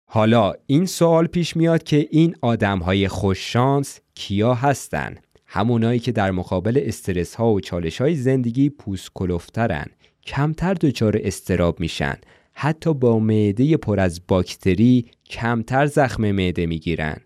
حالا 0.04 0.52
این 0.66 0.86
سوال 0.86 1.26
پیش 1.26 1.56
میاد 1.56 1.82
که 1.82 2.08
این 2.10 2.34
آدم 2.40 2.78
های 2.78 3.08
خوششانس 3.08 4.00
کیا 4.14 4.54
هستن؟ 4.54 5.14
همونایی 5.46 5.98
که 5.98 6.12
در 6.12 6.30
مقابل 6.30 6.82
استرس 6.86 7.34
ها 7.34 7.52
و 7.52 7.60
چالش 7.60 8.00
های 8.00 8.14
زندگی 8.14 8.70
پوست 8.70 9.10
کلفترن 9.14 9.86
کمتر 10.26 10.74
دچار 10.74 11.20
استراب 11.22 11.80
میشن 11.80 12.14
حتی 12.52 12.94
با 12.94 13.18
معده 13.18 13.76
پر 13.76 14.00
از 14.00 14.20
باکتری 14.28 15.06
کمتر 15.30 15.86
زخم 15.86 16.30
معده 16.32 16.66
می‌گیرن 16.66 17.16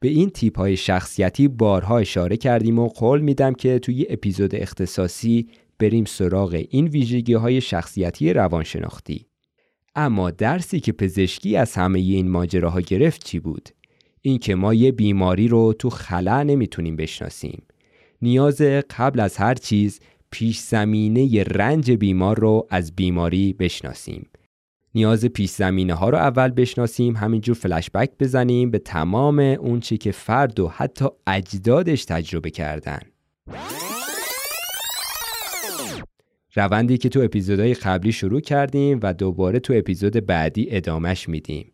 به 0.00 0.08
این 0.08 0.30
تیپ 0.30 0.58
های 0.58 0.76
شخصیتی 0.76 1.48
بارها 1.48 1.98
اشاره 1.98 2.36
کردیم 2.36 2.78
و 2.78 2.88
قول 2.88 3.20
میدم 3.20 3.54
که 3.54 3.78
توی 3.78 4.06
اپیزود 4.10 4.54
اختصاصی 4.54 5.48
بریم 5.78 6.04
سراغ 6.04 6.64
این 6.70 6.86
ویژگی 6.86 7.34
های 7.34 7.60
شخصیتی 7.60 8.32
روانشناختی. 8.32 9.26
اما 9.94 10.30
درسی 10.30 10.80
که 10.80 10.92
پزشکی 10.92 11.56
از 11.56 11.74
همه 11.74 11.98
این 11.98 12.28
ماجراها 12.28 12.80
گرفت 12.80 13.24
چی 13.24 13.40
بود؟ 13.40 13.68
اینکه 14.22 14.54
ما 14.54 14.74
یه 14.74 14.92
بیماری 14.92 15.48
رو 15.48 15.72
تو 15.72 15.90
خلا 15.90 16.42
نمی‌تونیم 16.42 16.96
بشناسیم. 16.96 17.62
نیاز 18.22 18.60
قبل 18.98 19.20
از 19.20 19.36
هر 19.36 19.54
چیز 19.54 20.00
پیش 20.30 20.58
زمینه 20.58 21.42
رنج 21.42 21.90
بیمار 21.90 22.40
رو 22.40 22.66
از 22.70 22.96
بیماری 22.96 23.52
بشناسیم. 23.52 24.30
نیاز 24.94 25.24
پیش 25.24 25.50
زمینه 25.50 25.94
ها 25.94 26.10
رو 26.10 26.18
اول 26.18 26.48
بشناسیم 26.48 27.16
همینجور 27.16 27.54
فلشبک 27.54 28.10
بزنیم 28.20 28.70
به 28.70 28.78
تمام 28.78 29.38
اون 29.38 29.80
چی 29.80 29.98
که 29.98 30.12
فرد 30.12 30.60
و 30.60 30.68
حتی 30.68 31.04
اجدادش 31.26 32.04
تجربه 32.04 32.50
کردن. 32.50 33.00
روندی 36.54 36.98
که 36.98 37.08
تو 37.08 37.20
اپیزودهای 37.20 37.74
قبلی 37.74 38.12
شروع 38.12 38.40
کردیم 38.40 39.00
و 39.02 39.14
دوباره 39.14 39.58
تو 39.58 39.72
اپیزود 39.76 40.26
بعدی 40.26 40.66
ادامش 40.70 41.28
میدیم. 41.28 41.72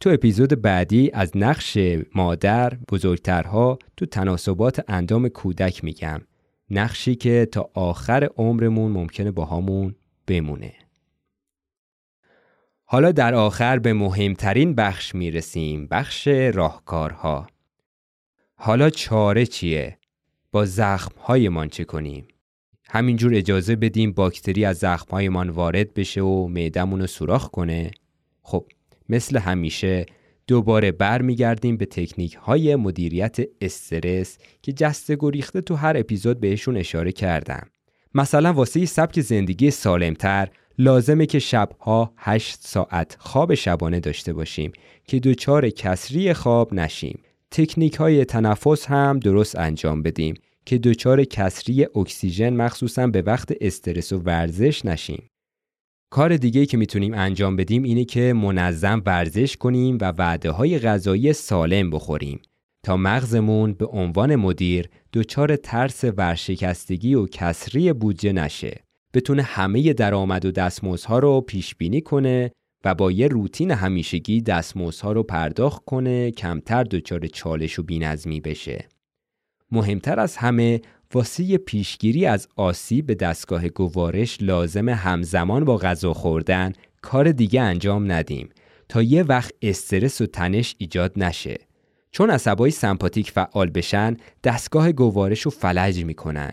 تو 0.00 0.10
اپیزود 0.10 0.62
بعدی 0.62 1.10
از 1.12 1.36
نقش 1.36 1.78
مادر 2.14 2.72
بزرگترها 2.92 3.78
تو 3.96 4.06
تناسبات 4.06 4.84
اندام 4.88 5.28
کودک 5.28 5.84
میگم. 5.84 6.20
نقشی 6.70 7.14
که 7.14 7.48
تا 7.52 7.70
آخر 7.74 8.28
عمرمون 8.36 8.92
ممکنه 8.92 9.30
باهامون 9.30 9.94
بمونه 10.26 10.72
حالا 12.84 13.12
در 13.12 13.34
آخر 13.34 13.78
به 13.78 13.92
مهمترین 13.92 14.74
بخش 14.74 15.14
می‌رسیم 15.14 15.86
بخش 15.86 16.28
راهکارها 16.28 17.46
حالا 18.54 18.90
چاره 18.90 19.46
چیه؟ 19.46 19.98
با 20.52 20.64
زخمهایمان 20.64 21.68
چه 21.68 21.84
کنیم؟ 21.84 22.28
همینجور 22.88 23.34
اجازه 23.34 23.76
بدیم 23.76 24.12
باکتری 24.12 24.64
از 24.64 24.78
زخمهایمان 24.78 25.50
وارد 25.50 25.94
بشه 25.94 26.20
و 26.20 26.48
معدمون 26.48 27.00
رو 27.00 27.06
سوراخ 27.06 27.48
کنه؟ 27.48 27.90
خب 28.42 28.66
مثل 29.08 29.38
همیشه 29.38 30.06
دوباره 30.46 30.92
برمیگردیم 30.92 31.76
به 31.76 31.86
تکنیک 31.86 32.34
های 32.34 32.76
مدیریت 32.76 33.36
استرس 33.60 34.38
که 34.62 34.72
جسته 34.72 35.16
گریخته 35.20 35.60
تو 35.60 35.74
هر 35.74 35.96
اپیزود 35.96 36.40
بهشون 36.40 36.76
اشاره 36.76 37.12
کردم. 37.12 37.66
مثلا 38.14 38.52
واسه 38.52 38.86
سبک 38.86 39.20
زندگی 39.20 39.70
سالمتر 39.70 40.48
لازمه 40.78 41.26
که 41.26 41.38
شبها 41.38 42.12
8 42.16 42.58
ساعت 42.60 43.16
خواب 43.18 43.54
شبانه 43.54 44.00
داشته 44.00 44.32
باشیم 44.32 44.72
که 45.06 45.20
دوچار 45.20 45.70
کسری 45.70 46.32
خواب 46.32 46.74
نشیم. 46.74 47.18
تکنیک 47.50 47.94
های 47.94 48.24
تنفس 48.24 48.86
هم 48.86 49.18
درست 49.18 49.58
انجام 49.58 50.02
بدیم 50.02 50.34
که 50.66 50.78
دچار 50.78 51.24
کسری 51.24 51.86
اکسیژن 51.94 52.52
مخصوصا 52.52 53.06
به 53.06 53.22
وقت 53.22 53.52
استرس 53.60 54.12
و 54.12 54.18
ورزش 54.18 54.84
نشیم. 54.84 55.22
کار 56.14 56.36
دیگه 56.36 56.66
که 56.66 56.76
می‌تونیم 56.76 57.14
انجام 57.14 57.56
بدیم 57.56 57.82
اینه 57.82 58.04
که 58.04 58.32
منظم 58.32 59.02
ورزش 59.06 59.56
کنیم 59.56 59.98
و 60.00 60.12
وعده 60.18 60.50
های 60.50 60.78
غذایی 60.78 61.32
سالم 61.32 61.90
بخوریم 61.90 62.40
تا 62.84 62.96
مغزمون 62.96 63.72
به 63.72 63.86
عنوان 63.86 64.36
مدیر 64.36 64.88
دچار 65.12 65.56
ترس 65.56 66.04
ورشکستگی 66.04 67.14
و 67.14 67.26
کسری 67.26 67.92
بودجه 67.92 68.32
نشه. 68.32 68.84
بتونه 69.14 69.42
همه 69.42 69.92
درآمد 69.92 70.44
و 70.44 70.50
دستمزدها 70.50 71.18
رو 71.18 71.40
پیش 71.40 71.74
بینی 71.74 72.00
کنه 72.00 72.50
و 72.84 72.94
با 72.94 73.12
یه 73.12 73.28
روتین 73.28 73.70
همیشگی 73.70 74.40
دستمزدها 74.40 75.12
رو 75.12 75.22
پرداخت 75.22 75.84
کنه 75.84 76.30
کمتر 76.30 76.84
دچار 76.84 77.26
چالش 77.26 77.78
و 77.78 77.82
بینظمی 77.82 78.40
بشه. 78.40 78.88
مهمتر 79.70 80.20
از 80.20 80.36
همه 80.36 80.80
واسه 81.14 81.58
پیشگیری 81.58 82.26
از 82.26 82.48
آسیب 82.56 83.06
به 83.06 83.14
دستگاه 83.14 83.68
گوارش 83.68 84.38
لازم 84.40 84.88
همزمان 84.88 85.64
با 85.64 85.76
غذا 85.76 86.12
خوردن 86.12 86.72
کار 87.02 87.32
دیگه 87.32 87.60
انجام 87.60 88.12
ندیم 88.12 88.48
تا 88.88 89.02
یه 89.02 89.22
وقت 89.22 89.52
استرس 89.62 90.20
و 90.20 90.26
تنش 90.26 90.74
ایجاد 90.78 91.12
نشه. 91.16 91.58
چون 92.10 92.30
عصبای 92.30 92.70
سمپاتیک 92.70 93.30
فعال 93.30 93.70
بشن 93.70 94.16
دستگاه 94.44 94.92
گوارش 94.92 95.42
رو 95.42 95.50
فلج 95.50 96.04
می‌کنن 96.04 96.52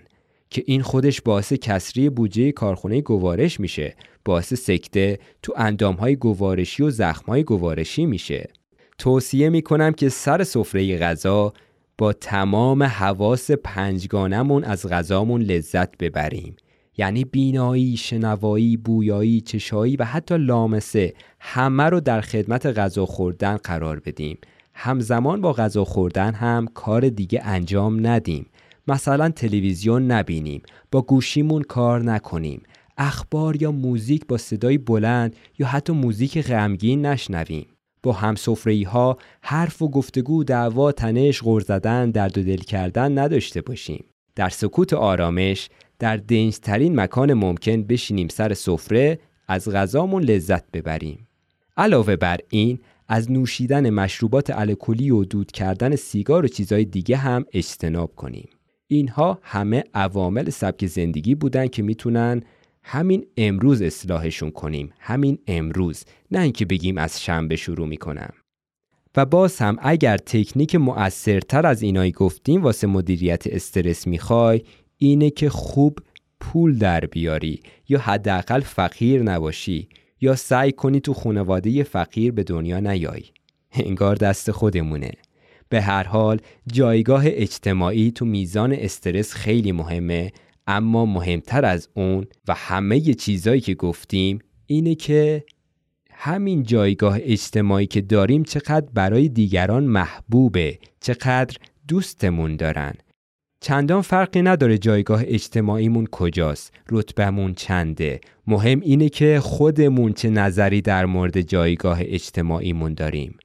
که 0.49 0.64
این 0.66 0.82
خودش 0.82 1.22
باعث 1.22 1.53
کسری 1.53 2.09
بودجه 2.09 2.51
کارخونه 2.51 3.01
گوارش 3.01 3.59
میشه 3.59 3.95
باعث 4.26 4.53
سکته 4.53 5.20
تو 5.43 5.53
اندامهای 5.57 6.16
گوارشی 6.16 6.84
و 6.84 6.89
زخمهای 6.89 7.43
گوارشی 7.43 8.05
میشه 8.05 8.49
توصیه 8.97 9.49
می‌کنم 9.49 9.91
که 9.91 10.09
سر 10.09 10.43
سفره 10.43 10.97
غذا 10.97 11.53
با 12.02 12.14
تمام 12.14 12.84
حواس 12.84 13.52
پنجگانمون 13.52 14.64
از 14.64 14.86
غذامون 14.86 15.41
لذت 15.41 15.97
ببریم. 15.97 16.56
یعنی 16.97 17.26
بینایی، 17.26 17.97
شنوایی، 17.97 18.78
بویایی، 18.78 19.41
چشایی 19.41 19.95
و 19.95 20.04
حتی 20.04 20.38
لامسه 20.38 21.14
همه 21.39 21.84
رو 21.84 21.99
در 21.99 22.22
خدمت 22.22 22.66
غذا 22.66 23.06
خوردن 23.06 23.58
قرار 23.58 23.99
بدیم. 23.99 24.38
همزمان 24.74 25.41
با 25.41 25.54
غذا 25.54 25.86
خوردن 25.86 26.34
هم 26.34 26.68
کار 26.74 27.10
دیگه 27.10 27.41
انجام 27.43 28.08
ندیم. 28.08 28.45
مثلا 28.88 29.30
تلویزیون 29.30 30.12
نبینیم 30.12 30.62
با 30.91 31.02
گوشیمون 31.02 31.62
کار 31.62 32.04
نکنیم. 32.04 32.62
اخبار 32.97 33.62
یا 33.62 33.72
موزیک 33.72 34.28
با 34.28 34.38
صدای 34.38 34.78
بلند 34.78 35.36
یا 35.60 35.68
حتی 35.68 35.93
موزیک 35.93 36.47
غمگین 36.47 37.06
نشنویم. 37.06 37.66
با 38.04 38.12
همسفری 38.14 38.84
ها 38.84 39.18
حرف 39.41 39.82
و 39.82 39.89
گفتگو 39.89 40.43
دعوا 40.43 40.91
تنش 40.91 41.41
غر 41.43 41.60
زدن 41.60 42.12
درد 42.12 42.38
و 42.38 42.43
دل 42.43 42.58
کردن 42.58 43.18
نداشته 43.18 43.62
باشیم. 43.62 44.06
در 44.36 44.49
سکوت 44.49 44.93
آرامش 44.93 45.70
در 45.99 46.18
دنجترین 46.18 46.99
مکان 46.99 47.34
ممکن 47.34 47.84
بشینیم 47.84 48.28
سر 48.28 48.54
سفره 48.54 49.20
از 49.47 49.70
غذامون 49.70 50.24
لذت 50.24 50.72
ببریم. 50.72 51.28
علاوه 51.78 52.16
بر 52.16 52.38
این 52.49 52.80
از 53.08 53.32
نوشیدن 53.32 53.89
مشروبات 53.89 54.49
الکلی 54.49 55.12
و 55.12 55.24
دود 55.24 55.52
کردن 55.52 55.95
سیگار 55.95 56.45
و 56.45 56.47
چیزهای 56.47 56.86
دیگه 56.86 57.18
هم 57.18 57.45
اجتناب 57.54 58.16
کنیم. 58.16 58.49
اینها 58.88 59.39
همه 59.41 59.84
عوامل 59.93 60.49
سبک 60.49 60.86
زندگی 60.86 61.36
بودن 61.36 61.68
که 61.68 61.84
می‌تونن 61.84 62.41
همین 62.84 63.26
امروز 63.38 63.82
اصلاحشون 63.82 64.52
کنیم. 64.52 64.94
همین 65.00 65.38
امروز. 65.48 66.04
نه 66.32 66.40
اینکه 66.40 66.66
بگیم 66.66 66.98
از 66.98 67.24
شنبه 67.24 67.56
شروع 67.56 67.88
می‌کنم. 67.88 68.34
و 69.18 69.26
باز 69.26 69.58
هم 69.58 69.78
اگر 69.82 70.18
تکنیک 70.18 70.76
مؤثرتر 70.76 71.68
از 71.68 71.82
اینایی 71.82 72.12
گفتیم 72.12 72.64
واسه 72.64 72.88
مدیریت 72.88 73.48
استرس 73.48 74.08
می‌خوای 74.08 74.62
اینه 74.98 75.30
که 75.30 75.50
خوب 75.50 76.00
پول 76.40 76.78
در 76.78 77.06
بیاری 77.06 77.60
یا 77.90 78.00
حداقل 78.00 78.60
فقیر 78.60 79.24
نباشی 79.24 79.90
یا 80.22 80.36
سعی 80.36 80.72
کنی 80.72 81.00
تو 81.00 81.14
خانواده 81.14 81.84
فقیر 81.84 82.32
به 82.32 82.44
دنیا 82.44 82.80
نیای. 82.80 83.24
انگار 83.74 84.16
دست 84.16 84.52
خودمونه. 84.52 85.12
به 85.70 85.82
هر 85.82 86.04
حال 86.04 86.40
جایگاه 86.72 87.24
اجتماعی 87.26 88.12
تو 88.12 88.26
میزان 88.26 88.74
استرس 88.74 89.34
خیلی 89.34 89.72
مهمه. 89.72 90.32
اما 90.68 91.05
مهمتر 91.05 91.66
از 91.66 91.89
اون 91.93 92.26
و 92.47 92.53
همه 92.53 93.01
چیزایی 93.01 93.62
که 93.62 93.74
گفتیم 93.76 94.39
اینه 94.66 94.95
که 94.95 95.43
همین 96.12 96.64
جایگاه 96.64 97.18
اجتماعی 97.22 97.88
که 97.88 98.01
داریم 98.01 98.43
چقدر 98.43 98.88
برای 98.93 99.30
دیگران 99.30 99.84
محبوبه 99.84 100.80
چقدر 100.99 101.57
دوستمون 101.88 102.55
دارن. 102.55 102.93
چندان 103.59 104.01
فرقی 104.01 104.41
نداره 104.41 104.78
جایگاه 104.78 105.22
اجتماعیمون 105.26 106.05
کجاست 106.05 106.74
رتبمون 106.89 107.53
چنده. 107.53 108.22
مهم 108.47 108.80
اینه 108.80 109.09
که 109.09 109.39
خودمون 109.39 110.14
چه 110.14 110.30
نظری 110.30 110.82
در 110.82 111.05
مورد 111.05 111.41
جایگاه 111.41 111.97
اجتماعیمون 112.01 112.93
داریم. 112.93 113.38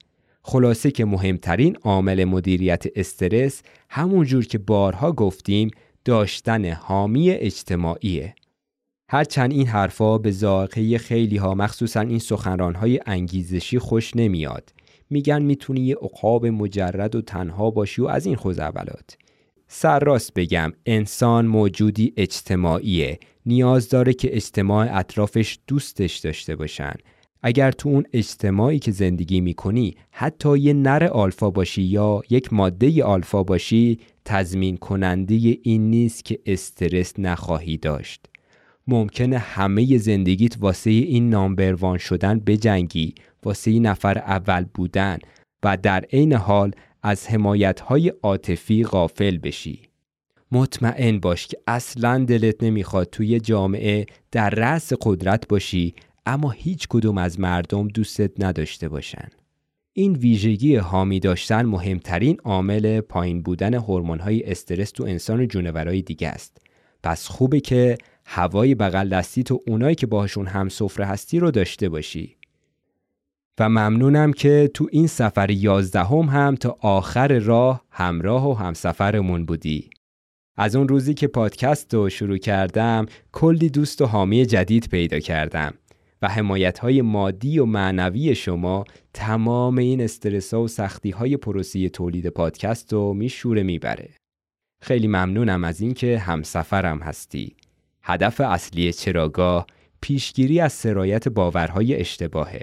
خلاصه 0.43 0.91
که 0.91 1.05
مهمترین 1.05 1.77
عامل 1.77 2.25
مدیریت 2.25 2.85
استرس 2.97 3.63
همونجور 3.91 4.47
که 4.47 4.59
بارها 4.59 5.13
گفتیم 5.13 5.71
داشتن 6.07 6.73
حامی 6.73 7.31
اجتماعیه. 7.31 8.35
هرچند 9.11 9.53
این 9.53 9.67
حرفا 9.67 10.19
به 10.19 10.31
ذائقه 10.31 10.99
خیلی 10.99 11.37
ها 11.37 11.55
مخصوصا 11.55 12.01
این 12.01 12.19
سخنران 12.19 12.75
های 12.75 13.01
انگیزشی 13.07 13.79
خوش 13.79 14.17
نمیاد. 14.17 14.73
میگن 15.11 15.43
می‌تونی 15.43 15.81
یه 15.81 15.97
عقاب 15.97 16.47
مجرد 16.47 17.15
و 17.15 17.23
تنها 17.23 17.71
باشی 17.71 18.03
و 18.03 18.07
از 18.07 18.27
این 18.27 18.37
خوزعبلات 18.37 19.17
سر 19.69 19.99
راست 19.99 20.35
بگم 20.35 20.73
انسان 20.87 21.47
موجودی 21.47 22.13
اجتماعیه. 22.17 23.19
نیاز 23.47 23.89
داره 23.89 24.13
که 24.13 24.37
اجتماع 24.37 24.99
اطرافش 24.99 25.59
دوستش 25.67 26.17
داشته 26.17 26.57
باشن. 26.57 26.95
اگر 27.47 27.73
تو 27.73 27.89
اون 27.89 28.05
اجتماعی 28.13 28.79
که 28.79 28.91
زندگی 28.91 29.41
می‌کنی 29.41 29.97
حتی 30.11 30.59
یه 30.59 30.73
نر 30.73 31.05
آلفا 31.05 31.51
باشی 31.51 31.83
یا 31.83 32.23
یک 32.31 32.53
ماده 32.53 33.05
آلفا 33.05 33.43
باشی 33.43 33.99
تضمین 34.25 34.77
کننده 34.77 35.35
این 35.63 35.91
نیست 35.91 36.25
که 36.25 36.39
استرس 36.47 37.13
نخواهی 37.19 37.77
داشت. 37.77 38.27
ممکنه 38.89 39.39
همه 39.39 39.99
زندگیت 39.99 40.57
واسه 40.61 40.91
این 40.91 41.31
نامبروان 41.31 41.99
شدن 41.99 42.39
بجنگی 42.39 43.15
واسه 43.45 43.79
نفر 43.79 44.19
اول 44.19 44.65
بودن 44.75 45.19
و 45.63 45.77
در 45.77 46.05
عین 46.13 46.33
حال 46.33 46.73
از 47.03 47.29
حمایت 47.29 47.81
های 47.81 48.13
عاطفی 48.23 48.85
غافل 48.85 49.39
بشی. 49.39 49.83
مطمئن 50.53 51.19
باش 51.19 51.47
که 51.47 51.59
اصلا 51.67 52.25
دلت 52.25 52.63
نمی‌خواد 52.63 53.11
توی 53.11 53.41
جامعه 53.41 54.07
در 54.33 54.51
رأس 54.51 54.93
قدرت 55.03 55.49
باشی 55.49 55.95
اما 56.27 56.51
هیچ 56.51 56.89
کدوم 56.89 57.19
از 57.19 57.41
مردم 57.41 57.89
دوستت 57.89 58.45
نداشته 58.45 58.89
باشن. 58.89 59.29
این 59.93 60.13
ویژگی 60.13 60.77
حامی 60.77 61.21
داشتن 61.21 61.63
مهمترین 61.63 62.37
عامل 62.45 63.01
پایین 63.01 63.43
بودن 63.43 63.75
های 63.75 64.51
استرس 64.51 64.91
تو 64.91 65.05
انسان 65.05 65.41
و 65.41 65.47
جونورای 65.47 66.03
دیگه 66.03 66.29
است. 66.29 66.59
پس 67.03 67.29
خوبه 67.29 67.61
که 67.61 67.99
هوای 68.25 68.75
بغل 68.75 69.09
دستی 69.09 69.43
تو 69.43 69.63
اونایی 69.67 69.95
که 69.95 70.07
باهاشون 70.07 70.47
هم 70.47 70.69
سفره 70.69 71.07
هستی 71.07 71.39
رو 71.39 71.51
داشته 71.51 71.89
باشی. 71.89 72.37
و 73.59 73.69
ممنونم 73.69 74.33
که 74.33 74.71
تو 74.75 74.89
این 74.93 75.07
سفر 75.07 75.51
یازدهم 75.51 76.25
هم 76.25 76.55
تا 76.55 76.77
آخر 76.81 77.39
راه 77.39 77.85
همراه 77.91 78.51
و 78.51 78.55
همسفرمون 78.55 79.47
بودی. 79.47 79.91
از 80.57 80.77
اون 80.77 80.89
روزی 80.89 81.15
که 81.15 81.27
پادکست 81.27 81.95
رو 81.95 82.09
شروع 82.09 82.39
کردم 82.39 83.07
کلی 83.33 83.69
دوست 83.69 84.03
و 84.03 84.07
حامی 84.07 84.47
جدید 84.47 84.89
پیدا 84.89 85.19
کردم 85.19 85.75
و 86.23 86.29
حمایت 86.29 86.79
های 86.79 87.03
مادی 87.03 87.59
و 87.59 87.65
معنوی 87.65 88.35
شما 88.35 88.85
تمام 89.13 89.79
این 89.79 90.01
استرس 90.01 90.55
و 90.55 90.69
سختی 90.69 91.11
های 91.11 91.37
پروسی 91.37 91.89
تولید 91.89 92.27
پادکست 92.27 92.93
رو 92.93 93.15
میشوره 93.15 93.63
می‌بره. 93.63 94.11
خیلی 94.83 95.07
ممنونم 95.07 95.65
از 95.65 95.81
اینکه 95.81 96.19
همسفرم 96.19 96.99
هستی. 96.99 97.57
هدف 98.03 98.41
اصلی 98.41 98.93
چراگاه 98.93 99.67
پیشگیری 100.01 100.61
از 100.61 100.73
سرایت 100.73 101.29
باورهای 101.29 101.95
اشتباهه. 101.95 102.63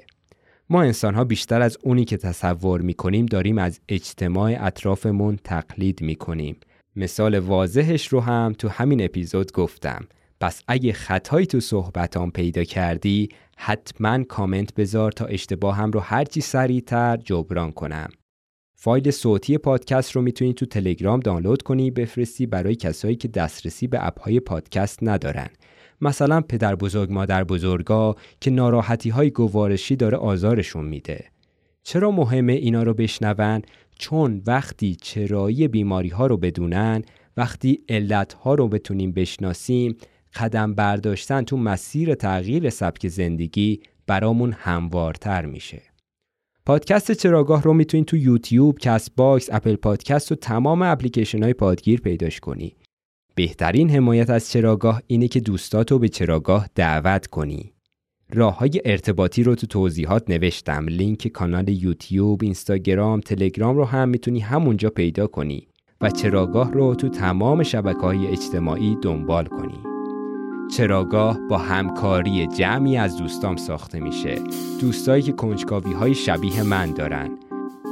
ما 0.69 0.81
انسانها 0.81 1.23
بیشتر 1.23 1.61
از 1.61 1.77
اونی 1.83 2.05
که 2.05 2.17
تصور 2.17 2.81
می‌کنیم 2.81 3.25
داریم 3.25 3.57
از 3.57 3.79
اجتماع 3.89 4.55
اطرافمون 4.59 5.39
تقلید 5.43 6.01
می‌کنیم. 6.01 6.57
مثال 6.95 7.39
واضحش 7.39 8.07
رو 8.07 8.19
هم 8.19 8.53
تو 8.57 8.69
همین 8.69 9.03
اپیزود 9.03 9.51
گفتم. 9.51 10.05
پس 10.43 10.63
اگه 10.67 10.93
خطایی 10.93 11.45
تو 11.45 11.59
صحبتام 11.59 12.31
پیدا 12.31 12.63
کردی 12.63 13.29
حتما 13.57 14.23
کامنت 14.23 14.73
بذار 14.75 15.11
تا 15.11 15.25
اشتباهم 15.25 15.91
رو 15.91 15.99
هرچی 15.99 16.41
سریعتر 16.41 17.17
جبران 17.17 17.71
کنم. 17.71 18.09
فایل 18.75 19.11
صوتی 19.11 19.57
پادکست 19.57 20.11
رو 20.11 20.21
می‌تونی 20.21 20.53
تو 20.53 20.65
تلگرام 20.65 21.19
دانلود 21.19 21.61
کنی 21.61 21.91
بفرستی 21.91 22.45
برای 22.45 22.75
کسایی 22.75 23.15
که 23.15 23.27
دسترسی 23.27 23.87
به 23.87 24.07
اپهای 24.07 24.39
پادکست 24.39 24.99
ندارن. 25.01 25.49
مثلا 26.01 26.41
پدر 26.41 26.75
بزرگ 26.75 27.11
مادر 27.11 27.43
بزرگا 27.43 28.15
که 28.41 28.51
ناراحتی 28.51 29.09
های 29.09 29.31
گوارشی 29.31 29.95
داره 29.95 30.17
آزارشون 30.17 30.85
میده. 30.85 31.25
چرا 31.83 32.11
مهمه 32.11 32.53
اینا 32.53 32.83
رو 32.83 32.93
بشنون؟ 32.93 33.61
چون 33.99 34.41
وقتی 34.47 34.95
چرایی 35.01 35.67
بیماری 35.67 36.09
ها 36.09 36.27
رو 36.27 36.37
بدونیم 36.37 37.01
وقتی 37.37 37.79
علت 37.89 38.33
ها 38.33 38.55
رو 38.55 38.67
بتونیم 38.67 39.11
بشناسیم 39.11 39.95
قدم 40.35 40.73
برداشتن 40.73 41.41
تو 41.41 41.57
مسیر 41.57 42.15
تغییر 42.15 42.69
سبک 42.69 43.07
زندگی 43.07 43.79
برامون 44.07 44.51
هموارتر 44.51 45.45
میشه. 45.45 45.81
پادکست 46.65 47.11
چراگاه 47.11 47.63
رو 47.63 47.73
می‌تونید 47.73 48.05
تو 48.05 48.17
یوتیوب، 48.17 48.79
Castbox، 48.79 49.49
Apple 49.51 49.75
Podcast 49.75 50.31
و 50.31 50.35
تمام 50.35 50.81
اپلیکیشن 50.81 51.43
های 51.43 51.53
پادگیر 51.53 52.01
پیداش 52.01 52.39
کنی. 52.39 52.75
بهترین 53.35 53.89
حمایت 53.89 54.29
از 54.29 54.49
چراگاه 54.49 55.01
اینه 55.07 55.27
که 55.27 55.39
دوستاتو 55.39 55.99
به 55.99 56.09
چراگاه 56.09 56.69
دعوت 56.75 57.27
کنی. 57.27 57.73
راه 58.33 58.57
های 58.57 58.81
ارتباطی 58.85 59.43
رو 59.43 59.55
تو 59.55 59.67
توضیحات 59.67 60.29
نوشتم. 60.29 60.85
لینک 60.89 61.27
کانال 61.27 61.69
یوتیوب، 61.69 62.43
اینستاگرام، 62.43 63.19
تلگرام 63.19 63.77
رو 63.77 63.85
هم 63.85 64.09
می‌تونی 64.09 64.39
همونجا 64.39 64.89
پیدا 64.89 65.27
کنی 65.27 65.67
و 66.01 66.09
چراگاه 66.09 66.71
رو 66.71 66.95
تو 66.95 67.09
تمام 67.09 67.63
شبکه 67.63 67.99
های 67.99 68.27
اجتماعی 68.27 68.97
دنبال 69.01 69.45
کنی. 69.45 69.92
چراگاه 70.71 71.39
با 71.49 71.57
همکاری 71.57 72.47
جمعی 72.47 72.97
از 72.97 73.17
دوستام 73.17 73.55
ساخته 73.55 73.99
میشه. 73.99 74.41
دوستایی 74.81 75.23
که 75.23 75.31
کنجکاوی 75.31 75.93
های 75.93 76.13
شبیه 76.13 76.63
من 76.63 76.91
دارن. 76.91 77.29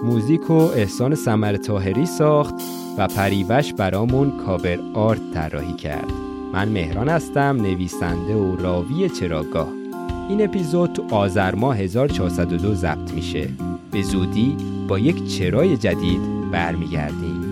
موزیک 0.04 0.50
و 0.50 0.54
احسان 0.54 1.16
سمر 1.16 1.56
تاهری 1.58 2.06
ساخت 2.06 2.56
و 2.98 3.08
پریوش 3.08 3.74
برامون 3.74 4.38
کاور 4.38 4.80
آرت 4.94 5.32
طراحی 5.34 5.74
کرد. 5.74 6.12
من 6.54 6.70
مهران 6.70 7.10
هستم 7.10 7.58
نویسنده 7.62 8.36
و 8.36 8.56
راوی 8.56 9.10
چراگاه. 9.10 9.68
این 10.30 10.44
اپیزود 10.44 10.94
تو 10.94 11.16
آذر 11.16 11.56
ماه 11.56 11.78
1402 11.78 12.74
ضبط 12.74 13.14
میشه. 13.14 13.50
به 13.92 14.02
زودی 14.02 14.58
با 14.88 15.00
یک 15.00 15.38
چرای 15.38 15.78
جدید 15.78 16.52
برمیگردیم. 16.52 17.51